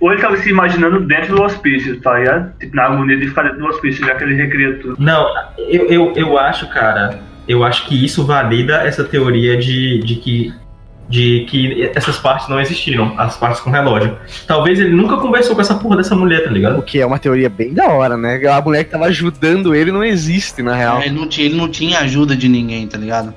ou 0.00 0.12
ele 0.12 0.20
tava 0.20 0.36
se 0.36 0.50
imaginando 0.50 1.00
dentro 1.06 1.34
do 1.36 1.42
hospício, 1.42 2.00
tá 2.00 2.18
ligado? 2.18 2.52
Tipo, 2.58 2.76
na 2.76 2.84
agonia 2.84 3.16
de 3.16 3.28
ficar 3.28 3.42
dentro 3.44 3.58
do 3.58 3.66
hospício, 3.66 4.04
já 4.06 4.14
que 4.14 4.24
ele 4.24 4.34
recria 4.34 4.78
tudo. 4.78 4.96
Não, 4.98 5.26
eu, 5.58 5.86
eu, 5.86 6.12
eu 6.14 6.38
acho, 6.38 6.68
cara, 6.68 7.20
eu 7.48 7.64
acho 7.64 7.86
que 7.86 8.04
isso 8.04 8.24
valida 8.26 8.82
essa 8.82 9.02
teoria 9.04 9.56
de, 9.56 9.98
de 10.00 10.14
que 10.16 10.52
de 11.10 11.46
que 11.48 11.90
essas 11.94 12.18
partes 12.18 12.50
não 12.50 12.60
existiram, 12.60 13.14
as 13.16 13.34
partes 13.34 13.60
com 13.62 13.70
relógio. 13.70 14.14
Talvez 14.46 14.78
ele 14.78 14.90
nunca 14.90 15.16
conversou 15.16 15.54
com 15.54 15.62
essa 15.62 15.74
porra 15.74 15.96
dessa 15.96 16.14
mulher, 16.14 16.44
tá 16.44 16.50
O 16.50 16.52
ligado? 16.52 16.82
que 16.82 17.00
é 17.00 17.06
uma 17.06 17.18
teoria 17.18 17.48
bem 17.48 17.72
da 17.72 17.86
hora, 17.88 18.14
né? 18.14 18.38
A 18.46 18.60
mulher 18.60 18.84
que 18.84 18.90
tava 18.90 19.06
ajudando 19.06 19.74
ele 19.74 19.90
não 19.90 20.04
existe, 20.04 20.62
na 20.62 20.74
real. 20.74 21.00
É, 21.00 21.06
Ele 21.06 21.18
não, 21.18 21.26
tinha, 21.26 21.46
ele 21.46 21.56
não 21.56 21.66
tinha 21.66 22.00
ajuda 22.00 22.36
de 22.36 22.46
ninguém, 22.46 22.86
tá 22.86 22.98
ligado? 22.98 23.32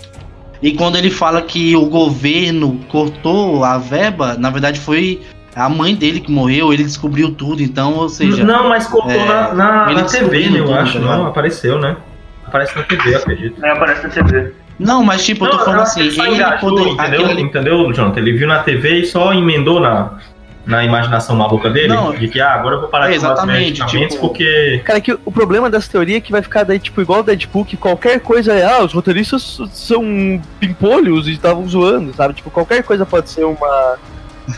E 0.62 0.74
quando 0.74 0.96
ele 0.98 1.10
fala 1.10 1.42
que 1.42 1.76
o 1.76 1.86
governo 1.88 2.80
cortou 2.88 3.64
a 3.64 3.78
verba, 3.78 4.36
na 4.38 4.50
verdade 4.50 4.80
foi 4.80 5.22
a 5.56 5.68
mãe 5.68 5.96
dele 5.96 6.20
que 6.20 6.32
morreu, 6.32 6.72
ele 6.72 6.84
descobriu 6.84 7.32
tudo, 7.34 7.62
então, 7.62 7.96
ou 7.96 8.08
seja. 8.08 8.44
não, 8.44 8.70
mas 8.70 8.88
cortou 8.88 9.12
é, 9.12 9.26
na, 9.26 9.54
na, 9.54 9.92
na 9.94 10.04
TV, 10.04 10.50
né, 10.50 10.60
eu 10.60 10.74
acho. 10.74 11.00
tá 11.00 11.06
Não, 11.06 11.28
apareceu, 11.28 11.80
né? 11.80 11.98
Aparece 12.46 12.76
na 12.78 12.84
TV, 12.84 13.14
eu 13.14 13.18
acredito. 13.18 13.64
Aí 13.66 13.72
aparece 13.72 14.04
na 14.04 14.10
TV. 14.10 14.54
Não, 14.80 15.04
mas 15.04 15.24
tipo, 15.24 15.46
eu 15.46 15.52
tô 15.52 15.58
Não, 15.58 15.66
falando 15.66 15.82
assim, 15.82 16.00
ele 16.00 16.20
ele 16.20 16.44
poder. 16.60 16.88
entendeu? 16.90 17.26
ali- 17.28 17.42
Entendeu, 17.42 17.94
Jonathan? 17.94 18.20
Ele 18.20 18.34
viu 18.34 18.48
na 18.48 18.60
TV 18.64 19.02
e 19.02 19.06
só 19.06 19.34
emendou 19.34 19.80
na, 19.80 20.18
na 20.66 20.84
imaginação 20.84 21.36
maluca 21.36 21.70
dele, 21.70 21.88
Não, 21.90 22.14
de 22.14 22.28
que, 22.28 22.40
ah, 22.40 22.54
agora 22.54 22.76
eu 22.76 22.82
vou 22.82 22.90
parar 22.90 23.08
é, 23.08 23.10
de 23.12 23.16
exatamente, 23.16 23.82
medicamentos 23.82 24.16
tipo- 24.16 24.28
porque... 24.28 24.82
Cara, 24.86 25.02
que 25.02 25.18
o 25.26 25.32
problema 25.32 25.70
dessa 25.70 25.92
teoria 25.92 26.18
é 26.18 26.22
que 26.22 26.32
vai 26.32 26.42
ficar 26.42 26.64
daí, 26.64 26.80
tipo, 26.80 27.02
igual 27.02 27.22
o 27.22 27.24
Deadpool, 27.24 27.66
que 27.66 27.76
qualquer 27.78 28.20
coisa 28.20 28.54
é, 28.54 28.64
ah, 28.66 28.84
os 28.84 28.94
roteiristas 28.94 29.60
são 29.74 30.40
pimpolhos 30.60 31.28
e 31.28 31.32
estavam 31.32 31.68
zoando, 31.68 32.14
sabe? 32.14 32.34
Tipo, 32.36 32.50
qualquer 32.52 32.84
coisa 32.84 33.06
pode 33.06 33.30
ser 33.30 33.44
uma, 33.44 33.98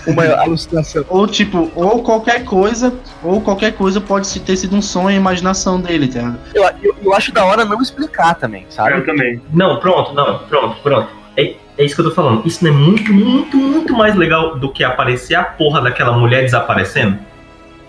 uma 0.08 0.26
alucinação. 0.44 1.06
Ou 1.08 1.26
tipo, 1.28 1.72
ou 1.76 2.04
qualquer 2.04 2.44
coisa, 2.44 2.94
ou 3.24 3.42
qualquer 3.42 3.74
coisa 3.74 4.02
pode 4.02 4.40
ter 4.42 4.58
sido 4.58 4.76
um 4.76 4.82
sonho 4.82 5.12
e 5.12 5.16
imaginação 5.16 5.80
dele, 5.80 6.08
tá? 6.08 6.36
Eu, 6.54 6.64
eu, 6.82 6.96
eu 7.02 7.14
acho 7.14 7.32
da 7.32 7.46
hora 7.46 7.64
não 7.66 7.82
explicar 7.82 8.36
também, 8.36 8.66
sabe? 8.70 8.94
Eu 8.98 9.06
também. 9.06 9.42
Não, 9.54 9.80
pronto, 9.80 10.14
não, 10.14 10.40
pronto, 10.40 10.76
pronto. 10.82 11.10
É, 11.38 11.56
é 11.78 11.84
isso 11.86 11.96
que 11.96 12.02
eu 12.02 12.06
tô 12.06 12.12
falando. 12.16 12.46
Isso 12.46 12.64
não 12.64 12.72
é 12.72 12.74
muito, 12.76 13.14
muito, 13.14 13.58
muito 13.58 13.94
mais 13.94 14.16
legal 14.16 14.58
do 14.58 14.70
que 14.70 14.84
aparecer 14.84 15.36
a 15.36 15.44
porra 15.44 15.82
daquela 15.82 16.18
mulher 16.18 16.42
desaparecendo? 16.44 17.18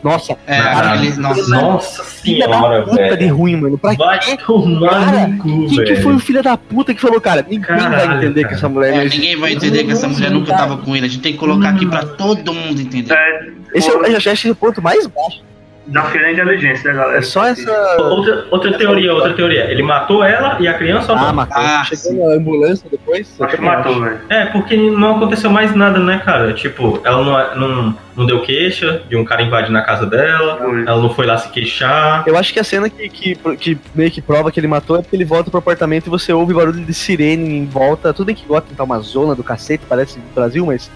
Nossa, 0.03 0.37
É, 0.47 0.61
Caralho. 0.61 1.01
aquele. 1.01 1.16
Nossa, 1.16 1.49
Nossa 1.49 2.05
senhora, 2.05 2.81
da 2.81 2.83
puta 2.85 3.03
de 3.16 3.25
velho. 3.25 3.37
ruim, 3.37 3.57
mano. 3.57 3.79
Pra 3.79 3.94
Vai 3.94 4.18
quê? 4.18 4.37
tomar 4.37 4.90
Cara, 4.90 5.27
no 5.29 5.38
cu, 5.38 5.49
Quem 5.49 5.68
que 5.68 5.77
velho. 5.77 6.03
foi 6.03 6.14
o 6.14 6.18
filho 6.18 6.42
da 6.42 6.59
puta 6.59 6.92
que 6.92 7.01
falou, 7.01 7.18
cara? 7.23 7.40
Ninguém 7.49 7.61
vai 7.66 7.79
Caralho, 7.79 8.16
entender 8.18 8.42
cara. 8.42 8.49
que 8.49 8.55
essa 8.55 8.68
mulher 8.68 8.94
É, 8.94 9.05
ninguém 9.09 9.37
vai 9.37 9.55
entender 9.55 9.85
que 9.85 9.92
essa 9.92 10.07
mulher 10.07 10.31
nunca 10.31 10.55
tava 10.55 10.77
com 10.77 10.94
ele. 10.94 11.07
A 11.07 11.09
gente 11.09 11.23
tem 11.23 11.33
que 11.33 11.38
colocar 11.38 11.70
aqui 11.70 11.87
pra 11.87 12.05
todo 12.05 12.53
mundo 12.53 12.79
entender. 12.83 13.14
É, 13.14 13.49
Esse 13.73 13.88
é, 13.90 13.94
o- 13.97 14.05
eu 14.05 14.20
já 14.20 14.33
acho 14.33 14.51
o 14.51 14.55
ponto 14.55 14.83
mais 14.83 15.07
baixo. 15.07 15.42
Desafio 15.87 16.25
a 16.27 16.33
inteligência, 16.33 16.92
né, 16.92 16.99
galera? 16.99 17.18
É 17.18 17.23
só 17.23 17.44
essa. 17.47 17.70
Outra, 18.03 18.47
outra 18.51 18.73
teoria, 18.79 19.12
outra 19.12 19.33
teoria. 19.35 19.70
Ele 19.70 19.83
matou 19.83 20.23
ela 20.25 20.57
e 20.61 20.66
a 20.68 20.75
criança 20.75 21.12
ou 21.12 21.18
Ah, 21.18 21.23
não? 21.27 21.33
matou. 21.35 21.57
Ah, 21.62 21.85
Chegou 21.85 22.29
na 22.29 22.35
ambulância 22.37 22.88
depois? 22.90 23.35
Acho 23.40 23.51
que 23.51 23.57
também 23.57 23.70
matou, 23.77 24.01
velho. 24.01 24.18
É, 24.29 24.47
porque 24.47 24.77
não 24.77 25.16
aconteceu 25.16 25.51
mais 25.51 25.75
nada, 25.75 25.99
né, 25.99 26.20
cara? 26.25 26.53
Tipo, 26.53 27.01
ela 27.05 27.23
não, 27.25 27.68
não, 27.68 27.97
não 28.16 28.27
deu 28.27 28.40
queixa 28.42 29.03
de 29.09 29.16
um 29.16 29.25
cara 29.25 29.42
invadindo 29.42 29.77
a 29.77 29.83
casa 29.83 30.07
dela, 30.07 30.59
ela 30.87 31.01
não 31.03 31.11
foi 31.11 31.27
lá 31.27 31.37
se 31.38 31.49
queixar. 31.51 32.25
Eu 32.27 32.37
acho 32.37 32.53
que 32.53 32.61
a 32.61 32.64
cena 32.64 32.88
que, 32.88 33.09
que, 33.09 33.35
que 33.57 33.79
meio 33.94 34.11
que 34.11 34.23
prova 34.23 34.51
que 34.51 34.59
ele 34.61 34.66
matou 34.68 34.97
é 34.97 35.03
porque 35.03 35.16
ele 35.16 35.25
volta 35.25 35.51
pro 35.51 35.59
apartamento 35.59 36.07
e 36.07 36.11
você 36.11 36.33
ouve 36.33 36.55
barulho 36.55 36.85
de 36.85 36.94
sirene 36.94 37.59
em 37.59 37.66
volta. 37.66 38.12
Tudo 38.12 38.27
bem 38.27 38.35
que 38.35 38.47
Gotham 38.47 38.75
tá 38.77 38.85
uma 38.85 39.01
zona 39.01 39.35
do 39.35 39.42
cacete, 39.44 39.85
parece 39.88 40.18
Brasil, 40.35 40.64
mas 40.66 40.90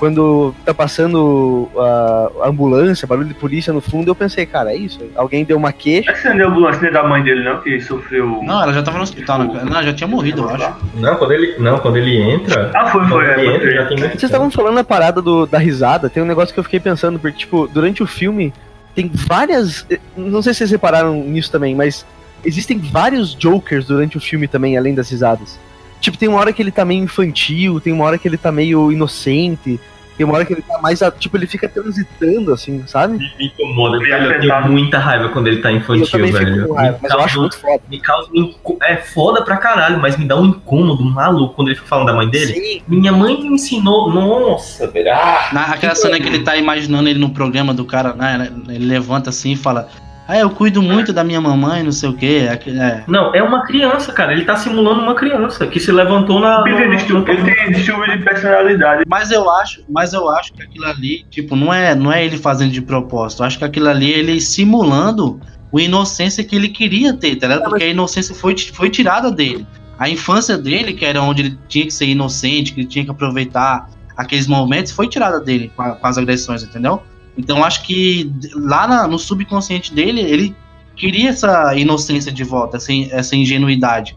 quando 0.00 0.54
tá 0.64 0.72
passando 0.72 1.68
a, 1.76 2.30
a 2.44 2.48
ambulância, 2.48 3.06
barulho 3.06 3.28
de 3.28 3.34
polícia 3.34 3.70
no 3.70 3.82
fundo, 3.82 4.10
eu 4.10 4.14
pensei, 4.14 4.46
cara, 4.46 4.72
é 4.72 4.76
isso. 4.76 4.98
Alguém 5.14 5.44
deu 5.44 5.58
uma 5.58 5.74
queixa. 5.74 6.10
É 6.10 6.14
que 6.14 6.20
você 6.22 6.30
não 6.30 6.36
deu 6.38 6.48
ambulância 6.48 6.80
nem 6.80 6.90
da 6.90 7.02
mãe 7.02 7.22
dele, 7.22 7.44
não? 7.44 7.60
Que 7.60 7.78
sofreu. 7.82 8.26
Não, 8.42 8.62
ela 8.62 8.72
já 8.72 8.82
tava 8.82 8.96
no 8.96 9.02
hospital, 9.02 9.40
né? 9.40 9.62
Não, 9.62 9.82
já 9.82 9.92
tinha 9.92 10.08
morrido, 10.08 10.40
eu 10.40 10.48
acho. 10.48 10.74
Não, 10.94 11.16
quando 11.16 11.32
ele, 11.32 11.54
não, 11.58 11.78
quando 11.78 11.96
ele 11.98 12.16
entra. 12.16 12.70
Ah, 12.74 12.86
foi, 12.86 13.02
Quando 13.02 13.10
foi. 13.10 13.24
ele 13.30 13.46
É, 13.46 13.54
entra, 13.56 13.70
já 13.72 13.76
foi. 13.80 13.88
tem 13.88 13.98
muito 13.98 14.10
Vocês 14.12 14.22
estavam 14.22 14.50
falando 14.50 14.78
a 14.78 14.84
parada 14.84 15.20
do, 15.20 15.44
da 15.44 15.58
risada, 15.58 16.08
tem 16.08 16.22
um 16.22 16.26
negócio 16.26 16.54
que 16.54 16.58
eu 16.58 16.64
fiquei 16.64 16.80
pensando, 16.80 17.18
porque, 17.18 17.36
tipo, 17.36 17.68
durante 17.68 18.02
o 18.02 18.06
filme 18.06 18.54
tem 18.94 19.10
várias. 19.12 19.86
Não 20.16 20.40
sei 20.40 20.54
se 20.54 20.58
vocês 20.60 20.70
repararam 20.70 21.14
nisso 21.14 21.52
também, 21.52 21.74
mas 21.74 22.06
existem 22.42 22.78
vários 22.78 23.34
Jokers 23.38 23.84
durante 23.84 24.16
o 24.16 24.20
filme 24.20 24.48
também, 24.48 24.78
além 24.78 24.94
das 24.94 25.10
risadas. 25.10 25.58
Tipo, 26.00 26.16
tem 26.16 26.28
uma 26.28 26.38
hora 26.40 26.52
que 26.52 26.62
ele 26.62 26.70
tá 26.72 26.84
meio 26.84 27.02
infantil, 27.04 27.80
tem 27.80 27.92
uma 27.92 28.04
hora 28.04 28.16
que 28.18 28.26
ele 28.26 28.36
tá 28.38 28.50
meio 28.50 28.90
inocente, 28.90 29.78
tem 30.16 30.24
uma 30.26 30.34
hora 30.34 30.44
que 30.44 30.52
ele 30.52 30.62
tá 30.62 30.78
mais. 30.80 31.02
a- 31.02 31.10
Tipo, 31.10 31.36
ele 31.36 31.46
fica 31.46 31.68
transitando, 31.68 32.52
assim, 32.52 32.82
sabe? 32.86 33.18
Me 33.38 33.46
incomoda, 33.46 33.98
velho. 33.98 34.32
Eu 34.32 34.40
tenho 34.40 34.68
muita 34.68 34.98
raiva 34.98 35.28
quando 35.30 35.46
ele 35.48 35.60
tá 35.62 35.70
eu 35.72 35.76
infantil, 35.76 36.06
também 36.10 36.30
velho. 36.32 36.54
fico 36.54 36.68
com 36.68 36.74
raiva, 36.74 36.92
Me 36.96 36.98
mas 37.02 37.10
eu 37.12 37.18
acho 37.20 37.26
causa- 37.26 37.40
muito 37.40 37.58
foda. 37.58 37.82
Me 37.90 38.00
causa. 38.00 38.30
um 38.34 38.54
É 38.82 38.96
foda 38.96 39.42
pra 39.44 39.56
caralho, 39.58 39.98
mas 40.00 40.16
me 40.18 40.24
dá 40.26 40.36
um 40.40 40.46
incômodo, 40.46 41.02
um 41.02 41.10
maluco 41.10 41.54
quando 41.54 41.68
ele 41.68 41.74
fica 41.76 41.88
falando 41.88 42.06
da 42.08 42.14
mãe 42.14 42.28
dele. 42.28 42.52
Sim, 42.54 42.82
Minha 42.88 43.12
mãe 43.12 43.36
me 43.40 43.48
ensinou. 43.54 44.10
Nossa, 44.12 44.86
velho. 44.88 45.10
Ah, 45.12 45.50
Na, 45.52 45.64
aquela 45.66 45.94
cena 45.94 46.18
que 46.20 46.26
ele 46.28 46.40
tá 46.40 46.56
imaginando 46.56 47.08
ele 47.08 47.18
no 47.18 47.30
programa 47.30 47.72
do 47.74 47.84
cara, 47.84 48.12
né? 48.14 48.50
Ele 48.68 48.86
levanta 48.86 49.30
assim 49.30 49.52
e 49.52 49.56
fala: 49.56 49.88
Ah, 50.30 50.38
eu 50.38 50.48
cuido 50.50 50.80
muito 50.80 51.12
da 51.12 51.24
minha 51.24 51.40
mamãe, 51.40 51.82
não 51.82 51.90
sei 51.90 52.08
o 52.08 52.12
quê. 52.12 52.46
É, 52.48 52.70
é. 52.70 53.04
Não, 53.08 53.34
é 53.34 53.42
uma 53.42 53.64
criança, 53.66 54.12
cara. 54.12 54.32
Ele 54.32 54.44
tá 54.44 54.54
simulando 54.54 55.00
uma 55.02 55.14
criança 55.16 55.66
que 55.66 55.80
se 55.80 55.90
levantou 55.90 56.38
na. 56.38 56.62
Ele 56.68 56.86
no- 56.86 57.20
no- 57.20 57.28
ele 57.28 57.42
tem 57.52 57.72
distúrbio 57.72 58.16
de 58.16 58.24
personalidade. 58.24 59.02
Mas 59.08 59.32
eu 59.32 59.50
acho, 59.50 59.82
mas 59.88 60.12
eu 60.12 60.28
acho 60.28 60.52
que 60.52 60.62
aquilo 60.62 60.86
ali, 60.86 61.24
tipo, 61.30 61.56
não 61.56 61.74
é, 61.74 61.96
não 61.96 62.12
é 62.12 62.24
ele 62.24 62.38
fazendo 62.38 62.70
de 62.70 62.80
propósito. 62.80 63.42
Eu 63.42 63.46
acho 63.46 63.58
que 63.58 63.64
aquilo 63.64 63.88
ali 63.88 64.12
é 64.14 64.18
ele 64.18 64.40
simulando 64.40 65.40
a 65.74 65.80
inocência 65.80 66.44
que 66.44 66.54
ele 66.54 66.68
queria 66.68 67.12
ter, 67.12 67.34
tá 67.36 67.48
ligado? 67.48 67.68
Porque 67.68 67.84
a 67.84 67.88
inocência 67.88 68.32
foi, 68.34 68.56
foi 68.72 68.88
tirada 68.88 69.30
dele. 69.32 69.66
A 69.98 70.08
infância 70.08 70.56
dele, 70.56 70.92
que 70.92 71.04
era 71.04 71.20
onde 71.22 71.42
ele 71.42 71.58
tinha 71.68 71.84
que 71.86 71.92
ser 71.92 72.06
inocente, 72.06 72.72
que 72.72 72.80
ele 72.80 72.88
tinha 72.88 73.04
que 73.04 73.10
aproveitar 73.10 73.88
aqueles 74.16 74.46
momentos, 74.46 74.92
foi 74.92 75.08
tirada 75.08 75.40
dele 75.40 75.72
com, 75.74 75.82
a- 75.82 75.92
com 75.96 76.06
as 76.06 76.16
agressões, 76.18 76.62
entendeu? 76.62 77.02
Então 77.40 77.64
acho 77.64 77.82
que 77.82 78.30
lá 78.54 78.86
na- 78.86 79.08
no 79.08 79.18
subconsciente 79.18 79.92
dele, 79.94 80.20
ele 80.20 80.54
queria 80.96 81.30
essa 81.30 81.74
inocência 81.74 82.30
de 82.30 82.44
volta, 82.44 82.76
essa, 82.76 82.92
essa 83.10 83.34
ingenuidade. 83.34 84.16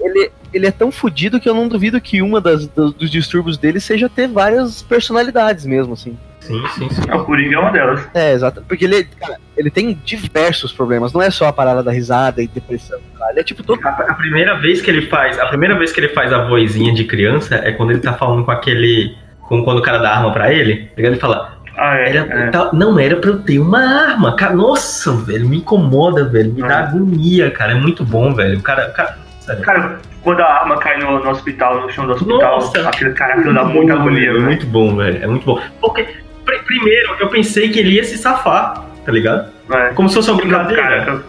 ele, 0.00 0.30
ele 0.52 0.66
é 0.66 0.70
tão 0.70 0.90
fodido 0.92 1.38
que 1.40 1.48
eu 1.48 1.54
não 1.54 1.68
duvido 1.68 2.00
que 2.00 2.20
uma 2.22 2.40
das, 2.40 2.66
dos, 2.68 2.92
dos 2.94 3.10
distúrbios 3.10 3.56
dele 3.58 3.80
seja 3.80 4.08
ter 4.08 4.28
várias 4.28 4.82
personalidades 4.82 5.64
mesmo, 5.66 5.92
assim. 5.94 6.16
Sim, 6.40 6.62
sim, 6.74 6.88
sim. 6.90 7.10
O 7.10 7.24
Coringa 7.24 7.56
é 7.56 7.58
uma 7.58 7.70
delas. 7.72 8.08
É, 8.14 8.32
exato. 8.32 8.62
Porque 8.68 8.84
ele, 8.84 9.02
cara, 9.04 9.36
ele 9.56 9.68
tem 9.68 9.98
diversos 10.04 10.72
problemas. 10.72 11.12
Não 11.12 11.20
é 11.20 11.28
só 11.30 11.48
a 11.48 11.52
parada 11.52 11.82
da 11.82 11.90
risada 11.90 12.40
e 12.40 12.46
depressão. 12.46 13.00
Cara. 13.18 13.32
Ele 13.32 13.40
é 13.40 13.42
tipo 13.42 13.62
todo. 13.64 13.84
A, 13.84 13.88
a 13.90 14.14
primeira 14.14 14.56
vez 14.60 14.80
que 14.80 14.88
ele 14.88 15.02
faz, 15.08 15.38
a 15.40 15.46
primeira 15.46 15.76
vez 15.76 15.92
que 15.92 15.98
ele 15.98 16.10
faz 16.10 16.32
a 16.32 16.44
vozinha 16.46 16.94
de 16.94 17.02
criança 17.04 17.56
é 17.56 17.72
quando 17.72 17.90
ele 17.90 18.00
tá 18.00 18.12
falando 18.12 18.44
com 18.44 18.52
aquele, 18.52 19.16
com 19.48 19.64
quando 19.64 19.78
o 19.78 19.82
cara 19.82 19.98
dá 19.98 20.12
arma 20.14 20.32
pra 20.32 20.52
ele. 20.52 20.88
Ele 20.96 21.16
fala, 21.16 21.55
Ah, 21.76 21.96
é. 21.98 22.08
era, 22.16 22.18
é. 22.48 22.50
não 22.72 22.98
era 22.98 23.16
pra 23.16 23.30
eu 23.30 23.38
ter 23.40 23.58
uma 23.58 23.78
arma. 23.80 24.34
Cara, 24.36 24.54
nossa, 24.54 25.12
velho, 25.12 25.48
me 25.48 25.58
incomoda, 25.58 26.24
velho, 26.24 26.52
me 26.52 26.62
dá 26.62 26.78
agonia, 26.80 27.50
cara. 27.50 27.72
É 27.72 27.74
muito 27.74 28.04
bom, 28.04 28.32
velho. 28.34 28.58
O 28.58 28.62
cara, 28.62 28.88
o 28.88 28.92
cara- 28.92 29.18
Sério. 29.40 29.62
Cara, 29.62 29.98
quando 30.22 30.40
a 30.40 30.46
arma 30.46 30.76
cai 30.78 30.98
no, 30.98 31.22
no 31.22 31.30
hospital, 31.30 31.82
no 31.82 31.90
chão 31.90 32.04
do 32.04 32.14
hospital, 32.14 32.56
Nossa. 32.56 32.88
aquele 32.88 33.12
cara 33.12 33.34
aquilo 33.34 33.54
dá 33.54 33.62
muita 33.64 33.92
agonia, 33.92 34.30
É 34.30 34.38
muito 34.38 34.66
bom, 34.66 34.96
velho. 34.96 35.22
É 35.22 35.26
muito 35.28 35.44
bom. 35.46 35.60
Porque, 35.80 36.02
pr- 36.44 36.64
primeiro, 36.66 37.14
eu 37.20 37.28
pensei 37.28 37.68
que 37.68 37.78
ele 37.78 37.90
ia 37.90 38.02
se 38.02 38.18
safar, 38.18 38.84
tá 39.04 39.12
ligado? 39.12 39.48
É. 39.70 39.88
Como 39.90 40.08
se 40.08 40.16
fosse 40.16 40.30
uma 40.32 40.40
Cara, 40.42 40.64
brincadeira. 40.64 41.04
eu, 41.06 41.22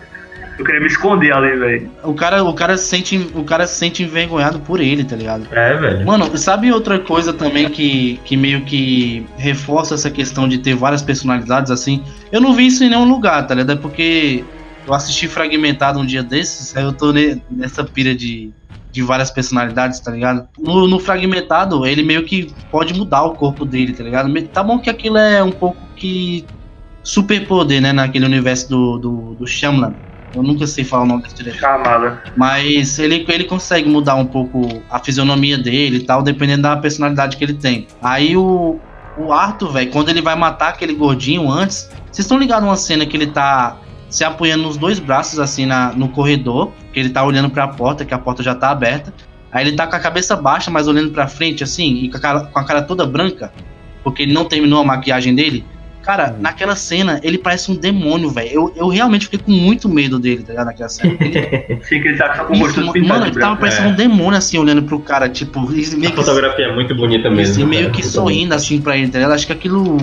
eu 0.58 0.66
queria 0.66 0.82
me 0.82 0.88
esconder 0.88 1.32
ali, 1.34 1.56
velho. 1.56 1.92
O 2.04 2.14
cara, 2.14 2.44
o 2.44 2.54
cara 2.54 2.78
se 2.78 2.86
sente, 2.88 3.18
o 3.34 3.44
cara 3.44 3.68
se 3.68 3.76
sente 3.78 4.02
envergonhado 4.04 4.60
por 4.62 4.80
ele, 4.80 5.04
tá 5.04 5.16
ligado? 5.16 5.48
É, 5.52 5.76
velho. 5.78 6.06
Mano, 6.06 6.36
sabe 6.38 6.72
outra 6.72 7.00
coisa 7.00 7.34
também 7.34 7.70
que, 7.70 8.18
que 8.26 8.36
meio 8.36 8.66
que 8.66 9.26
reforça 9.38 9.94
essa 9.96 10.10
questão 10.10 10.48
de 10.48 10.58
ter 10.60 10.76
várias 10.76 11.02
personalidades 11.02 11.72
assim? 11.72 12.04
Eu 12.32 12.42
não 12.42 12.54
vi 12.54 12.68
isso 12.68 12.84
em 12.84 12.90
nenhum 12.90 13.06
lugar, 13.08 13.46
tá 13.46 13.54
ligado? 13.54 13.78
É 13.78 13.82
porque 13.82 14.44
eu 14.86 14.94
assisti 14.94 15.28
fragmentado 15.28 16.00
um 16.00 16.06
dia 16.06 16.24
desses, 16.24 16.76
aí 16.76 16.84
eu 16.84 16.94
tô 16.96 17.12
ne- 17.12 17.44
nessa 17.50 17.84
pira 17.84 18.16
de, 18.16 18.54
de 18.92 19.02
várias 19.04 19.30
personalidades, 19.30 20.00
tá 20.00 20.12
ligado? 20.12 20.48
No, 20.58 20.88
no 20.88 21.00
fragmentado, 21.00 21.86
ele 21.86 22.04
meio 22.04 22.26
que 22.26 22.48
pode 22.72 22.94
mudar 22.94 23.24
o 23.24 23.36
corpo 23.36 23.66
dele, 23.66 23.94
tá 23.94 24.04
ligado? 24.04 24.32
Tá 24.50 24.64
bom 24.64 24.80
que 24.80 24.90
aquilo 24.90 25.18
é 25.18 25.44
um 25.44 25.52
pouco 25.52 25.92
que 25.96 26.50
superpoder, 27.04 27.82
né? 27.82 27.94
Naquele 27.94 28.26
universo 28.26 28.70
do, 28.70 28.98
do, 28.98 29.36
do 29.36 29.48
Shyamalan. 29.48 29.96
Eu 30.36 30.44
nunca 30.44 30.68
sei 30.68 30.84
falar 30.84 31.04
o 31.04 31.06
nome 31.06 31.24
desse 31.24 31.36
diretor. 31.36 31.60
Chamada. 31.60 32.24
Mas 32.36 33.00
ele, 33.00 33.26
ele 33.28 33.44
consegue 33.46 33.90
mudar 33.90 34.16
um 34.16 34.26
pouco 34.26 34.82
a 34.90 35.00
fisionomia 35.00 35.58
dele 35.58 35.98
e 35.98 36.04
tal, 36.04 36.22
dependendo 36.22 36.64
da 36.64 36.78
personalidade 36.78 37.38
que 37.38 37.44
ele 37.44 37.54
tem. 37.54 37.88
Aí 38.02 38.36
o, 38.36 38.80
o 39.18 39.32
Arthur, 39.32 39.72
velho, 39.72 39.92
quando 39.92 40.10
ele 40.10 40.22
vai 40.22 40.36
matar 40.36 40.70
aquele 40.70 40.94
gordinho 40.94 41.50
antes, 41.50 41.90
vocês 42.12 42.20
estão 42.26 42.38
ligados 42.38 42.64
numa 42.66 42.78
cena 42.78 43.06
que 43.06 43.16
ele 43.16 43.28
tá 43.28 43.78
se 44.10 44.24
apoiando 44.24 44.64
nos 44.64 44.78
dois 44.78 45.00
braços, 45.00 45.40
assim, 45.40 45.66
na, 45.66 45.92
no 45.92 46.10
corredor, 46.10 46.72
que 46.94 47.00
ele 47.00 47.10
tá 47.10 47.24
olhando 47.24 47.50
pra 47.50 47.68
porta, 47.68 48.06
que 48.06 48.14
a 48.14 48.20
porta 48.20 48.42
já 48.42 48.56
tá 48.56 48.70
aberta. 48.70 49.14
Aí 49.52 49.66
ele 49.66 49.76
tá 49.76 49.88
com 49.88 49.96
a 49.96 50.00
cabeça 50.00 50.36
baixa, 50.36 50.70
mas 50.70 50.88
olhando 50.88 51.12
pra 51.12 51.28
frente, 51.28 51.64
assim, 51.64 51.96
e 51.96 52.10
com 52.10 52.18
a 52.18 52.20
cara, 52.20 52.40
com 52.42 52.60
a 52.60 52.64
cara 52.64 52.82
toda 52.82 53.06
branca, 53.06 53.52
porque 54.04 54.24
ele 54.24 54.34
não 54.34 54.46
terminou 54.46 54.82
a 54.82 54.86
maquiagem 54.86 55.34
dele. 55.34 55.66
Cara, 56.08 56.34
naquela 56.40 56.74
cena, 56.74 57.20
ele 57.22 57.38
parece 57.38 57.70
um 57.70 57.76
demônio, 57.76 58.30
velho. 58.30 58.50
Eu, 58.50 58.74
eu 58.78 58.88
realmente 58.88 59.26
fiquei 59.26 59.40
com 59.40 59.52
muito 59.52 59.90
medo 59.90 60.18
dele, 60.18 60.42
tá 60.42 60.54
ligado? 60.54 60.68
Naquela 60.68 60.88
cena. 60.88 61.18
Ele 61.20 61.82
Sim, 61.84 62.02
que 62.02 62.08
ele 62.08 62.18
tá 62.18 62.46
com 62.46 62.54
o 62.54 62.58
rosto 62.60 62.80
mano, 62.80 62.96
ele 62.96 63.10
tava 63.10 63.32
branco. 63.32 63.58
parecendo 63.58 63.90
É. 63.90 63.92
um 63.92 63.96
demônio 63.96 64.38
assim, 64.38 64.58
olhando 64.58 64.84
pro 64.84 65.00
cara, 65.02 65.28
tipo, 65.28 65.60
A 65.60 65.70
meio 65.70 65.86
que, 65.92 66.12
fotografia 66.16 66.68
é 66.68 66.74
muito 66.74 66.96
bonita 66.96 67.30
mesmo. 67.30 67.62
e 67.62 67.66
meio 67.66 67.82
cara. 67.88 67.94
que 67.94 68.06
sorrindo 68.06 68.54
assim 68.56 68.80
pra 68.80 68.96
ele, 68.96 69.10
tá 69.10 69.18
ligado? 69.18 69.34
Acho 69.34 69.46
que 69.46 69.52
aquilo. 69.52 69.98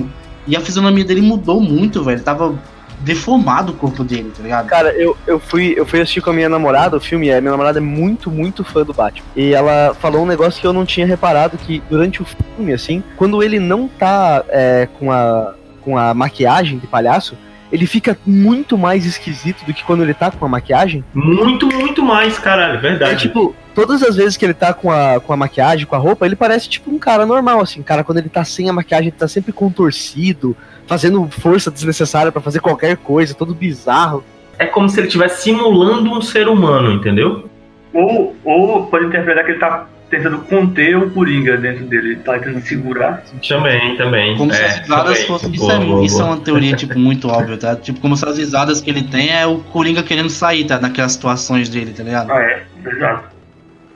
E 0.47 0.55
a 0.55 0.61
fisionomia 0.61 1.07
dele 1.07 1.23
mudou 1.23 1.59
muito, 1.59 2.05
velho. 2.05 2.21
Tava 2.21 2.55
deformado 3.01 3.73
o 3.73 3.75
corpo 3.75 4.05
dele, 4.05 4.31
tá 4.37 4.43
ligado? 4.43 4.67
Cara, 4.67 4.91
eu, 4.93 5.17
eu, 5.27 5.39
fui, 5.39 5.75
eu 5.77 5.85
fui 5.87 6.01
assistir 6.01 6.21
com 6.21 6.31
a 6.31 6.33
minha 6.33 6.49
namorada 6.49 6.97
o 6.97 7.01
filme, 7.01 7.31
a 7.33 7.41
minha 7.41 7.51
namorada 7.51 7.79
é 7.79 7.83
muito, 7.83 8.31
muito 8.31 8.63
fã 8.65 8.83
do 8.85 8.93
Batman. 8.95 9.27
E 9.37 9.53
ela 9.55 9.95
falou 10.01 10.23
um 10.23 10.27
negócio 10.27 10.61
que 10.61 10.67
eu 10.67 10.73
não 10.73 10.85
tinha 10.87 11.07
reparado, 11.07 11.57
que 11.59 11.83
durante 11.91 12.23
o 12.23 12.27
filme, 12.27 12.73
assim, 12.73 13.03
quando 13.17 13.43
ele 13.43 13.59
não 13.59 13.89
tá 13.89 14.45
é, 14.49 14.89
com, 14.99 15.11
a, 15.13 15.55
com 15.85 15.97
a 15.99 16.15
maquiagem 16.15 16.79
de 16.79 16.87
palhaço, 16.87 17.37
ele 17.73 17.87
fica 17.87 18.17
muito 18.25 18.79
mais 18.79 19.05
esquisito 19.05 19.65
do 19.65 19.75
que 19.75 19.83
quando 19.85 20.03
ele 20.03 20.15
tá 20.15 20.31
com 20.31 20.45
a 20.45 20.49
maquiagem. 20.49 21.05
Muito, 21.13 21.67
muito 21.67 22.03
mais, 22.03 22.39
caralho, 22.39 22.75
É 22.79 22.81
verdade. 22.81 23.23
tipo, 23.23 23.55
todas 23.75 24.03
as 24.03 24.15
vezes 24.17 24.37
que 24.37 24.45
ele 24.45 24.55
tá 24.55 24.73
com 24.73 24.93
a, 24.93 25.19
com 25.21 25.33
a 25.33 25.37
maquiagem, 25.37 25.85
com 25.87 25.97
a 25.97 25.99
roupa, 25.99 26.25
ele 26.25 26.37
parece 26.37 26.69
tipo 26.69 26.91
um 26.91 26.99
cara 26.99 27.27
normal, 27.27 27.61
assim. 27.61 27.83
Cara, 27.83 28.05
quando 28.05 28.19
ele 28.19 28.29
tá 28.29 28.45
sem 28.45 28.69
a 28.69 28.73
maquiagem, 28.73 29.09
ele 29.09 29.17
tá 29.17 29.27
sempre 29.27 29.53
contorcido, 29.53 30.57
fazendo 30.87 31.27
força 31.31 31.71
desnecessária 31.71 32.31
pra 32.31 32.41
fazer 32.41 32.61
qualquer 32.61 32.97
coisa, 32.97 33.35
todo 33.35 33.55
bizarro. 33.55 34.23
É 34.59 34.67
como 34.67 34.89
se 34.89 35.01
ele 35.01 35.09
estivesse 35.09 35.43
simulando 35.43 36.11
um 36.13 36.21
ser 36.23 36.47
humano, 36.49 36.93
entendeu? 36.93 37.49
Ou, 37.93 38.37
ou 38.45 38.87
pode 38.87 39.07
interpretar 39.07 39.45
que 39.45 39.51
ele 39.53 39.59
tá 39.59 39.87
tentando 40.17 40.39
conter 40.41 40.97
o 40.97 41.11
Coringa 41.11 41.57
dentro 41.57 41.85
dele. 41.87 42.17
Tá 42.17 42.39
tentando 42.39 42.61
segurar. 42.63 43.23
Também, 43.49 43.97
também. 43.97 44.37
Como 44.37 44.53
se 44.53 44.61
é, 44.61 44.67
as 44.67 44.79
risadas 44.81 45.23
fossem. 45.25 45.51
Isso, 45.53 45.61
Boa, 45.61 45.75
é, 45.75 45.79
boa, 45.85 46.05
isso 46.07 46.21
é 46.21 46.25
uma 46.25 46.37
teoria, 46.39 46.77
tipo, 46.77 46.99
muito 46.99 47.29
óbvia, 47.29 47.57
tá? 47.57 47.77
Tipo, 47.77 48.01
como 48.01 48.17
se 48.17 48.29
as 48.29 48.39
risadas 48.39 48.81
que 48.81 48.91
ele 48.91 49.03
tem 49.03 49.31
é 49.31 49.47
o 49.47 49.59
Coringa 49.59 50.03
querendo 50.03 50.31
sair, 50.31 50.65
tá? 50.67 50.79
Naquelas 50.79 51.13
situações 51.13 51.69
dele, 51.69 51.93
tá 51.93 52.03
ligado? 52.03 52.31
Ah, 52.31 52.41
é, 52.41 52.63
exato. 52.87 53.29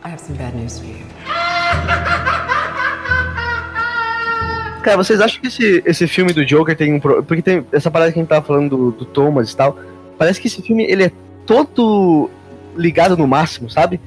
I 0.04 0.08
have 0.10 0.20
some 0.20 0.38
bad 0.38 0.56
news 0.56 0.78
for 0.78 0.86
you. 0.88 0.96
Cara, 4.82 4.96
vocês 4.96 5.20
acham 5.20 5.40
que 5.40 5.48
esse, 5.48 5.82
esse 5.84 6.06
filme 6.06 6.32
do 6.32 6.44
Joker 6.44 6.74
tem 6.76 6.94
um. 6.94 7.00
pro- 7.00 7.22
Porque 7.22 7.42
tem 7.42 7.64
essa 7.72 7.90
parada 7.90 8.12
que 8.12 8.18
a 8.18 8.22
gente 8.22 8.28
tava 8.28 8.46
falando 8.46 8.70
do, 8.76 8.90
do 8.92 9.04
Thomas 9.04 9.52
e 9.52 9.56
tal. 9.56 9.78
Parece 10.16 10.40
que 10.40 10.46
esse 10.46 10.62
filme 10.62 10.84
ele 10.84 11.04
é 11.04 11.12
todo 11.44 12.30
ligado 12.76 13.16
no 13.16 13.26
máximo, 13.26 13.68
sabe? 13.68 14.00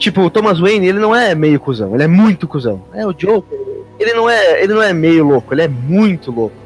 Tipo, 0.00 0.22
o 0.22 0.30
Thomas 0.30 0.58
Wayne, 0.58 0.88
ele 0.88 0.98
não 0.98 1.14
é 1.14 1.34
meio 1.34 1.60
cuzão, 1.60 1.94
ele 1.94 2.02
é 2.04 2.08
muito 2.08 2.48
cuzão. 2.48 2.80
É 2.94 3.06
o 3.06 3.12
Joker. 3.12 3.58
Ele 3.98 4.14
não 4.14 4.30
é, 4.30 4.62
ele 4.64 4.72
não 4.72 4.82
é 4.82 4.94
meio 4.94 5.26
louco, 5.26 5.52
ele 5.52 5.60
é 5.60 5.68
muito 5.68 6.32
louco. 6.32 6.56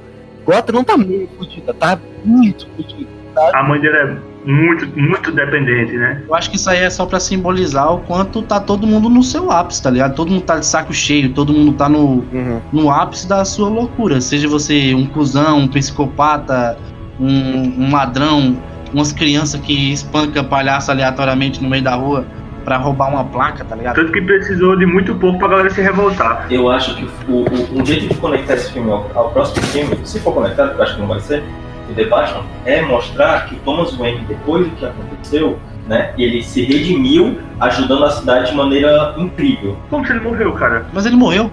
Gotham 0.47 0.73
não 0.73 0.85
tá 0.85 0.97
meio 0.97 1.29
fudida, 1.37 1.75
tá 1.75 1.99
muito 2.25 2.69
fudida. 2.77 3.09
A 3.53 3.63
mãe 3.65 3.81
dele 3.81 3.97
é 3.97 4.17
muito, 4.49 4.87
muito 4.97 5.33
dependente, 5.33 5.95
né? 5.95 6.23
Eu 6.29 6.35
acho 6.37 6.49
que 6.49 6.55
isso 6.55 6.71
aí 6.71 6.79
é 6.79 6.89
só 6.91 7.05
pra 7.07 7.19
simbolizar 7.19 7.93
o 7.93 7.99
quanto 8.03 8.41
tá 8.43 8.61
todo 8.61 8.87
mundo 8.87 9.09
no 9.09 9.25
seu 9.25 9.51
ápice, 9.51 9.83
tá 9.83 9.91
ligado? 9.91 10.15
Todo 10.15 10.31
mundo 10.31 10.43
tá 10.45 10.59
de 10.59 10.67
saco 10.67 10.93
cheio, 10.93 11.33
todo 11.33 11.53
mundo 11.53 11.73
tá 11.73 11.89
no, 11.89 12.19
Uhum. 12.33 12.61
no 12.73 12.89
ápice 12.89 13.27
da 13.27 13.45
sua 13.45 13.69
loucura. 13.69 14.21
Seja 14.21 14.47
você 14.47 14.95
um 14.95 15.07
cuzão, 15.07 15.59
um 15.59 15.67
psicopata, 15.67 16.79
um, 17.19 17.87
um 17.87 17.91
ladrão, 17.93 18.57
umas 18.93 19.11
crianças 19.13 19.61
que 19.61 19.93
espanca 19.93 20.45
palhaço 20.45 20.93
aleatoriamente 20.93 21.61
no 21.61 21.69
meio 21.69 21.83
da 21.83 21.97
rua 21.97 22.25
pra 22.65 22.77
roubar 22.79 23.11
uma 23.11 23.25
placa, 23.25 23.65
tá 23.65 23.77
ligado? 23.77 23.97
Tanto 23.97 24.13
que 24.13 24.21
precisou 24.23 24.77
de 24.77 24.87
muito 24.87 25.15
pouco 25.17 25.39
pra 25.39 25.49
galera 25.49 25.71
se 25.71 25.81
revoltar. 25.83 26.47
Eu 26.51 26.71
acho 26.71 26.97
que 26.97 27.05
o, 27.29 27.45
o, 27.45 27.81
um 27.81 27.85
jeito 27.85 28.09
de 28.09 28.15
conectar 28.15 28.55
esse 28.55 28.73
filme 28.73 28.91
ao, 28.91 29.11
ao 29.15 29.31
próximo 29.31 29.65
filme, 29.67 29.97
se 30.05 30.19
for 30.21 30.33
conectado, 30.33 30.69
porque 30.69 30.81
eu 30.81 30.85
acho 30.85 30.95
que 30.95 31.01
não 31.01 31.09
vai 31.09 31.21
ser, 31.21 31.43
o 31.91 31.95
The 31.95 32.05
Batman, 32.05 32.43
é 32.65 32.83
mostrar 32.83 33.47
que 33.47 33.55
o 33.55 33.59
Thomas 33.59 33.95
Wayne, 33.95 34.25
depois 34.27 34.67
do 34.67 34.77
que 34.77 34.87
aconteceu, 34.87 35.59
né, 35.87 36.13
ele 36.17 36.43
se 36.43 36.63
redimiu 36.65 37.39
ajudando 37.61 38.05
a 38.05 38.11
cidade 38.11 38.51
de 38.51 38.57
maneira 38.57 39.15
incrível. 39.19 39.77
Como 39.91 40.07
se 40.07 40.13
ele 40.13 40.21
morreu, 40.21 40.53
cara? 40.53 40.87
Mas 40.93 41.05
ele 41.05 41.17
morreu. 41.17 41.51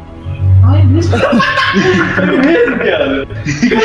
Ai, 0.63 0.83
mesmo? 0.85 1.15
é 1.17 2.25
mesmo, 2.37 2.77
cara? 2.77 3.27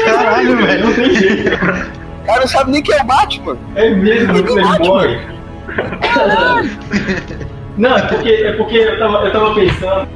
Caralho, 0.05 0.57
velho. 0.57 0.87
Não 0.87 0.95
tem 0.95 1.15
jeito. 1.15 1.55
O 1.55 2.27
cara 2.27 2.41
não 2.41 2.49
sabe 2.49 2.71
nem 2.71 2.83
quem 2.83 2.95
é 2.95 3.03
o 3.03 3.07
Batman. 3.07 3.57
É 3.75 3.91
mesmo, 3.91 4.37
ele 4.37 4.63
Batman. 4.63 4.89
morre. 4.89 5.36
Não, 7.77 7.97
é 7.97 8.03
porque, 8.03 8.29
é 8.31 8.53
porque 8.53 8.77
eu, 8.77 8.99
tava, 8.99 9.19
eu 9.27 9.33
tava 9.33 9.55
pensando. 9.55 10.09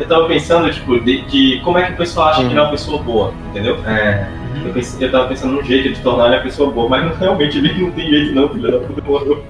Eu 0.00 0.08
tava 0.08 0.26
pensando, 0.26 0.72
tipo, 0.72 0.98
de, 1.00 1.20
de 1.26 1.60
como 1.60 1.78
é 1.78 1.86
que 1.86 1.92
o 1.92 1.96
pessoal 1.96 2.28
acha 2.30 2.40
que 2.42 2.48
ele 2.50 2.58
é 2.58 2.62
uma 2.62 2.70
pessoa 2.72 3.00
boa, 3.00 3.32
entendeu? 3.50 3.78
É. 3.86 4.28
Eu, 4.64 4.72
pensei, 4.72 5.06
eu 5.06 5.12
tava 5.12 5.28
pensando 5.28 5.52
num 5.52 5.62
jeito 5.62 5.92
de 5.92 6.00
tornar 6.00 6.26
ele 6.26 6.36
uma 6.36 6.42
pessoa 6.42 6.70
boa, 6.70 6.88
mas 6.88 7.04
não, 7.04 7.14
realmente 7.16 7.58
ele 7.58 7.72
não 7.80 7.90
tem 7.92 8.08
jeito 8.08 8.34
não, 8.34 8.48
filho 8.48 8.72
da 8.72 8.78
puta 8.86 9.02
morreu. 9.02 9.44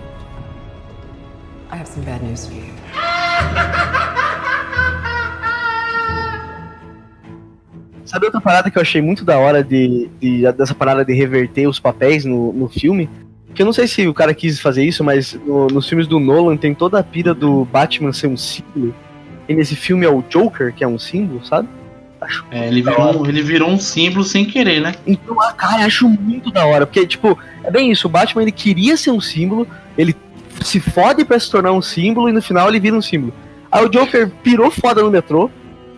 I 1.72 1.76
have 1.76 1.88
some 1.88 2.04
bad 2.04 2.22
news 2.22 2.46
for 2.46 2.54
you. 2.56 2.64
Sabe 8.04 8.26
outra 8.26 8.40
parada 8.40 8.70
que 8.70 8.76
eu 8.76 8.82
achei 8.82 9.00
muito 9.00 9.24
da 9.24 9.38
hora 9.38 9.64
de, 9.64 10.08
de- 10.20 10.52
dessa 10.52 10.74
parada 10.74 11.04
de 11.04 11.14
reverter 11.14 11.66
os 11.66 11.80
papéis 11.80 12.24
no, 12.24 12.52
no 12.52 12.68
filme? 12.68 13.08
Que 13.54 13.62
eu 13.62 13.66
não 13.66 13.72
sei 13.72 13.86
se 13.86 14.06
o 14.08 14.12
cara 14.14 14.34
quis 14.34 14.58
fazer 14.60 14.84
isso, 14.84 15.04
mas 15.04 15.38
no- 15.46 15.68
nos 15.68 15.88
filmes 15.88 16.06
do 16.06 16.18
Nolan 16.18 16.56
tem 16.56 16.74
toda 16.74 16.98
a 16.98 17.02
pira 17.02 17.32
do 17.32 17.64
Batman 17.66 18.12
ser 18.12 18.26
um 18.26 18.36
símbolo. 18.36 18.94
E 19.48 19.54
nesse 19.54 19.76
filme 19.76 20.04
é 20.04 20.08
o 20.10 20.22
Joker, 20.28 20.72
que 20.74 20.82
é 20.82 20.88
um 20.88 20.98
símbolo, 20.98 21.44
sabe? 21.44 21.68
Acho 22.20 22.44
É, 22.50 22.66
ele, 22.68 22.82
virou, 22.82 23.22
um- 23.22 23.26
ele 23.26 23.42
virou 23.42 23.68
um 23.70 23.78
símbolo 23.78 24.24
sem 24.24 24.44
querer, 24.44 24.80
né? 24.80 24.94
Então, 25.06 25.40
ah, 25.40 25.52
cara, 25.52 25.82
eu 25.82 25.86
acho 25.86 26.08
muito 26.08 26.50
da 26.50 26.64
hora. 26.66 26.86
Porque, 26.86 27.06
tipo, 27.06 27.38
é 27.62 27.70
bem 27.70 27.92
isso. 27.92 28.06
O 28.06 28.10
Batman, 28.10 28.42
ele 28.42 28.52
queria 28.52 28.96
ser 28.96 29.10
um 29.10 29.20
símbolo, 29.20 29.66
ele 29.96 30.16
se 30.62 30.80
fode 30.80 31.24
pra 31.24 31.38
se 31.38 31.50
tornar 31.50 31.72
um 31.72 31.82
símbolo 31.82 32.28
e 32.28 32.32
no 32.32 32.40
final 32.42 32.68
ele 32.68 32.80
vira 32.80 32.96
um 32.96 33.02
símbolo. 33.02 33.32
Aí 33.70 33.84
o 33.84 33.88
Joker 33.88 34.30
pirou 34.42 34.70
foda 34.70 35.02
no 35.02 35.10
metrô, 35.10 35.50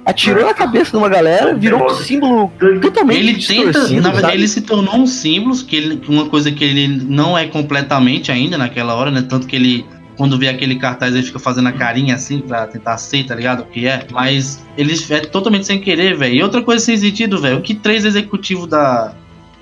atirou 0.07 0.47
na 0.47 0.55
cabeça 0.55 0.93
de 0.93 0.97
uma 0.97 1.09
galera, 1.09 1.53
virou 1.55 1.85
um 1.85 1.89
símbolo 1.91 2.53
totalmente 2.81 3.19
Ele 3.19 3.35
tenta, 3.45 3.81
na 3.81 3.87
verdade, 3.87 4.21
sabe? 4.21 4.35
ele 4.35 4.49
se 4.49 4.61
tornou 4.61 4.95
um 4.95 5.07
símbolo, 5.07 5.57
que 5.65 5.75
ele, 5.75 6.01
uma 6.09 6.27
coisa 6.27 6.53
que 6.53 6.63
ele 6.63 6.87
não 6.87 7.37
é 7.37 7.47
completamente 7.47 8.31
ainda 8.31 8.57
naquela 8.57 8.95
hora, 8.95 9.11
né? 9.11 9.27
Tanto 9.29 9.49
que 9.49 9.57
ele, 9.57 9.85
quando 10.17 10.39
vê 10.39 10.49
aquele 10.49 10.77
cartaz, 10.77 11.13
ele 11.13 11.25
fica 11.25 11.41
fazendo 11.41 11.69
a 11.69 11.73
carinha 11.73 12.15
assim 12.15 12.39
pra 12.39 12.69
tentar 12.69 12.97
ser, 12.99 13.25
tá 13.25 13.35
ligado? 13.35 13.63
O 13.63 13.67
que 13.67 13.89
é. 13.89 14.07
Mas 14.13 14.65
ele 14.79 14.95
é 15.11 15.21
totalmente 15.21 15.67
sem 15.67 15.81
querer, 15.81 16.17
velho. 16.17 16.35
E 16.37 16.43
outra 16.43 16.63
coisa 16.63 16.85
sem 16.85 16.97
sentido, 16.97 17.41
velho. 17.41 17.59
O 17.59 17.63
que 17.63 17.75
três 17.75 18.05
executivos 18.05 18.69
da, 18.69 19.13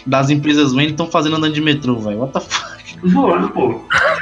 das 0.04 0.28
empresas 0.28 0.74
Wayne 0.74 0.90
estão 0.90 1.06
fazendo 1.06 1.36
andando 1.36 1.54
de 1.54 1.62
metrô, 1.62 1.96
velho? 1.96 2.18
What 2.18 2.34
the 2.34 2.40
fuck? 2.40 2.74
Zoando, 3.08 3.48
pô. 3.48 3.80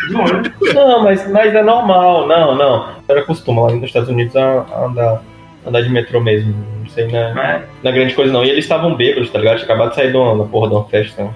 Zoando. 0.09 0.53
Não, 0.73 1.03
mas, 1.03 1.29
mas 1.31 1.53
é 1.53 1.62
normal, 1.64 2.29
não, 2.29 2.55
não. 2.57 2.89
Era 3.09 3.25
costume 3.25 3.61
lá 3.61 3.73
nos 3.73 3.85
Estados 3.85 4.09
Unidos 4.09 4.37
a, 4.37 4.64
a 4.73 4.87
andar, 4.87 5.23
andar 5.67 5.83
de 5.83 5.89
metrô 5.89 6.21
mesmo. 6.21 6.55
Não 6.81 6.89
sei, 6.89 7.07
não 7.09 7.19
é, 7.19 7.33
Mas, 7.35 7.63
não 7.83 7.91
é 7.91 7.95
grande 7.95 8.15
coisa 8.15 8.33
não. 8.33 8.45
E 8.45 8.51
eles 8.51 8.65
estavam 8.65 8.95
bêbados, 8.95 9.31
tá 9.31 9.39
ligado? 9.39 9.57
Tinha 9.57 9.65
acabado 9.65 9.91
de 9.91 9.95
sair 9.97 10.11
de 10.11 10.17
uma, 10.17 10.37
da 10.39 10.45
porra 10.51 10.69
de 10.69 10.75
uma 10.75 10.85
festa. 10.85 11.23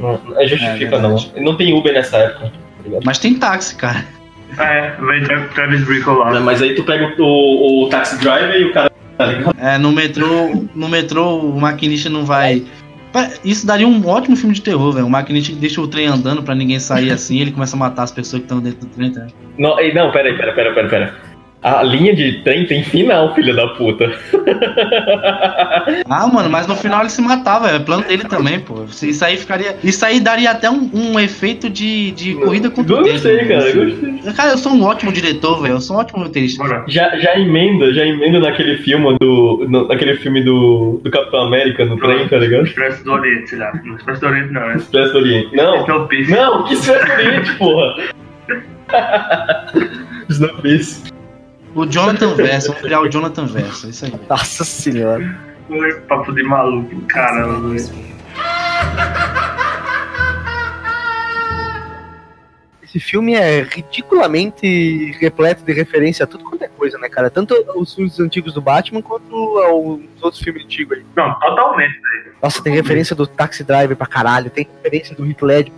Não, 0.00 0.18
não 0.24 0.40
é 0.40 0.46
justifica 0.46 0.96
É 0.96 0.98
não. 1.00 1.16
verdade. 1.16 1.32
Não 1.42 1.56
tem 1.56 1.74
Uber 1.76 1.92
nessa 1.92 2.16
época, 2.16 2.46
tá 2.46 2.82
ligado? 2.84 3.02
Mas 3.04 3.18
tem 3.18 3.34
táxi, 3.34 3.74
cara. 3.74 4.04
É, 4.58 4.92
vem 5.00 5.22
Tra- 5.24 5.48
Travis 5.54 5.84
Bickle 5.86 6.14
lá. 6.14 6.40
Mas 6.40 6.62
aí 6.62 6.74
tu 6.74 6.84
pega 6.84 7.12
o, 7.20 7.84
o 7.84 7.88
taxi 7.88 8.18
driver 8.18 8.54
e 8.60 8.64
o 8.64 8.72
cara. 8.72 8.90
tá 9.18 9.26
ligado? 9.26 9.54
É, 9.60 9.76
no 9.76 9.92
metrô, 9.92 10.64
no 10.74 10.88
metrô 10.88 11.36
o 11.38 11.60
maquinista 11.60 12.08
não 12.08 12.24
vai. 12.24 12.64
Isso 13.44 13.66
daria 13.66 13.86
um 13.88 14.06
ótimo 14.06 14.36
filme 14.36 14.54
de 14.54 14.62
terror, 14.62 14.92
velho. 14.92 15.06
O 15.06 15.10
maquinista 15.10 15.54
deixa 15.56 15.80
o 15.80 15.88
trem 15.88 16.06
andando 16.06 16.42
pra 16.42 16.54
ninguém 16.54 16.78
sair 16.78 17.10
assim, 17.10 17.40
ele 17.40 17.50
começa 17.50 17.74
a 17.76 17.78
matar 17.78 18.04
as 18.04 18.12
pessoas 18.12 18.40
que 18.40 18.46
estão 18.46 18.60
dentro 18.60 18.80
do 18.80 18.86
trem. 18.86 19.12
Tá? 19.12 19.26
Não, 19.58 19.78
ei, 19.80 19.92
não, 19.92 20.10
pera 20.12 20.28
aí, 20.28 20.36
pera, 20.36 20.52
pera, 20.52 20.72
pera, 20.72 20.88
pera. 20.88 21.14
A 21.62 21.82
linha 21.82 22.14
de 22.16 22.42
trem 22.42 22.64
tem 22.64 22.82
final, 22.82 23.34
filho 23.34 23.54
da 23.54 23.68
puta. 23.68 24.10
Ah, 26.08 26.26
mano, 26.26 26.48
mas 26.48 26.66
no 26.66 26.74
final 26.74 27.00
ele 27.00 27.10
se 27.10 27.20
matava, 27.20 27.68
é 27.70 27.78
plano 27.78 28.02
dele 28.04 28.24
também, 28.24 28.60
pô. 28.60 28.84
Isso 29.02 29.22
aí 29.22 29.36
ficaria. 29.36 29.76
Isso 29.84 30.02
aí 30.06 30.20
daria 30.20 30.52
até 30.52 30.70
um, 30.70 30.90
um 30.94 31.20
efeito 31.20 31.68
de, 31.68 32.12
de 32.12 32.34
corrida 32.36 32.70
contra 32.70 32.94
o 32.94 33.02
tempo. 33.02 33.10
Gostei, 33.12 33.44
cara, 33.46 33.72
gostei. 33.72 34.32
Cara, 34.34 34.50
eu 34.52 34.58
sou 34.58 34.72
um 34.72 34.82
ótimo 34.84 35.12
diretor, 35.12 35.60
velho. 35.60 35.74
Eu 35.74 35.80
sou 35.82 35.96
um 35.96 36.00
ótimo 36.00 36.22
roteirista. 36.22 36.64
Já, 36.88 37.14
já 37.18 37.38
emenda, 37.38 37.92
já 37.92 38.06
emenda 38.06 38.40
naquele 38.40 38.78
filme 38.78 39.16
do. 39.20 39.66
no- 39.68 39.86
naquele 39.86 40.16
filme 40.16 40.42
do, 40.42 40.98
do 41.04 41.10
Capitão 41.10 41.42
América 41.42 41.84
no 41.84 41.98
trem, 41.98 42.26
tá 42.26 42.38
ligado? 42.38 42.64
Expresso 42.64 43.04
do 43.04 43.12
Oriente, 43.12 43.50
sei 43.50 43.58
lá. 43.58 43.72
Não, 43.84 43.96
Expresso 43.96 44.20
do 44.22 44.26
Oriente 44.28 44.52
não, 44.52 44.62
é. 44.70 44.76
Expresso 44.76 45.12
do 45.12 45.18
Oriente. 45.18 45.56
Não, 45.56 45.76
Snowpiercer. 45.82 46.36
não, 46.36 46.64
que 46.64 46.72
Expresso 46.72 47.04
do 47.06 47.12
Oriente, 47.12 47.52
porra. 47.56 47.94
Snowpiercer. 50.30 51.10
O 51.74 51.86
Jonathan 51.86 52.34
Verso, 52.34 52.68
vamos 52.68 52.82
criar 52.82 53.00
o 53.00 53.08
Jonathan 53.08 53.46
Verso, 53.46 53.86
é 53.86 53.90
isso 53.90 54.04
aí. 54.04 54.14
Nossa 54.28 54.64
senhora. 54.64 55.38
Foi 55.68 56.00
papo 56.00 56.32
de 56.32 56.42
maluco, 56.42 57.00
caramba. 57.02 57.76
Esse 62.82 62.98
filme 62.98 63.34
é 63.34 63.62
ridiculamente 63.62 65.12
repleto 65.20 65.62
de 65.62 65.72
referência 65.72 66.24
a 66.24 66.26
tudo 66.26 66.42
quanto 66.42 66.64
é 66.64 66.68
coisa, 66.68 66.98
né, 66.98 67.08
cara? 67.08 67.30
Tanto 67.30 67.54
os 67.76 67.94
filmes 67.94 68.18
antigos 68.18 68.52
do 68.52 68.60
Batman 68.60 69.00
quanto 69.00 69.32
aos 69.58 70.00
outros 70.20 70.42
filmes 70.42 70.64
antigos 70.64 70.98
aí. 70.98 71.04
Não, 71.14 71.38
totalmente. 71.38 72.00
Nossa, 72.42 72.60
tem 72.60 72.74
referência 72.74 73.14
do 73.14 73.28
Taxi 73.28 73.62
Driver 73.62 73.96
pra 73.96 74.08
caralho, 74.08 74.50
tem 74.50 74.66
referência 74.82 75.14
do 75.14 75.24
Heath 75.24 75.42
Ledger. 75.42 75.72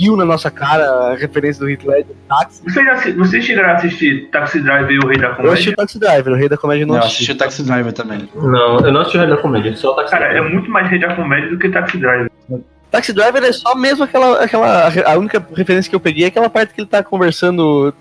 Viu 0.00 0.16
na 0.16 0.24
nossa 0.24 0.50
cara 0.50 0.84
a 1.12 1.14
referência 1.14 1.60
do 1.62 1.68
Heath 1.70 1.84
Ledger 1.84 2.06
do 2.06 2.14
Taxi. 2.26 2.62
Vocês, 2.64 3.16
vocês 3.16 3.44
chegaram 3.44 3.68
a 3.68 3.72
assistir 3.74 4.30
Taxi 4.32 4.58
Driver 4.60 4.90
e 4.90 4.98
o 4.98 5.06
Rei 5.06 5.18
da 5.18 5.26
Eu 5.26 5.32
assisti 5.32 5.44
Comédia? 5.44 5.72
o 5.72 5.76
Taxi 5.76 5.98
Driver, 5.98 6.32
o 6.32 6.36
Rei 6.36 6.48
da 6.48 6.56
Comédia 6.56 6.86
não 6.86 6.94
Eu 6.94 7.00
assisti. 7.00 7.16
assisti 7.16 7.32
o 7.32 7.36
Taxi 7.36 7.62
Driver 7.62 7.92
também. 7.92 8.28
Não, 8.34 8.78
eu 8.80 8.92
não 8.92 9.00
assisti 9.02 9.18
o 9.18 9.20
Rei 9.20 9.28
da 9.28 9.36
Comédia, 9.36 9.76
só 9.76 9.92
o 9.92 9.96
taxi 9.96 10.10
Cara, 10.12 10.24
é 10.26 10.30
driver. 10.30 10.52
muito 10.52 10.70
mais 10.70 10.88
Rei 10.88 10.98
da 10.98 11.14
Comédia 11.14 11.50
do 11.50 11.58
que 11.58 11.68
Taxi 11.68 11.98
Driver. 11.98 12.30
Taxi 12.90 13.12
Driver 13.12 13.44
é 13.44 13.52
só 13.52 13.74
mesmo 13.74 14.04
aquela, 14.04 14.42
aquela. 14.42 14.88
A 15.06 15.18
única 15.18 15.46
referência 15.54 15.88
que 15.90 15.94
eu 15.94 16.00
peguei 16.00 16.24
é 16.24 16.28
aquela 16.28 16.48
parte 16.48 16.72
que 16.74 16.80
ele 16.80 16.88
tá 16.88 17.02
conversando, 17.04 17.92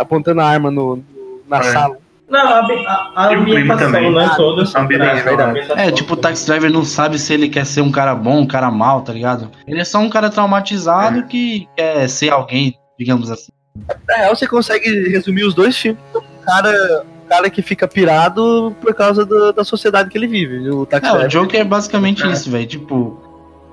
apontando 0.00 0.40
a 0.40 0.46
arma 0.48 0.70
no, 0.70 0.96
no- 0.96 1.04
na 1.48 1.58
É. 1.58 1.62
sala. 1.64 1.96
Não, 2.28 2.40
a, 2.40 2.60
a, 2.60 3.26
a 3.28 3.32
E 3.32 3.36
ambientação, 3.36 3.86
também. 3.92 4.14
né, 4.14 4.30
toda. 4.36 4.62
A 4.74 4.80
ambientação, 4.82 5.16
É, 5.16 5.22
verdade. 5.22 5.72
É, 5.76 5.90
tipo, 5.90 6.12
o 6.12 6.16
Taxi 6.16 6.46
Driver 6.46 6.70
não 6.70 6.84
sabe 6.84 7.18
se 7.18 7.32
ele 7.32 7.48
quer 7.48 7.64
ser 7.64 7.80
um 7.80 7.90
cara 7.90 8.14
bom, 8.14 8.40
um 8.40 8.46
cara 8.46 8.70
mal, 8.70 9.00
tá 9.00 9.12
ligado? 9.12 9.50
Ele 9.66 9.80
é 9.80 9.84
só 9.84 9.98
um 9.98 10.10
cara 10.10 10.28
traumatizado 10.28 11.22
que 11.24 11.66
quer 11.76 12.06
ser 12.08 12.30
alguém, 12.30 12.74
digamos 12.98 13.30
assim. 13.30 13.50
Na 14.06 14.16
real, 14.16 14.36
você 14.36 14.46
consegue 14.46 15.08
resumir 15.08 15.44
os 15.44 15.54
dois 15.54 15.76
filmes. 15.76 16.00
Um 16.14 16.44
cara, 16.44 17.04
cara 17.28 17.48
que 17.48 17.62
fica 17.62 17.86
pirado 17.88 18.74
por 18.80 18.92
causa 18.94 19.24
do- 19.24 19.52
da 19.52 19.64
sociedade 19.64 20.10
que 20.10 20.18
ele 20.18 20.26
vive. 20.26 20.68
O 20.70 20.84
Taxi 20.84 21.08
É, 21.10 21.24
o. 21.24 21.28
Joker 21.28 21.60
é 21.60 21.64
basicamente 21.64 22.22
É. 22.24 22.30
isso, 22.30 22.50
velho. 22.50 22.66
Tipo. 22.66 23.22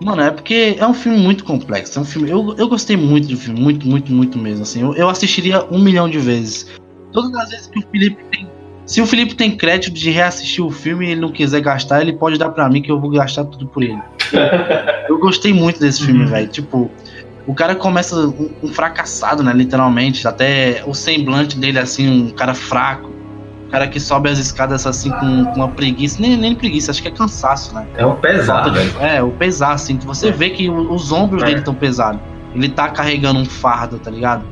Mano, 0.01 0.21
é 0.21 0.29
porque 0.31 0.75
é 0.77 0.85
um 0.85 0.93
filme 0.93 1.17
muito 1.17 1.43
complexo. 1.45 1.97
É 1.97 2.01
um 2.01 2.05
filme. 2.05 2.29
Eu, 2.29 2.53
eu 2.57 2.67
gostei 2.67 2.95
muito 2.97 3.29
do 3.29 3.37
filme, 3.37 3.59
muito, 3.59 3.87
muito, 3.87 4.11
muito 4.11 4.37
mesmo. 4.37 4.63
Assim, 4.63 4.81
eu, 4.81 4.93
eu 4.93 5.09
assistiria 5.09 5.63
um 5.71 5.79
milhão 5.79 6.09
de 6.09 6.19
vezes. 6.19 6.67
Todas 7.15 7.33
as 7.35 7.49
vezes 7.49 7.67
que 7.67 7.79
o 7.79 7.83
Felipe 7.91 8.23
tem. 8.31 8.47
Se 8.85 9.01
o 9.01 9.07
Felipe 9.07 9.33
tem 9.33 9.57
crédito 9.57 9.93
de 9.95 10.11
reassistir 10.11 10.63
o 10.63 10.69
filme 10.69 11.07
e 11.07 11.11
ele 11.13 11.21
não 11.21 11.31
quiser 11.31 11.59
gastar, 11.61 12.01
ele 12.01 12.13
pode 12.13 12.37
dar 12.37 12.49
pra 12.49 12.69
mim 12.69 12.83
que 12.83 12.91
eu 12.91 12.99
vou 12.99 13.09
gastar 13.09 13.43
tudo 13.45 13.65
por 13.65 13.81
ele. 13.81 13.97
eu 15.09 15.17
gostei 15.19 15.51
muito 15.53 15.79
desse 15.79 16.05
filme, 16.05 16.21
Uhum. 16.25 16.27
velho. 16.27 16.47
Tipo, 16.47 16.91
o 17.47 17.53
cara 17.55 17.73
começa 17.75 18.15
um, 18.15 18.51
um 18.61 18.67
fracassado, 18.67 19.41
né? 19.41 19.51
Literalmente. 19.53 20.27
Até 20.27 20.83
o 20.85 20.93
semblante 20.93 21.57
dele, 21.57 21.79
assim, 21.79 22.27
um 22.27 22.29
cara 22.29 22.53
fraco. 22.53 23.09
Um 23.67 23.69
cara 23.71 23.87
que 23.87 23.99
sobe 23.99 24.29
as 24.29 24.37
escadas 24.37 24.85
assim 24.85 25.09
com, 25.09 25.45
com 25.45 25.55
uma 25.55 25.69
preguiça. 25.69 26.21
Nem, 26.21 26.37
nem 26.37 26.53
preguiça, 26.53 26.91
acho 26.91 27.01
que 27.01 27.07
é 27.07 27.11
cansaço, 27.11 27.73
né? 27.73 27.87
É 27.95 28.05
um 28.05 28.15
pesado, 28.15 28.69
de- 28.69 28.77
velho. 28.77 28.99
É, 29.01 29.23
o 29.23 29.31
pesar, 29.31 29.71
assim, 29.73 29.97
que 29.97 30.05
você 30.05 30.31
vê 30.31 30.51
que 30.51 30.69
o- 30.69 30.93
os 30.93 31.11
ombros 31.11 31.41
É. 31.41 31.47
dele 31.47 31.59
estão 31.59 31.73
pesados. 31.73 32.21
Ele 32.53 32.69
tá 32.69 32.87
carregando 32.89 33.39
um 33.39 33.45
fardo, 33.45 33.97
tá 33.97 34.11
ligado? 34.11 34.45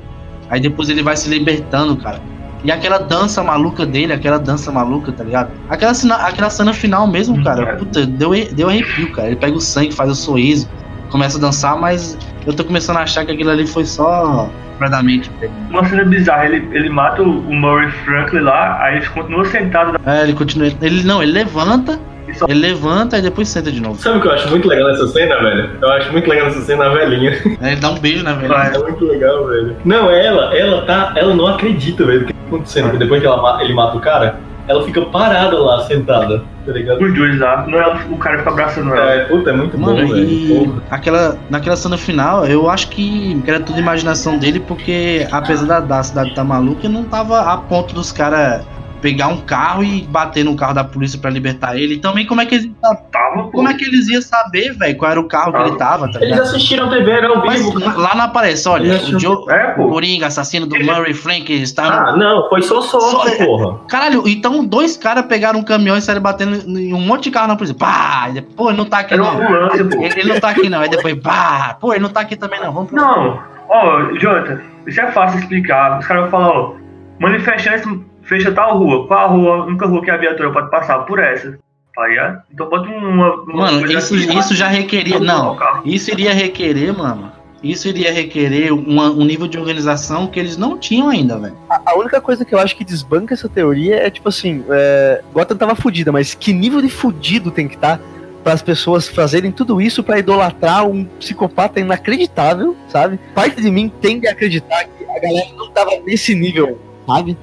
Aí 0.49 0.59
depois 0.59 0.89
ele 0.89 1.03
vai 1.03 1.16
se 1.16 1.30
libertando, 1.30 1.95
cara. 1.97 2.20
E 2.64 2.72
aquela 2.72 2.97
dança 2.97 3.43
maluca 3.43 3.86
dele, 3.86 4.14
aquela 4.14 4.38
dança 4.39 4.72
maluca, 4.72 5.11
tá 5.11 5.24
ligado? 5.24 5.51
Aquela 5.70 5.93
cena, 5.93 6.16
aquela 6.16 6.49
cena 6.49 6.74
final 6.74 7.05
mesmo, 7.05 7.43
cara, 7.43 7.64
é. 7.64 7.76
puta, 7.76 8.05
deu, 8.05 8.32
deu 8.53 8.70
arrepio, 8.70 9.11
cara. 9.11 9.28
Ele 9.28 9.36
pega 9.36 9.55
o 9.55 9.61
sangue, 9.61 9.91
faz 9.91 10.09
o 10.09 10.16
sorriso, 10.16 10.70
começa 11.09 11.38
a 11.38 11.41
dançar, 11.41 11.78
mas 11.78 12.18
eu 12.47 12.53
tô 12.53 12.64
começando 12.64 12.97
a 12.97 13.01
achar 13.01 13.26
que 13.26 13.32
aquilo 13.32 13.49
ali 13.49 13.68
foi 13.68 13.86
só 13.86 14.49
pra 14.78 14.88
dar 14.88 15.03
mente 15.03 15.30
pra 15.32 15.47
ele. 15.47 15.53
Uma 15.70 15.86
cena 15.86 16.05
bizarra, 16.05 16.45
ele, 16.45 16.68
ele 16.72 16.89
mata 16.89 17.22
o, 17.22 17.53
Murray 17.53 17.91
Franklin 18.05 18.39
lá, 18.39 18.82
aí 18.82 18.97
ele 18.97 19.07
continua 19.07 19.45
sentado 19.45 19.99
É, 20.05 20.24
ele 20.24 20.34
continua. 20.34 20.72
Ele 20.82 21.03
não, 21.03 21.22
ele 21.22 21.34
levanta, 21.34 21.99
só 22.34 22.45
ele 22.47 22.59
levanta 22.59 23.18
e 23.18 23.22
depois 23.22 23.49
senta 23.49 23.72
de 23.72 23.82
novo. 23.82 23.99
Sabe 23.99 24.18
o 24.18 24.22
que 24.22 24.28
eu 24.28 24.32
acho 24.32 24.49
muito 24.49 24.68
legal 24.68 24.88
nessa 24.88 25.07
cena, 25.07 25.36
velho? 25.39 25.70
Eu 25.82 25.91
acho 25.91 26.11
muito 26.11 26.30
legal 26.30 26.47
nessa 26.47 26.61
cena 26.61 26.86
a 26.86 26.89
velhinha. 26.89 27.32
Aí 27.61 27.74
ele 27.74 27.82
dá 27.82 27.91
um 27.91 27.99
beijo, 27.99 28.24
né, 28.24 28.34
velho? 28.34 28.47
Vai. 28.47 28.74
É 28.74 28.80
muito 28.80 29.05
legal, 29.05 29.47
velho. 29.47 29.76
Não, 29.86 30.09
ela, 30.09 30.57
ela 30.57 30.86
tá. 30.86 31.14
Ela 31.16 31.36
não 31.36 31.47
acredita, 31.47 32.05
velho, 32.05 32.32
acontecendo. 32.56 32.86
Porque 32.86 32.99
depois 32.99 33.22
que 33.22 33.28
ela, 33.28 33.64
ele 33.64 33.74
mata 33.74 33.97
o 33.97 33.99
cara, 33.99 34.39
ela 34.68 34.84
fica 34.86 35.01
parada 35.01 35.60
lá, 35.60 35.82
sentada, 35.82 36.43
tá 36.66 36.72
ligado? 36.72 37.01
os 37.01 37.14
dois 37.14 37.39
lá. 37.39 37.66
Não 37.68 37.80
é 37.80 37.88
o 38.10 38.18
cara 38.18 38.38
fica 38.38 38.49
abraçando 38.49 38.93
ela. 38.95 39.12
É, 39.12 39.26
puta, 39.26 39.49
é 39.49 39.54
muito 39.54 39.78
Mano, 39.78 40.08
bom, 40.08 40.14
velho. 40.14 40.24
e 40.24 40.66
Porra. 40.66 40.84
aquela, 40.89 41.38
naquela 41.49 41.76
cena 41.76 41.97
final, 41.97 42.45
eu 42.45 42.70
acho 42.70 42.88
que, 42.89 43.41
era 43.45 43.60
tudo 43.60 43.80
imaginação 43.80 44.38
dele, 44.38 44.60
porque 44.60 45.28
apesar 45.32 45.66
da, 45.66 45.80
da 45.80 46.04
cidade 46.04 46.30
estar 46.30 46.43
maluca, 46.43 46.88
não 46.88 47.04
tava 47.04 47.41
a 47.41 47.58
ponto 47.58 47.93
dos 47.93 48.12
caras 48.12 48.66
pegar 49.04 49.28
um 49.28 49.41
carro 49.41 49.84
e 49.84 50.01
bater 50.04 50.45
no 50.45 50.56
carro 50.56 50.74
da 50.74 50.84
polícia 50.84 51.20
pra 51.20 51.30
libertar 51.30 51.76
ele. 51.78 51.95
E 51.95 51.97
também 51.99 52.26
como 52.26 52.39
é 52.39 52.45
que 52.45 52.56
eles, 52.56 52.72
Tava, 52.82 53.43
pô. 53.43 53.51
como 53.51 53.68
é 53.68 53.74
que 53.74 53.84
eles 53.84 54.08
iam 54.08 54.22
saber, 54.22 54.74
velho, 54.74 54.95
qual 54.97 55.12
era 55.12 55.20
o 55.20 55.28
carro 55.28 55.51
que 55.51 55.60
ele 55.60 55.76
tava, 55.76 56.10
tá 56.10 56.20
Eles 56.22 56.39
assistiram 56.39 56.89
TV, 56.89 57.12
era 57.12 57.28
ao 57.28 57.45
Mas 57.45 57.62
vivo. 57.64 57.78
lá 57.99 58.16
não 58.16 58.24
aparece, 58.24 58.68
olha, 58.70 58.93
Eles 58.93 59.10
o 59.10 59.20
Joe, 59.20 59.38
É, 59.54 59.76
o. 59.78 59.89
Coringa, 59.89 60.28
assassino 60.28 60.66
do 60.66 60.80
Murray 60.84 61.14
Frank, 61.14 61.51
está 61.54 61.84
no 61.84 62.10
Ah, 62.10 62.18
não, 62.18 62.49
foi 62.49 62.62
só 62.62 62.80
sorte, 62.82 63.36
Só- 63.38 63.45
porra. 63.45 63.80
Caralho, 63.89 64.24
então 64.26 64.66
dois 64.66 64.95
caras 64.95 65.26
pegaram 65.26 65.60
um 65.60 65.64
caminhão 65.64 65.97
e 65.97 66.01
saíram 66.01 66.22
batendo 66.22 66.56
em 66.80 66.93
um 66.93 67.01
monte 67.01 67.26
de 67.26 67.32
carro 67.32 67.49
na 67.49 67.56
polícia. 67.58 67.76
Pá! 67.76 68.28
E 68.30 68.34
depois, 68.36 68.56
Pô, 68.56 68.70
ele 68.70 68.78
não 68.78 68.86
tá 68.86 68.99
aqui 68.99 69.14
Era 69.16 69.24
não. 69.24 69.32
ambulância, 69.41 69.84
pô. 69.86 70.01
Ele, 70.01 70.20
ele 70.22 70.34
não 70.34 70.39
tá 70.39 70.49
aqui 70.49 70.70
não. 70.70 70.80
Aí 70.80 70.89
depois, 70.89 71.16
pá! 71.22 71.78
Pô, 71.82 71.91
ele 71.93 72.01
não 72.04 72.10
tá 72.10 72.22
aqui 72.22 72.38
também 72.38 72.62
não. 72.62 72.72
Vamos 72.72 72.89
pra... 72.89 73.01
Não, 73.01 73.39
ó, 73.68 74.01
Jonathan, 74.18 74.62
isso 74.88 75.01
é 75.01 75.12
fácil 75.12 75.39
explicar. 75.41 75.99
Os 75.99 76.06
caras 76.08 76.24
vão 76.24 76.32
falar, 76.32 76.49
ó, 76.51 76.74
manifestantes 77.20 77.86
fecha 78.24 78.51
tal 78.51 78.78
rua. 78.78 79.07
Qual 79.07 79.19
a 79.19 79.28
rua, 79.28 79.55
a 79.57 79.65
única 79.65 79.86
rua 79.86 80.01
que 80.01 80.11
a 80.11 80.17
viatura 80.17 80.51
pode 80.51 80.69
passar? 80.69 80.99
Por 80.99 81.19
essa. 81.19 81.57
Tá 81.95 82.07
ligado? 82.07 82.41
Então 82.51 82.69
bota 82.69 82.89
uma. 82.89 83.36
uma 83.43 83.55
Mano, 83.65 83.80
coisa 83.80 83.99
isso, 83.99 84.15
assim, 84.15 84.39
isso 84.39 84.55
já 84.55 84.67
requeria. 84.67 85.19
Não, 85.19 85.55
isso 85.86 86.09
iria 86.11 86.34
requerer, 86.34 86.91
mano. 86.97 87.32
Isso 87.61 87.88
iria 87.88 88.11
requerer 88.11 88.74
uma- 88.74 89.09
um 89.09 89.24
nível 89.24 89.47
de 89.47 89.57
organização 89.57 90.28
que 90.28 90.38
eles 90.38 90.57
não 90.57 90.78
tinham 90.78 91.09
ainda, 91.09 91.38
velho. 91.38 91.55
A 91.69 91.97
única 91.97 92.19
coisa 92.19 92.43
que 92.43 92.53
eu 92.53 92.59
acho 92.59 92.76
que 92.76 92.84
desbanca 92.84 93.34
essa 93.34 93.47
teoria 93.47 93.95
é 93.95 94.09
tipo 94.09 94.28
assim, 94.28 94.65
é... 94.69 95.21
Gotham 95.32 95.55
tava 95.55 95.74
fudida, 95.76 96.11
mas 96.11 96.34
que 96.34 96.51
nível 96.51 96.82
de 96.82 96.89
fudido 96.89 97.51
tem 97.51 97.67
que 97.67 97.76
estar 97.76 98.01
para 98.43 98.51
as 98.51 98.61
pessoas 98.61 99.07
fazerem 99.07 99.49
tudo 99.49 99.80
isso 99.80 100.03
pra 100.03 100.19
idolatrar 100.19 100.86
um 100.86 101.05
psicopata 101.05 101.80
inacreditável, 101.80 102.76
sabe? 102.89 103.17
Parte 103.34 103.61
de 103.61 103.71
mim 103.71 103.88
tende 104.01 104.28
a 104.28 104.32
acreditar 104.32 104.84
que 104.84 105.05
a 105.05 105.19
galera 105.21 105.47
não 105.55 105.69
tava 105.69 105.91
nesse 106.05 106.36
nível, 106.36 106.78
sabe? 107.07 107.38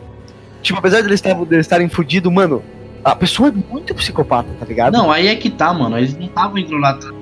Tipo, 0.63 0.79
apesar 0.79 1.01
de 1.01 1.09
eles 1.09 1.23
estarem 1.53 1.89
fudidos, 1.89 2.33
mano, 2.33 2.63
a 3.05 3.17
pessoa 3.17 3.49
é 3.49 3.53
muito 3.73 3.95
psicopata, 3.95 4.49
tá 4.59 4.67
ligado? 4.67 4.93
Não, 4.93 5.11
aí 5.11 5.29
é 5.29 5.35
que 5.35 5.51
tá, 5.51 5.73
mano. 5.73 5.97
Eles 5.97 6.17
não 6.17 6.27
estavam 6.27 6.59
idolatrando. 6.59 7.21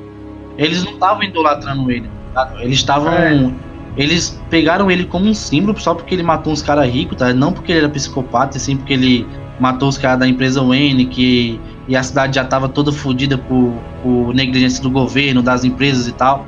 Eles 0.57 0.85
não 0.85 0.93
estavam 0.93 1.23
idolatrando 1.23 1.91
ele. 1.91 2.11
tá? 2.35 2.53
Eles 2.59 2.77
estavam. 2.77 3.13
É. 3.13 3.51
Eles 3.97 4.41
pegaram 4.49 4.91
ele 4.91 5.05
como 5.05 5.27
um 5.27 5.35
símbolo 5.35 5.79
só 5.79 5.95
porque 5.95 6.15
ele 6.15 6.23
matou 6.23 6.53
uns 6.53 6.63
caras 6.63 6.89
ricos, 6.89 7.17
tá? 7.17 7.33
Não 7.33 7.53
porque 7.53 7.73
ele 7.73 7.81
era 7.81 7.89
psicopata, 7.89 8.57
e 8.57 8.61
sim 8.61 8.77
porque 8.77 8.93
ele 8.93 9.27
matou 9.59 9.89
os 9.89 9.99
caras 9.99 10.21
da 10.21 10.29
empresa 10.29 10.63
Wayne, 10.63 11.07
que. 11.07 11.61
E 11.87 11.97
a 11.97 12.03
cidade 12.03 12.35
já 12.37 12.45
tava 12.45 12.69
toda 12.69 12.93
fodida 12.93 13.39
por, 13.39 13.73
por 14.03 14.35
negligência 14.35 14.83
do 14.83 14.91
governo, 14.91 15.43
das 15.43 15.65
empresas 15.65 16.07
e 16.07 16.13
tal. 16.13 16.47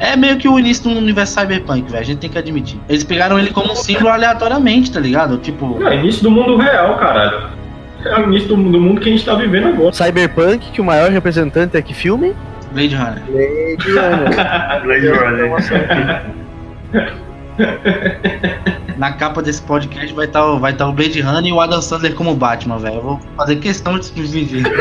É 0.00 0.16
meio 0.16 0.36
que 0.38 0.48
o 0.48 0.58
início 0.58 0.84
do 0.84 0.90
universo 0.90 1.38
cyberpunk, 1.38 1.90
velho. 1.90 2.00
A 2.00 2.04
gente 2.04 2.18
tem 2.18 2.30
que 2.30 2.38
admitir. 2.38 2.78
Eles 2.88 3.04
pegaram 3.04 3.38
ele 3.38 3.50
como 3.50 3.72
um 3.72 3.76
símbolo 3.76 4.08
aleatoriamente, 4.08 4.92
tá 4.92 5.00
ligado? 5.00 5.38
Tipo. 5.38 5.82
É 5.86 5.96
início 5.96 6.22
do 6.22 6.30
mundo 6.30 6.56
real, 6.56 6.96
caralho. 6.98 7.48
É 8.04 8.20
o 8.20 8.24
início 8.24 8.48
do, 8.48 8.56
do 8.56 8.80
mundo 8.80 9.00
que 9.00 9.08
a 9.08 9.12
gente 9.12 9.24
tá 9.24 9.34
vivendo 9.34 9.68
agora. 9.68 9.92
Cyberpunk, 9.92 10.70
que 10.70 10.80
o 10.80 10.84
maior 10.84 11.10
representante 11.10 11.76
é 11.76 11.82
que 11.82 11.92
filme? 11.92 12.34
Blade 12.72 12.94
Runner. 12.94 13.22
Blade 13.26 13.90
Runner. 13.90 14.82
Blade 14.82 15.08
Runner. 15.08 15.48
Na 18.96 19.12
capa 19.12 19.42
desse 19.42 19.62
podcast 19.62 20.12
vai 20.14 20.26
estar 20.26 20.44
vai 20.56 20.72
tá 20.72 20.86
o 20.88 20.92
Blade 20.92 21.20
Runner 21.20 21.46
e 21.46 21.52
o 21.52 21.60
Adam 21.60 21.82
Sandler 21.82 22.14
como 22.14 22.34
Batman, 22.34 22.78
velho. 22.78 22.96
Eu 22.96 23.02
vou 23.02 23.20
fazer 23.36 23.56
questão 23.56 23.98
de 23.98 24.10
dividir. 24.12 24.64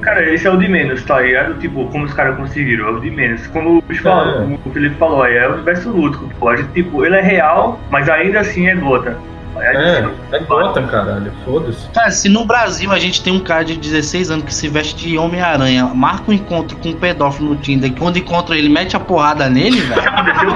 Cara, 0.00 0.28
esse 0.32 0.46
é 0.46 0.50
o 0.50 0.56
de 0.56 0.68
menos, 0.68 1.02
tá 1.02 1.20
ligado? 1.20 1.54
Tipo, 1.58 1.86
como 1.88 2.04
os 2.04 2.12
caras 2.14 2.36
conseguiram, 2.36 2.88
é 2.88 2.90
o 2.92 3.00
de 3.00 3.10
menos. 3.10 3.46
Como 3.48 3.78
o, 3.78 3.82
bicho 3.82 4.02
falou, 4.02 4.28
É. 4.34 4.38
como 4.42 4.60
o 4.64 4.70
Felipe 4.70 4.96
falou 4.96 5.22
aí, 5.22 5.36
é 5.36 5.48
o 5.48 5.54
universo 5.54 5.90
lúdico. 5.90 6.28
Pô, 6.38 6.48
a 6.48 6.56
gente, 6.56 6.68
tipo, 6.72 7.04
ele 7.04 7.16
é 7.16 7.20
real, 7.22 7.80
mas 7.90 8.08
ainda 8.08 8.40
assim 8.40 8.68
é 8.68 8.74
gota. 8.76 9.16
É, 9.56 10.04
é 10.32 10.38
Gotham, 10.40 10.84
caralho. 10.88 11.30
Foda-se. 11.44 11.88
Cara, 11.90 12.10
se 12.10 12.28
no 12.28 12.44
Brasil 12.44 12.90
a 12.90 12.98
gente 12.98 13.22
tem 13.22 13.32
um 13.32 13.38
cara 13.38 13.64
de 13.64 13.76
16 13.76 14.28
anos 14.32 14.44
que 14.46 14.52
se 14.52 14.66
veste 14.66 14.96
de 15.08 15.16
Homem-Aranha, 15.16 15.84
marca 15.94 16.28
um 16.28 16.34
encontro 16.34 16.76
com 16.78 16.88
um 16.88 16.94
pedófilo 16.94 17.50
no 17.50 17.56
Tinder, 17.56 17.92
que 17.92 18.00
quando 18.00 18.16
encontra 18.18 18.56
ele 18.58 18.68
mete 18.68 18.96
a 18.96 19.00
porrada 19.00 19.48
nele, 19.48 19.80
velho. 19.80 20.02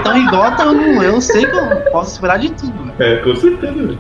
Então 0.00 0.16
em 0.16 0.26
Gotham 0.26 0.64
eu, 0.64 0.72
não- 0.74 1.02
eu 1.02 1.20
sei 1.20 1.46
que 1.46 1.56
eu 1.56 1.76
posso 1.92 2.14
esperar 2.14 2.40
de 2.40 2.50
tudo, 2.50 2.72
velho. 2.92 2.94
É, 2.98 3.16
com 3.22 3.36
certeza, 3.36 3.72
velho. 3.72 3.98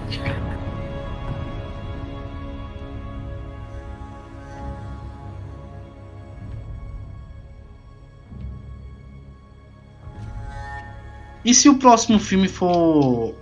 E 11.44 11.54
se 11.54 11.68
o 11.68 11.78
próximo 11.78 12.18
filme 12.18 12.48
for 12.48 13.34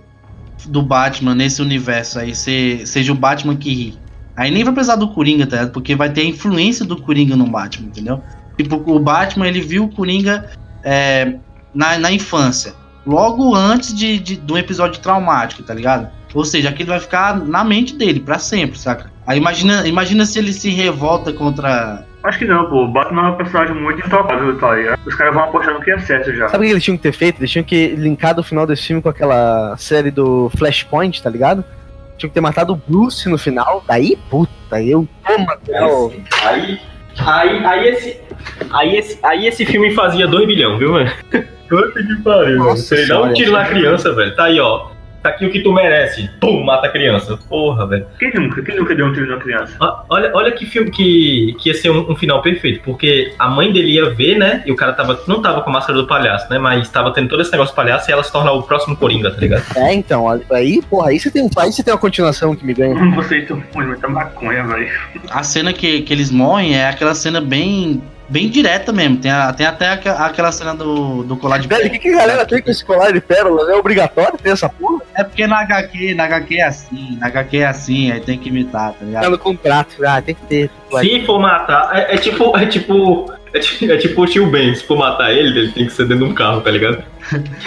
do 0.65 0.81
Batman 0.81 1.35
nesse 1.35 1.61
universo 1.61 2.19
aí, 2.19 2.35
se- 2.35 2.85
seja 2.85 3.11
o 3.11 3.15
Batman 3.15 3.55
que 3.55 3.73
ri? 3.73 3.99
Aí 4.35 4.51
nem 4.51 4.63
vai 4.63 4.73
precisar 4.73 4.95
do 4.95 5.09
Coringa, 5.09 5.47
tá? 5.47 5.67
Porque 5.67 5.95
vai 5.95 6.11
ter 6.11 6.21
a 6.21 6.25
influência 6.25 6.85
do 6.85 7.01
Coringa 7.01 7.35
no 7.35 7.47
Batman, 7.47 7.87
entendeu? 7.87 8.21
Tipo, 8.55 8.75
o 8.75 8.99
Batman, 8.99 9.47
ele 9.47 9.61
viu 9.61 9.85
o 9.85 9.89
Coringa 9.89 10.49
é, 10.83 11.35
na, 11.73 11.97
na 11.97 12.11
infância. 12.11 12.73
Logo 13.05 13.55
antes 13.55 13.93
de, 13.95 14.19
de, 14.19 14.35
de 14.35 14.53
um 14.53 14.57
episódio 14.57 15.01
traumático, 15.01 15.63
tá 15.63 15.73
ligado? 15.73 16.09
Ou 16.33 16.43
seja, 16.43 16.69
aquilo 16.69 16.89
vai 16.89 16.99
ficar 16.99 17.37
na 17.45 17.63
mente 17.63 17.95
dele 17.95 18.19
pra 18.19 18.37
sempre, 18.37 18.77
saca? 18.77 19.11
Aí 19.25 19.37
imagina, 19.37 19.87
imagina 19.87 20.25
se 20.25 20.37
ele 20.37 20.53
se 20.53 20.69
revolta 20.69 21.31
contra. 21.33 22.05
Acho 22.27 22.39
que 22.39 22.45
não, 22.45 22.69
pô. 22.69 22.83
O 22.83 22.87
Batman 22.89 23.27
é 23.27 23.31
um 23.31 23.35
personagem 23.35 23.73
muito 23.73 24.05
intocável, 24.05 24.57
tá 24.59 24.75
ligado? 24.75 24.99
Os 25.05 25.15
caras 25.15 25.33
vão 25.33 25.45
apostando 25.45 25.79
que 25.79 25.91
é 25.91 25.97
certo 25.97 26.35
já. 26.35 26.49
Sabe 26.49 26.65
o 26.65 26.67
que 26.67 26.73
eles 26.73 26.83
tinham 26.83 26.97
que 26.97 27.03
ter 27.03 27.13
feito? 27.13 27.39
Eles 27.39 27.49
tinham 27.49 27.63
que 27.63 27.95
linkar 27.95 28.37
o 28.37 28.43
final 28.43 28.67
desse 28.67 28.85
filme 28.85 29.01
com 29.01 29.07
aquela 29.07 29.77
série 29.77 30.11
do 30.11 30.51
Flashpoint, 30.57 31.23
tá 31.23 31.29
ligado? 31.29 31.63
Tinham 32.17 32.29
que 32.29 32.33
ter 32.33 32.41
matado 32.41 32.73
o 32.73 32.75
Bruce 32.75 33.29
no 33.29 33.37
final. 33.37 33.81
Daí, 33.87 34.17
puta, 34.29 34.81
eu 34.83 35.07
toma, 35.25 35.57
Aí, 36.43 36.81
aí, 37.17 37.65
aí, 37.65 37.87
esse, 37.87 38.21
aí, 38.71 38.97
esse, 38.97 39.19
aí 39.23 39.47
esse 39.47 39.65
filme 39.65 39.95
fazia 39.95 40.27
2 40.27 40.47
bilhões, 40.47 40.79
viu, 40.79 40.95
velho? 40.95 41.11
Puta 41.69 42.03
que 42.03 42.15
pariu, 42.23 42.45
velho. 42.45 42.57
Nossa 42.57 42.95
Você 42.95 43.07
dá 43.07 43.21
um 43.21 43.33
tiro 43.33 43.53
na 43.53 43.65
criança, 43.65 44.13
velho. 44.13 44.35
Tá 44.35 44.45
aí, 44.45 44.59
ó. 44.59 44.89
Tá 45.27 45.33
aqui 45.33 45.45
o 45.45 45.51
que 45.51 45.59
tu 45.59 45.73
merece. 45.73 46.29
Pum, 46.39 46.63
mata 46.63 46.87
a 46.87 46.89
criança. 46.89 47.37
Porra, 47.49 47.85
velho. 47.85 48.05
Quem 48.17 48.33
nunca? 48.33 48.61
Quem 48.61 48.77
nunca 48.77 48.95
deu 48.95 49.05
um 49.07 49.11
tiro 49.13 49.27
na 49.27 49.37
criança? 49.37 49.75
Ó, 49.79 49.97
Olha, 50.09 50.31
olha 50.33 50.51
que 50.53 50.65
filme 50.65 50.89
que, 50.89 51.53
que 51.59 51.67
ia 51.69 51.75
ser 51.75 51.89
um, 51.89 52.09
um 52.11 52.15
final 52.15 52.41
perfeito, 52.41 52.81
porque 52.85 53.33
a 53.37 53.49
mãe 53.49 53.71
dele 53.73 53.91
ia 53.91 54.09
ver, 54.11 54.37
né? 54.37 54.63
E 54.65 54.71
o 54.71 54.75
cara 54.75 54.93
tava, 54.93 55.19
não 55.27 55.41
tava 55.41 55.61
com 55.61 55.69
a 55.69 55.73
máscara 55.73 55.99
do 55.99 56.07
palhaço, 56.07 56.49
né? 56.49 56.57
Mas 56.57 56.87
tava 56.89 57.11
tendo 57.11 57.27
todo 57.27 57.41
esse 57.41 57.51
negócio 57.51 57.73
do 57.73 57.75
palhaço 57.75 58.09
e 58.09 58.13
ela 58.13 58.23
se 58.23 58.31
torna 58.31 58.51
o 58.53 58.63
próximo 58.63 58.95
Coringa, 58.95 59.29
tá 59.31 59.37
ligado? 59.41 59.63
É, 59.75 59.93
então, 59.93 60.25
aí, 60.51 60.81
porra, 60.89 61.09
aí 61.09 61.19
você 61.19 61.29
tem, 61.29 61.43
um- 61.43 61.49
aí 61.57 61.71
você 61.73 61.83
tem 61.83 61.93
uma 61.93 61.99
continuação 61.99 62.55
que 62.55 62.65
me 62.65 62.73
ganha. 62.73 62.95
Vocês 63.15 63.41
estão 63.41 63.61
fumando 63.73 63.87
muita 63.89 64.07
maconha, 64.07 64.63
velho. 64.65 64.89
A 65.29 65.43
cena 65.43 65.73
que, 65.73 66.01
que 66.03 66.13
eles 66.13 66.31
morrem 66.31 66.77
é 66.77 66.87
aquela 66.87 67.13
cena 67.13 67.41
bem. 67.41 68.01
Bem 68.29 68.49
direta 68.49 68.91
mesmo. 68.91 69.17
Tem, 69.17 69.31
a- 69.31 69.53
tem 69.53 69.65
até 69.65 69.89
aque- 69.89 70.09
aquela 70.09 70.51
cena 70.51 70.75
do, 70.75 71.23
do 71.23 71.37
colar 71.37 71.59
de 71.59 71.67
Velho, 71.67 71.87
o 71.87 71.89
que, 71.89 71.99
que 71.99 72.09
a 72.13 72.17
galera 72.17 72.45
tem 72.45 72.61
com 72.61 72.69
esse 72.69 72.83
colar 72.83 73.11
de 73.13 73.21
pérolas? 73.21 73.69
É 73.69 73.73
obrigatório 73.75 74.37
ter 74.37 74.49
essa 74.49 74.67
porra? 74.67 75.01
É 75.15 75.23
porque 75.23 75.47
na 75.47 75.59
HQ, 75.61 76.13
na 76.13 76.25
HQ 76.25 76.57
é 76.57 76.63
assim, 76.63 77.17
na 77.19 77.27
HQ 77.27 77.57
é 77.57 77.65
assim, 77.67 78.11
aí 78.11 78.19
tem 78.19 78.37
que 78.37 78.49
imitar, 78.49 78.89
tá 78.91 78.95
Tá 78.99 79.05
ligado? 79.05 79.29
no 79.29 79.37
contrato. 79.39 79.95
Ah, 80.05 80.21
tem 80.21 80.35
que 80.35 80.41
ter. 80.45 80.69
Se 80.99 81.25
for 81.25 81.39
matar, 81.39 81.89
é, 81.93 82.15
é 82.15 82.17
tipo, 82.17 82.57
é 82.57 82.65
tipo, 82.65 83.31
é, 83.53 83.85
é 83.93 83.97
tipo 83.97 84.21
o 84.21 84.25
tio 84.25 84.49
Ben, 84.49 84.73
se 84.75 84.83
for 84.83 84.97
matar 84.97 85.31
ele, 85.33 85.59
ele 85.59 85.71
tem 85.71 85.85
que 85.85 85.93
ser 85.93 86.05
dentro 86.07 86.25
de 86.25 86.31
um 86.31 86.33
carro, 86.35 86.61
tá 86.61 86.69
ligado? 86.71 87.03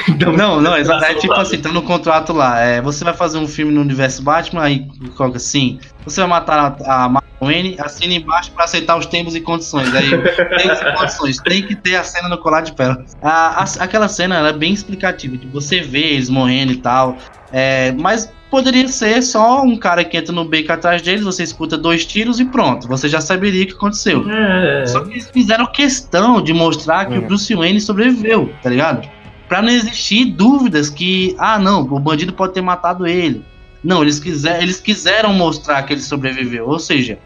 Então, 0.09 0.33
Não, 0.37 0.61
não, 0.61 0.77
exato. 0.77 1.05
É 1.05 1.09
Braço 1.09 1.21
tipo 1.21 1.35
assim, 1.35 1.59
tá 1.61 1.71
no 1.71 1.83
contrato 1.83 2.33
lá. 2.33 2.59
É, 2.61 2.81
você 2.81 3.05
vai 3.05 3.15
fazer 3.15 3.39
um 3.39 3.47
filme 3.47 3.73
no 3.73 3.81
universo 3.81 4.23
Batman, 4.23 4.63
aí 4.63 4.87
coloca 5.17 5.37
assim. 5.37 5.79
Você 6.05 6.21
vai 6.21 6.29
matar 6.31 6.77
a, 6.87 7.07
a 7.07 7.23
Wayne, 7.43 7.77
assina 7.79 8.15
embaixo 8.15 8.51
pra 8.53 8.65
aceitar 8.65 8.97
os 8.97 9.07
termos 9.07 9.35
e 9.35 9.41
condições. 9.41 9.95
Aí, 9.95 10.11
termos 10.11 10.81
e 10.81 10.93
condições. 10.97 11.37
Tem 11.39 11.63
que 11.63 11.75
ter 11.75 11.97
a 11.97 12.05
cena 12.05 12.29
no 12.29 12.39
colar 12.39 12.63
de 12.63 12.73
pérola. 12.73 13.05
A, 13.23 13.63
a- 13.63 13.85
aquela 13.85 14.09
cena 14.09 14.37
ela 14.37 14.49
é 14.49 14.53
bem 14.53 14.73
explicativa. 14.73 15.37
Tipo, 15.37 15.53
você 15.53 15.81
vê 15.81 16.01
eles 16.15 16.29
morrendo 16.31 16.73
e 16.73 16.77
tal. 16.77 17.17
É, 17.53 17.93
mas 17.93 18.31
poderia 18.51 18.87
ser 18.89 19.23
só 19.23 19.63
um 19.63 19.77
cara 19.77 20.05
que 20.05 20.17
entra 20.17 20.33
no 20.33 20.45
beco 20.45 20.73
atrás 20.73 21.01
deles, 21.01 21.23
você 21.23 21.43
escuta 21.43 21.79
dois 21.79 22.05
tiros 22.05 22.41
e 22.41 22.45
pronto. 22.45 22.89
Você 22.89 23.09
já 23.09 23.21
saberia 23.21 23.65
o 23.65 23.67
que 23.67 23.73
aconteceu. 23.75 24.29
É, 24.29 24.85
Só 24.87 25.01
que 25.05 25.13
eles 25.13 25.31
fizeram 25.31 25.67
questão 25.67 26.43
de 26.43 26.53
mostrar 26.53 27.07
que 27.07 27.15
Hum. 27.15 27.19
o 27.19 27.23
Bruce 27.23 27.55
Wayne 27.55 27.81
sobreviveu, 27.81 28.53
tá 28.63 28.69
ligado? 28.69 29.09
Pra 29.49 29.63
não 29.63 29.71
existir 29.71 30.25
dúvidas 30.27 30.91
que, 30.91 31.35
ah, 31.39 31.59
não, 31.59 31.83
o 31.83 31.99
bandido 31.99 32.33
pode 32.33 32.53
ter 32.55 32.61
matado 32.61 33.07
ele. 33.07 33.43
Não, 33.83 34.03
eles, 34.03 34.21
quiser, 34.21 34.63
eles 34.63 34.81
quiseram 34.81 35.33
mostrar 35.33 35.83
que 35.85 35.93
ele 35.95 36.01
sobreviveu. 36.03 36.69
Ou 36.69 36.79
seja, 36.79 37.19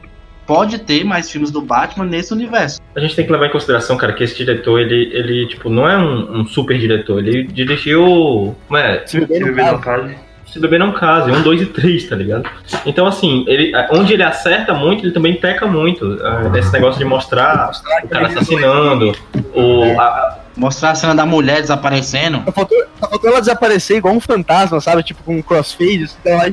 pode 0.46 0.78
ter 0.78 1.04
mais 1.04 1.30
filmes 1.30 1.50
do 1.50 1.60
Batman 1.60 2.04
nesse 2.06 2.32
universo. 2.32 2.80
a 2.94 3.00
gente 3.00 3.16
tem 3.16 3.26
que 3.26 3.32
levar 3.32 3.46
em 3.46 3.50
consideração, 3.50 3.96
cara, 3.96 4.12
que 4.12 4.22
esse 4.22 4.36
diretor, 4.36 4.78
ele, 4.80 5.10
ele 5.12 5.48
tipo, 5.48 5.68
não 5.68 5.88
é 5.88 5.98
um, 5.98 6.40
um 6.40 6.46
super 6.46 6.78
diretor, 6.78 7.18
ele 7.26 7.44
dirigiu, 7.44 8.54
como 8.68 8.78
é, 8.78 9.06
Se 9.06 9.18
beber 9.20 9.34
Se 9.34 9.40
no 9.40 9.46
beber 9.46 9.72
no 9.72 9.78
caso. 9.80 10.02
caso. 10.04 10.14
Se 10.54 10.60
Beber 10.60 10.78
Não 10.78 10.92
Case, 10.92 11.32
um, 11.32 11.42
dois 11.42 11.60
e 11.60 11.66
três, 11.66 12.08
tá 12.08 12.14
ligado? 12.14 12.48
Então, 12.86 13.06
assim, 13.08 13.44
ele, 13.48 13.72
onde 13.90 14.12
ele 14.12 14.22
acerta 14.22 14.72
muito, 14.72 15.04
ele 15.04 15.10
também 15.12 15.34
peca 15.34 15.66
muito. 15.66 16.16
ah, 16.24 16.56
Esse 16.56 16.72
negócio 16.72 16.96
de 17.00 17.04
mostrar 17.04 17.72
o 18.04 18.08
cara 18.08 18.28
assassinando, 18.28 19.12
o, 19.52 19.98
a- 20.00 20.04
a- 20.04 20.38
Mostrar 20.56 20.90
a 20.90 20.94
cena 20.94 21.12
da 21.16 21.26
mulher 21.26 21.60
desaparecendo. 21.60 22.40
Só 22.44 22.52
faltou, 22.52 22.78
só 23.00 23.08
faltou 23.08 23.30
ela 23.30 23.40
desaparecer 23.40 23.96
igual 23.96 24.14
um 24.14 24.20
fantasma, 24.20 24.80
sabe? 24.80 25.02
Tipo 25.02 25.24
com 25.24 25.36
um 25.38 25.42
crossfade. 25.42 26.04
Assim, 26.04 26.16
ela- 26.24 26.52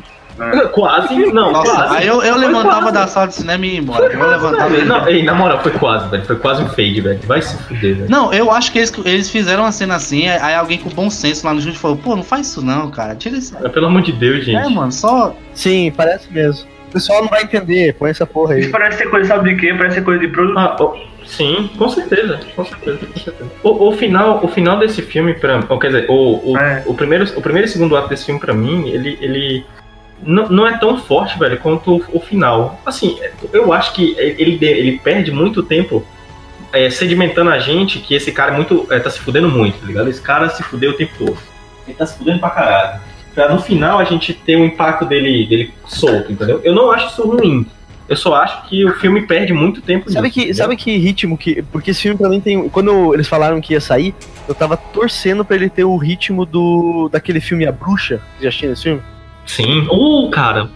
quase, 0.72 1.16
não, 1.34 1.52
Nossa, 1.52 1.72
quase. 1.74 1.98
aí 1.98 2.08
eu, 2.08 2.22
eu 2.22 2.36
levantava 2.38 2.82
quase. 2.82 2.94
da 2.94 3.08
sala 3.08 3.28
de 3.28 3.36
cinema 3.36 3.66
e 3.66 3.74
ia 3.74 3.80
embora. 3.80 4.06
Eu 4.14 4.28
levantava 4.30 4.76
ia 4.76 4.86
Não, 4.86 5.08
ei, 5.08 5.24
na 5.24 5.34
moral, 5.34 5.62
foi 5.62 5.72
quase, 5.74 6.08
velho. 6.10 6.26
Foi 6.26 6.36
quase 6.38 6.64
um 6.64 6.68
fade, 6.68 7.02
velho. 7.02 7.20
Vai 7.26 7.42
se 7.42 7.58
fuder, 7.64 7.96
velho. 7.96 8.10
Não, 8.10 8.34
eu 8.34 8.52
acho 8.52 8.72
que 8.72 8.80
eles, 8.80 8.94
eles 9.06 9.30
fizeram 9.30 9.64
uma 9.64 9.72
cena 9.72 9.96
assim, 9.96 10.28
aí 10.28 10.56
alguém 10.56 10.78
com 10.78 10.90
bom 10.90 11.10
senso 11.10 11.46
lá 11.46 11.54
no 11.54 11.60
estúdio 11.60 11.80
falou, 11.80 11.98
pô, 11.98 12.16
não 12.16 12.24
faz 12.24 12.48
isso 12.48 12.62
não, 12.66 12.90
cara. 12.92 13.16
Tira 13.16 13.38
isso. 13.38 13.56
Pelo 13.70 13.88
amor 13.88 14.02
de 14.02 14.12
Deus, 14.12 14.46
gente. 14.46 14.58
É, 14.66 14.70
mano, 14.70 14.92
só. 14.92 15.36
Sim, 15.54 15.92
parece 15.96 16.32
mesmo. 16.32 16.68
O 16.90 16.94
pessoal 16.94 17.22
não 17.22 17.30
vai 17.30 17.44
entender, 17.44 17.94
põe 17.94 18.10
essa 18.10 18.26
porra 18.26 18.58
Isso 18.58 18.66
aí. 18.66 18.72
parece 18.72 18.98
ser 18.98 19.10
coisa, 19.10 19.30
sabe 19.30 19.54
de 19.54 19.62
quê? 19.62 19.74
Parece 19.74 19.96
ser 19.96 20.04
coisa 20.04 20.20
de 20.20 20.28
produto. 20.28 20.58
Ah, 20.60 20.76
oh, 20.78 20.94
sim, 21.26 21.70
com 21.78 21.88
certeza, 21.88 22.38
com 22.54 22.66
certeza, 22.66 22.98
com 22.98 23.18
certeza. 23.20 23.50
O, 23.64 23.88
o 23.88 23.92
final, 23.94 24.42
o 24.44 24.48
final 24.50 24.78
desse 24.78 25.02
filme, 25.02 25.34
pra, 25.34 25.64
ou, 25.70 25.80
quer 25.80 25.88
dizer, 25.88 26.06
o, 26.10 26.52
o, 26.52 26.58
É. 26.58 26.84
o, 26.86 26.94
primeiro, 26.94 27.24
o 27.38 27.42
primeiro 27.42 27.66
e 27.66 27.72
segundo 27.72 27.96
ato 27.96 28.10
desse 28.10 28.26
filme, 28.26 28.42
pra 28.42 28.54
mim, 28.54 28.90
ele, 28.90 29.18
ele 29.22 29.66
não, 30.24 30.50
não 30.50 30.68
é 30.68 30.78
tão 30.78 30.98
forte, 30.98 31.38
velho, 31.38 31.58
quanto 31.60 31.98
o, 31.98 32.04
o 32.14 32.20
final. 32.20 32.80
Assim, 32.86 33.18
eu 33.52 33.72
acho 33.74 33.94
que 33.94 34.16
ele, 34.18 34.58
ele 34.62 35.00
perde 35.00 35.32
muito 35.32 35.64
tempo 35.64 36.06
é, 36.74 36.90
sedimentando 36.90 37.50
a 37.50 37.60
gente 37.60 38.00
que 38.00 38.14
esse 38.14 38.32
cara 38.32 38.54
é 38.54 38.56
muito, 38.56 38.88
é, 38.90 39.00
tá 39.00 39.10
se 39.10 39.20
fudendo 39.20 39.50
muito, 39.50 39.80
tá 39.80 39.86
ligado? 39.86 40.10
Esse 40.10 40.22
cara 40.22 40.50
se 40.50 40.64
fudeu 40.64 40.92
o 40.92 40.96
tempo 40.96 41.14
todo. 41.18 41.38
Ele 41.88 41.96
tá 41.98 42.06
se 42.06 42.18
fudendo 42.18 42.40
pra 42.40 42.50
caralho. 42.50 43.02
Pra 43.34 43.54
no 43.54 43.62
final 43.62 44.00
a 44.00 44.04
gente 44.04 44.34
ter 44.34 44.58
o 44.58 44.66
impacto 44.66 45.06
dele, 45.06 45.46
dele 45.46 45.74
solto, 45.88 46.32
entendeu? 46.32 46.62
Eu 46.64 46.76
não 46.76 46.92
acho 46.92 47.08
isso 47.08 47.28
ruim. 47.28 47.66
Eu 48.10 48.18
só 48.18 48.36
acho 48.36 48.68
que 48.68 48.84
o 48.84 48.94
filme 48.96 49.26
perde 49.26 49.54
muito 49.54 49.82
tempo 49.82 50.12
Sabe 50.12 50.28
nisso, 50.28 50.34
que, 50.34 50.40
entendeu? 50.42 50.56
sabe 50.58 50.76
que 50.76 50.98
ritmo 50.98 51.38
que. 51.38 51.62
Porque 51.62 51.92
esse 51.92 52.02
filme 52.02 52.18
pra 52.18 52.28
mim 52.28 52.42
tem. 52.42 52.68
Quando 52.68 53.14
eles 53.14 53.26
falaram 53.26 53.62
que 53.62 53.72
ia 53.72 53.80
sair, 53.80 54.14
eu 54.50 54.54
tava 54.54 54.76
torcendo 54.76 55.46
pra 55.46 55.56
ele 55.56 55.70
ter 55.70 55.86
o 55.86 55.96
ritmo 55.96 56.46
do. 56.46 57.08
daquele 57.10 57.40
filme 57.40 57.66
A 57.66 57.72
Bruxa. 57.72 58.22
Você 58.36 58.44
já 58.44 58.50
assistiu 58.50 58.74
esse 58.74 58.84
filme? 58.84 59.02
Sim. 59.46 59.88
Uh, 59.92 60.30
cara. 60.30 60.70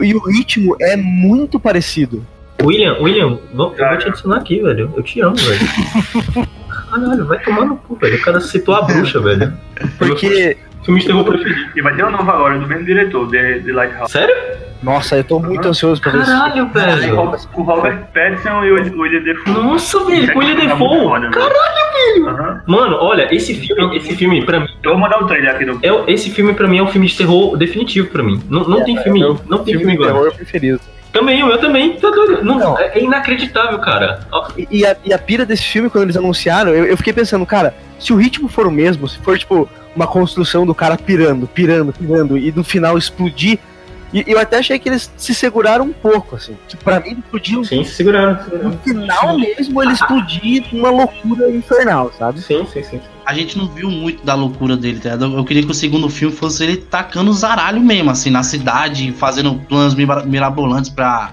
E 0.00 0.14
o 0.14 0.20
ritmo 0.20 0.76
é 0.80 0.96
muito 0.96 1.58
parecido. 1.58 2.24
William, 2.62 2.96
William, 3.00 3.38
vou- 3.52 3.74
eu 3.76 3.88
vou 3.88 3.98
te 3.98 4.08
adicionar 4.08 4.36
aqui, 4.36 4.60
velho. 4.62 4.92
Eu 4.96 5.02
te 5.02 5.20
amo, 5.20 5.34
velho. 5.36 6.46
Caralho, 6.90 7.26
vai 7.26 7.38
tomar 7.42 7.64
no 7.64 7.76
cu, 7.76 7.96
velho. 7.96 8.16
O 8.16 8.22
cara 8.22 8.40
citou 8.40 8.74
a 8.74 8.82
bruxa, 8.82 9.20
velho. 9.20 9.52
Porque. 9.98 10.56
Filme 10.84 10.98
de 11.00 11.06
terror 11.06 11.24
preferido. 11.24 11.70
E 11.76 11.80
vai 11.82 11.94
ter 11.94 12.04
um 12.04 12.10
novo 12.10 12.28
agora, 12.30 12.58
do 12.58 12.66
mesmo 12.66 12.84
diretor, 12.84 13.28
de, 13.30 13.60
de 13.60 13.70
Lighthouse. 13.72 14.10
Sério? 14.12 14.34
Nossa, 14.82 15.16
eu 15.16 15.24
tô 15.24 15.38
muito 15.38 15.68
ansioso 15.68 16.00
pra 16.00 16.10
ver 16.12 16.22
isso. 16.22 16.30
Caralho, 16.30 16.68
velho. 16.68 17.16
Com 17.52 17.60
o 17.60 17.64
Robert 17.64 17.98
Pattinson 18.12 18.64
e 18.64 18.72
o 18.72 19.00
William 19.00 19.22
Defoe. 19.22 19.52
Nossa, 19.52 20.04
velho, 20.04 20.32
com 20.32 20.38
William 20.40 20.56
Tá 20.68 20.74
muito 20.76 20.90
Defoe. 20.90 21.04
foda, 21.04 21.20
velho. 21.20 21.32
Caralho, 21.32 21.82
Aham. 22.28 22.62
Mano, 22.66 22.96
olha, 23.00 23.32
esse 23.34 23.54
filme, 23.54 23.96
esse 23.96 24.14
filme, 24.16 24.44
pra 24.44 24.60
mim, 24.60 24.66
Eu 24.82 24.90
vou 24.90 24.98
mandar 25.00 25.22
o 25.22 25.26
trailer 25.26 25.54
aqui 25.54 25.64
no. 25.64 25.78
é, 25.82 25.92
o- 25.92 26.04
esse 26.08 26.30
filme 26.30 26.52
pra 26.52 26.66
mim 26.66 26.78
é 26.78 26.82
um 26.82 26.88
filme 26.88 27.06
de 27.06 27.16
terror 27.16 27.56
definitivo 27.56 28.08
pra 28.08 28.22
mim. 28.22 28.42
Não, 28.48 28.64
não 28.64 28.84
tem 28.84 28.96
filme, 29.02 29.22
É 29.22 29.26
o 29.26 29.40
não 29.48 29.58
tem 29.58 29.76
filme 29.78 29.94
igual. 29.94 30.08
terror 30.12 30.34
preferido. 30.34 30.80
Também, 31.12 31.42
o 31.42 31.46
meu 31.46 31.58
também. 31.58 31.92
Tá 31.98 32.10
doido. 32.10 32.42
Não, 32.42 32.58
Não. 32.58 32.78
é, 32.78 32.92
é 32.98 33.02
inacreditável, 33.04 33.78
cara. 33.78 34.20
E, 34.56 34.66
e 34.80 34.86
a, 34.86 34.96
e 35.04 35.12
a 35.12 35.18
pira 35.18 35.44
desse 35.46 35.62
filme, 35.64 35.88
quando 35.90 36.04
eles 36.04 36.16
anunciaram, 36.16 36.72
eu, 36.74 36.84
eu 36.86 36.96
fiquei 36.96 37.12
pensando, 37.12 37.44
cara, 37.46 37.74
se 37.98 38.12
o 38.12 38.16
ritmo 38.16 38.48
for 38.48 38.66
o 38.66 38.70
mesmo, 38.70 39.06
se 39.06 39.18
for, 39.18 39.38
tipo, 39.38 39.68
uma 39.94 40.06
construção 40.06 40.64
do 40.66 40.74
cara 40.74 40.96
pirando, 40.96 41.46
pirando, 41.46 41.92
pirando, 41.92 42.36
e 42.38 42.50
no 42.50 42.64
final 42.64 42.96
explodir. 42.98 43.58
E 44.12 44.24
eu 44.26 44.38
até 44.38 44.58
achei 44.58 44.78
que 44.78 44.88
eles 44.88 45.10
se 45.16 45.34
seguraram 45.34 45.86
um 45.86 45.92
pouco, 45.92 46.36
assim. 46.36 46.54
Tipo, 46.68 46.84
pra 46.84 47.00
mim, 47.00 47.12
explodiu 47.18 47.64
Sim, 47.64 47.82
se 47.82 47.94
seguraram. 47.94 48.36
se 48.38 48.44
seguraram. 48.50 48.70
no 48.70 48.78
final 48.78 49.38
mesmo, 49.38 49.82
ele 49.82 49.92
explodir 49.92 50.64
uma 50.72 50.90
loucura 50.90 51.50
infernal, 51.50 52.12
sabe? 52.18 52.40
Sim, 52.42 52.66
sim, 52.70 52.82
sim. 52.82 53.00
A 53.24 53.32
gente 53.32 53.56
não 53.56 53.68
viu 53.68 53.88
muito 53.90 54.24
da 54.24 54.34
loucura 54.34 54.76
dele, 54.76 54.98
tá 54.98 55.14
ligado? 55.14 55.36
Eu 55.36 55.44
queria 55.44 55.62
que 55.62 55.70
o 55.70 55.74
segundo 55.74 56.08
filme 56.10 56.34
fosse 56.34 56.62
ele 56.64 56.76
tacando 56.76 57.30
os 57.30 57.38
zaralhos 57.38 57.82
mesmo, 57.82 58.10
assim, 58.10 58.28
na 58.30 58.42
cidade, 58.42 59.12
fazendo 59.12 59.54
planos 59.68 59.94
mira- 59.94 60.24
mirabolantes 60.24 60.90
pra, 60.90 61.32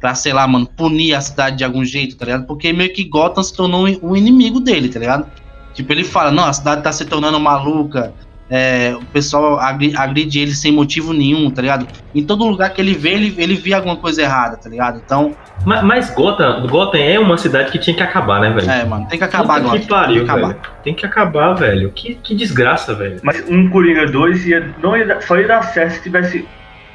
pra, 0.00 0.14
sei 0.14 0.32
lá, 0.32 0.46
mano, 0.46 0.66
punir 0.66 1.14
a 1.14 1.20
cidade 1.20 1.56
de 1.56 1.64
algum 1.64 1.84
jeito, 1.84 2.16
tá 2.16 2.24
ligado? 2.24 2.46
Porque 2.46 2.72
meio 2.72 2.92
que 2.94 3.04
Gotham 3.04 3.42
se 3.42 3.54
tornou 3.54 3.86
o 4.02 4.16
inimigo 4.16 4.58
dele, 4.60 4.88
tá 4.88 4.98
ligado? 5.00 5.26
Tipo, 5.74 5.92
ele 5.92 6.04
fala, 6.04 6.30
não, 6.30 6.44
a 6.46 6.52
cidade 6.54 6.82
tá 6.82 6.90
se 6.92 7.04
tornando 7.04 7.38
maluca, 7.38 8.14
é, 8.50 8.94
o 8.94 9.04
pessoal 9.06 9.58
agri- 9.58 9.92
agride 9.96 10.38
ele 10.40 10.52
sem 10.54 10.70
motivo 10.72 11.12
nenhum, 11.12 11.50
tá 11.50 11.60
ligado? 11.62 11.86
Em 12.14 12.22
todo 12.24 12.46
lugar 12.46 12.70
que 12.70 12.80
ele 12.80 12.94
vê, 12.94 13.10
ele, 13.14 13.34
ele 13.38 13.54
vê 13.56 13.74
alguma 13.74 13.96
coisa 13.96 14.22
errada, 14.22 14.56
tá 14.56 14.68
ligado? 14.70 15.00
Então, 15.04 15.34
Mas, 15.64 15.82
mas 15.82 16.10
Gotham, 16.14 16.66
Gotham 16.68 16.98
é 16.98 17.18
uma 17.18 17.36
cidade 17.36 17.72
que 17.72 17.78
tinha 17.78 17.96
que 17.96 18.02
acabar, 18.02 18.40
né, 18.40 18.50
velho? 18.50 18.70
é, 18.70 18.84
mano, 18.84 19.06
tem 19.08 19.18
que 19.18 19.24
acabar 19.24 19.54
Puta 19.54 19.66
agora. 19.66 19.78
Que 19.80 19.86
pariu, 19.88 20.14
tem 20.16 20.24
que 20.24 20.30
acabar. 20.30 20.48
velho. 20.48 20.60
Tem 20.84 20.94
que 20.94 21.06
acabar, 21.06 21.52
velho. 21.54 21.90
Que, 21.92 22.14
que 22.14 22.34
desgraça, 22.36 22.94
velho. 22.94 23.18
Mas 23.22 23.44
um 23.48 23.68
Coringa 23.68 24.06
2 24.06 24.46
ia, 24.46 24.74
não 24.82 24.96
ia, 24.96 25.20
só 25.20 25.36
ia 25.38 25.48
dar 25.48 25.62
certo 25.62 25.94
se 25.94 26.02
tivesse 26.04 26.46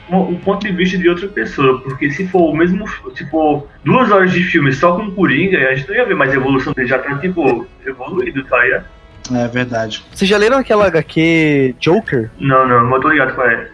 um, 0.10 0.18
um 0.18 0.36
ponto 0.36 0.66
de 0.66 0.72
vista 0.74 0.98
de 0.98 1.10
outra 1.10 1.28
pessoa. 1.28 1.82
Porque 1.82 2.10
se 2.12 2.28
for 2.28 2.50
o 2.52 2.56
mesmo. 2.56 2.86
Se 3.16 3.30
for 3.30 3.68
duas 3.84 4.10
horas 4.10 4.32
de 4.32 4.42
filme 4.44 4.72
só 4.72 4.96
com 4.96 5.12
Coringa, 5.12 5.58
a 5.70 5.76
gente 5.76 5.90
não 5.90 5.96
ia 5.96 6.06
ver 6.06 6.16
mais 6.16 6.34
evolução 6.34 6.72
dele. 6.74 6.88
Já 6.88 7.00
tá, 7.00 7.14
tipo, 7.18 7.68
evoluído, 7.86 8.44
tá 8.46 8.58
ligado? 8.64 8.86
É 9.34 9.48
verdade. 9.48 10.04
Vocês 10.14 10.30
já 10.30 10.38
leram 10.38 10.58
aquela 10.58 10.88
HQ 10.88 11.76
Joker? 11.80 12.30
Não, 12.40 12.68
não, 12.68 12.94
eu 12.96 13.02
tô 13.02 13.10
ligado 13.10 13.36
qual 13.36 13.48
é. 13.48 13.68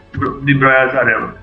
De 0.44 0.54
Brian 0.54 0.72
Azarello. 0.90 1.34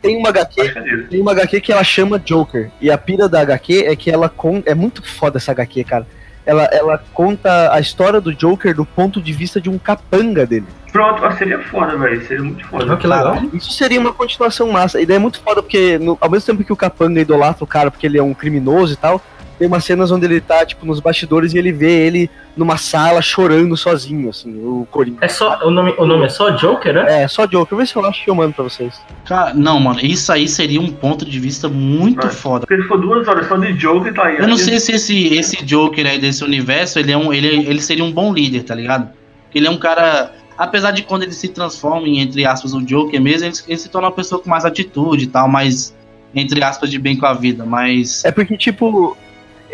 Tem 0.00 0.16
uma 0.18 0.28
HQ. 0.28 1.06
Tem 1.10 1.20
uma 1.20 1.32
HQ 1.32 1.60
que 1.60 1.72
ela 1.72 1.82
chama 1.84 2.18
Joker. 2.18 2.70
E 2.80 2.90
a 2.90 2.98
pira 2.98 3.28
da 3.28 3.40
HQ 3.40 3.84
é 3.86 3.96
que 3.96 4.10
ela 4.10 4.28
conta. 4.28 4.70
É 4.70 4.74
muito 4.74 5.02
foda 5.06 5.38
essa 5.38 5.52
HQ, 5.52 5.84
cara. 5.84 6.06
Ela, 6.46 6.64
ela 6.64 7.02
conta 7.14 7.72
a 7.72 7.80
história 7.80 8.20
do 8.20 8.34
Joker 8.34 8.74
do 8.74 8.84
ponto 8.84 9.20
de 9.20 9.32
vista 9.32 9.58
de 9.60 9.70
um 9.70 9.78
capanga 9.78 10.44
dele. 10.44 10.66
Pronto, 10.92 11.24
ah, 11.24 11.32
seria 11.32 11.58
foda, 11.58 11.96
velho. 11.96 12.22
Seria 12.26 12.42
muito 12.44 12.66
foda. 12.66 12.92
Ah, 12.92 12.96
que 12.98 13.06
legal. 13.06 13.42
Isso 13.54 13.72
seria 13.72 13.98
uma 13.98 14.12
continuação 14.12 14.70
massa. 14.70 15.00
E 15.00 15.06
daí 15.06 15.16
é 15.16 15.18
muito 15.18 15.40
foda 15.40 15.62
porque, 15.62 15.98
no- 15.98 16.18
ao 16.20 16.30
mesmo 16.30 16.46
tempo 16.46 16.62
que 16.62 16.72
o 16.72 16.76
capanga 16.76 17.18
idolatra 17.20 17.64
o 17.64 17.66
cara 17.66 17.90
porque 17.90 18.06
ele 18.06 18.18
é 18.18 18.22
um 18.22 18.34
criminoso 18.34 18.92
e 18.92 18.96
tal, 18.96 19.22
tem 19.58 19.68
umas 19.68 19.84
cenas 19.84 20.10
onde 20.10 20.26
ele 20.26 20.40
tá, 20.40 20.64
tipo, 20.66 20.84
nos 20.84 21.00
bastidores 21.00 21.54
e 21.54 21.58
ele 21.58 21.72
vê 21.72 22.06
ele 22.06 22.30
numa 22.56 22.76
sala 22.76 23.20
chorando 23.22 23.76
sozinho, 23.76 24.30
assim, 24.30 24.50
o 24.64 24.86
Coringa. 24.90 25.18
É 25.20 25.28
só, 25.28 25.58
o, 25.64 25.70
nome, 25.70 25.94
o 25.98 26.06
nome 26.06 26.24
é 26.24 26.28
só 26.28 26.50
Joker, 26.50 26.94
né? 26.94 27.22
É, 27.22 27.28
só 27.28 27.46
Joker. 27.46 27.76
Vê 27.78 27.86
se 27.86 27.96
eu 27.96 28.04
acho 28.04 28.24
que 28.24 28.30
eu 28.30 28.34
mando 28.34 28.52
pra 28.54 28.64
vocês. 28.64 29.00
Cara, 29.24 29.52
não, 29.54 29.78
mano, 29.80 30.00
isso 30.00 30.32
aí 30.32 30.48
seria 30.48 30.80
um 30.80 30.90
ponto 30.90 31.24
de 31.24 31.38
vista 31.40 31.68
muito 31.68 32.26
É. 32.26 32.30
foda. 32.30 32.66
Porque 32.66 32.82
se 32.82 32.88
for 32.88 33.00
duas 33.00 33.26
horas 33.26 33.46
só 33.48 33.56
de 33.56 33.72
Joker, 33.74 34.12
tá 34.14 34.26
aí. 34.26 34.38
Eu 34.38 34.48
não 34.48 34.56
sei 34.56 34.78
se 34.80 34.92
esse, 34.92 35.34
esse 35.34 35.64
Joker 35.64 36.06
aí 36.06 36.18
desse 36.18 36.44
universo, 36.44 36.98
ele, 36.98 37.12
é 37.12 37.16
um, 37.16 37.32
ele, 37.32 37.48
ele 37.68 37.80
seria 37.80 38.04
um 38.04 38.12
bom 38.12 38.32
líder, 38.32 38.62
tá 38.64 38.74
ligado? 38.74 39.08
Ele 39.54 39.66
é 39.66 39.70
um 39.70 39.78
cara. 39.78 40.32
Apesar 40.56 40.92
de 40.92 41.02
quando 41.02 41.24
ele 41.24 41.32
se 41.32 41.48
transforma 41.48 42.06
em, 42.06 42.20
entre 42.20 42.46
aspas, 42.46 42.72
o 42.74 42.80
Joker 42.80 43.20
mesmo, 43.20 43.46
ele, 43.46 43.54
ele 43.66 43.78
se 43.78 43.88
torna 43.88 44.08
uma 44.08 44.14
pessoa 44.14 44.40
com 44.40 44.48
mais 44.48 44.64
atitude 44.64 45.24
e 45.24 45.26
tal, 45.26 45.48
mais, 45.48 45.94
entre 46.34 46.62
aspas, 46.62 46.90
de 46.90 46.98
bem 46.98 47.16
com 47.16 47.26
a 47.26 47.34
vida. 47.34 47.64
Mas. 47.64 48.24
É 48.24 48.30
porque, 48.30 48.56
tipo. 48.56 49.16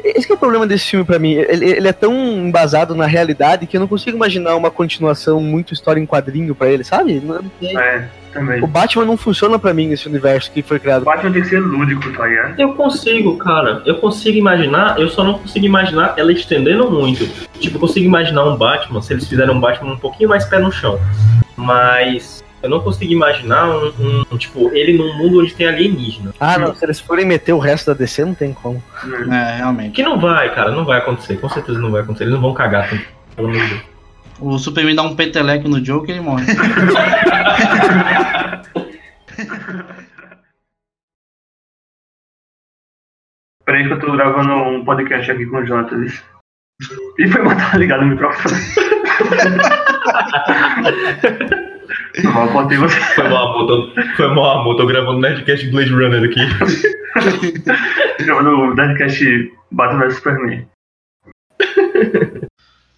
Esse 0.04 0.26
que 0.26 0.32
é 0.32 0.34
o 0.34 0.38
problema 0.38 0.66
desse 0.66 0.86
filme 0.90 1.04
pra 1.04 1.18
mim. 1.18 1.32
Ele, 1.32 1.64
ele 1.70 1.88
é 1.88 1.92
tão 1.92 2.12
embasado 2.14 2.94
na 2.94 3.06
realidade 3.06 3.66
que 3.66 3.76
eu 3.76 3.80
não 3.80 3.88
consigo 3.88 4.16
imaginar 4.16 4.56
uma 4.56 4.70
continuação 4.70 5.40
muito 5.40 5.72
história 5.74 6.00
em 6.00 6.06
quadrinho 6.06 6.54
pra 6.54 6.68
ele, 6.68 6.84
sabe? 6.84 7.20
Não- 7.24 7.36
não 7.42 7.50
sei. 7.60 7.76
É, 7.76 8.08
também. 8.32 8.62
O 8.62 8.66
Batman 8.66 9.04
não 9.04 9.16
funciona 9.16 9.58
pra 9.58 9.74
mim 9.74 9.88
nesse 9.88 10.08
universo 10.08 10.50
que 10.52 10.62
foi 10.62 10.76
O 10.76 10.80
criado. 10.80 11.04
Batman 11.04 11.32
tem 11.32 11.42
que 11.42 11.48
ser 11.48 11.60
lúdico, 11.60 12.12
tá 12.12 12.26
ligado? 12.26 12.58
Eu 12.60 12.74
consigo, 12.74 13.36
cara. 13.36 13.82
Eu 13.84 13.96
consigo 13.96 14.36
imaginar, 14.38 14.98
eu 14.98 15.08
só 15.08 15.22
não 15.24 15.34
consigo 15.38 15.66
imaginar 15.66 16.14
ela 16.16 16.32
estendendo 16.32 16.90
muito. 16.90 17.26
Tipo, 17.58 17.76
eu 17.76 17.80
consigo 17.80 18.06
imaginar 18.06 18.44
um 18.44 18.56
Batman, 18.56 19.02
se 19.02 19.12
eles 19.12 19.26
fizerem 19.28 19.54
um 19.54 19.60
Batman 19.60 19.92
um 19.92 19.98
pouquinho 19.98 20.28
mais 20.28 20.44
pé 20.44 20.58
no 20.58 20.70
chão. 20.72 20.98
Mas 21.56 22.39
eu 22.62 22.68
não 22.68 22.80
consigo 22.80 23.12
imaginar 23.12 23.68
um, 23.68 24.24
um, 24.30 24.36
tipo, 24.36 24.70
ele 24.74 24.96
num 24.96 25.16
mundo 25.16 25.40
onde 25.40 25.54
tem 25.54 25.66
alienígena. 25.66 26.34
Ah, 26.38 26.58
não. 26.58 26.74
Se 26.74 26.84
eles 26.84 27.00
forem 27.00 27.24
meter 27.24 27.52
o 27.52 27.58
resto 27.58 27.86
da 27.86 27.94
DC, 27.94 28.24
não 28.24 28.34
tem 28.34 28.52
como. 28.52 28.82
É, 29.32 29.56
realmente. 29.56 29.94
Que 29.94 30.02
não 30.02 30.20
vai, 30.20 30.54
cara, 30.54 30.70
não 30.70 30.84
vai 30.84 30.98
acontecer. 30.98 31.40
Com 31.40 31.48
certeza 31.48 31.78
não 31.78 31.90
vai 31.90 32.02
acontecer. 32.02 32.24
Eles 32.24 32.34
não 32.34 32.42
vão 32.42 32.52
cagar 32.52 32.90
tanto. 32.90 33.04
Pelo 33.34 33.48
amor 33.48 33.62
de 33.62 33.68
Deus. 33.68 33.82
O 34.40 34.58
Superman 34.58 34.94
dá 34.94 35.02
um 35.02 35.16
peteleco 35.16 35.68
no 35.68 35.80
Joker 35.80 36.10
e 36.10 36.12
ele 36.18 36.20
morre. 36.24 36.44
Peraí 43.64 43.86
que 43.86 43.92
eu 43.92 44.00
tô 44.00 44.12
gravando 44.12 44.52
um 44.52 44.84
podcast 44.84 45.30
aqui 45.30 45.46
com 45.46 45.58
o 45.58 45.64
Jonathan. 45.64 46.04
E 47.18 47.28
foi 47.28 47.42
botar 47.42 47.76
ligado 47.76 48.02
o 48.02 48.06
microfone. 48.06 48.56
Não, 52.22 52.46
eu 52.46 52.52
contei 52.52 52.78
você. 52.78 53.00
Foi 53.14 53.28
mal, 53.28 53.54
amor. 53.54 53.66
Tô, 53.66 54.02
foi 54.16 54.34
mal, 54.34 54.60
amor. 54.60 54.76
Tô 54.76 54.86
gravando 54.86 55.20
Nerdcast 55.20 55.70
Blade 55.70 55.92
Runner 55.92 56.24
aqui. 56.24 56.40
Gravando 58.24 58.50
o 58.50 58.74
Deadcast 58.74 59.52
Batman 59.70 60.06
vs 60.06 60.16
Superman. 60.16 60.66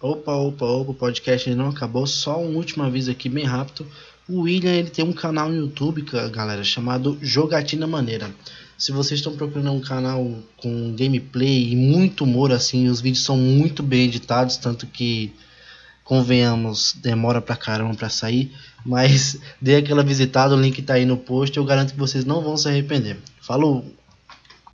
Opa, 0.01 0.33
opa, 0.33 0.65
opa, 0.65 0.91
o 0.91 0.93
podcast 0.93 1.49
ainda 1.49 1.63
não 1.63 1.69
acabou. 1.69 2.05
Só 2.05 2.39
um 2.39 2.55
último 2.55 2.83
aviso 2.83 3.09
aqui, 3.09 3.29
bem 3.29 3.45
rápido. 3.45 3.87
O 4.27 4.41
William 4.41 4.71
ele 4.71 4.89
tem 4.89 5.03
um 5.05 5.13
canal 5.13 5.49
no 5.49 5.55
YouTube, 5.55 6.03
galera, 6.31 6.63
chamado 6.63 7.17
Jogatina 7.21 7.87
Maneira. 7.87 8.29
Se 8.77 8.91
vocês 8.91 9.19
estão 9.19 9.35
procurando 9.35 9.71
um 9.71 9.79
canal 9.79 10.25
com 10.57 10.93
gameplay 10.95 11.71
e 11.71 11.75
muito 11.75 12.23
humor, 12.23 12.51
assim, 12.51 12.89
os 12.89 12.99
vídeos 12.99 13.23
são 13.23 13.37
muito 13.37 13.81
bem 13.81 14.05
editados, 14.05 14.57
tanto 14.57 14.87
que, 14.87 15.33
convenhamos, 16.03 16.93
demora 17.01 17.41
pra 17.41 17.55
caramba 17.55 17.95
pra 17.95 18.09
sair. 18.09 18.51
Mas 18.85 19.37
dê 19.61 19.77
aquela 19.77 20.03
visitada, 20.03 20.55
o 20.55 20.59
link 20.59 20.81
tá 20.81 20.95
aí 20.95 21.05
no 21.05 21.17
post, 21.17 21.55
eu 21.57 21.65
garanto 21.65 21.93
que 21.93 21.99
vocês 21.99 22.25
não 22.25 22.41
vão 22.41 22.57
se 22.57 22.67
arrepender. 22.67 23.17
Falou! 23.41 23.85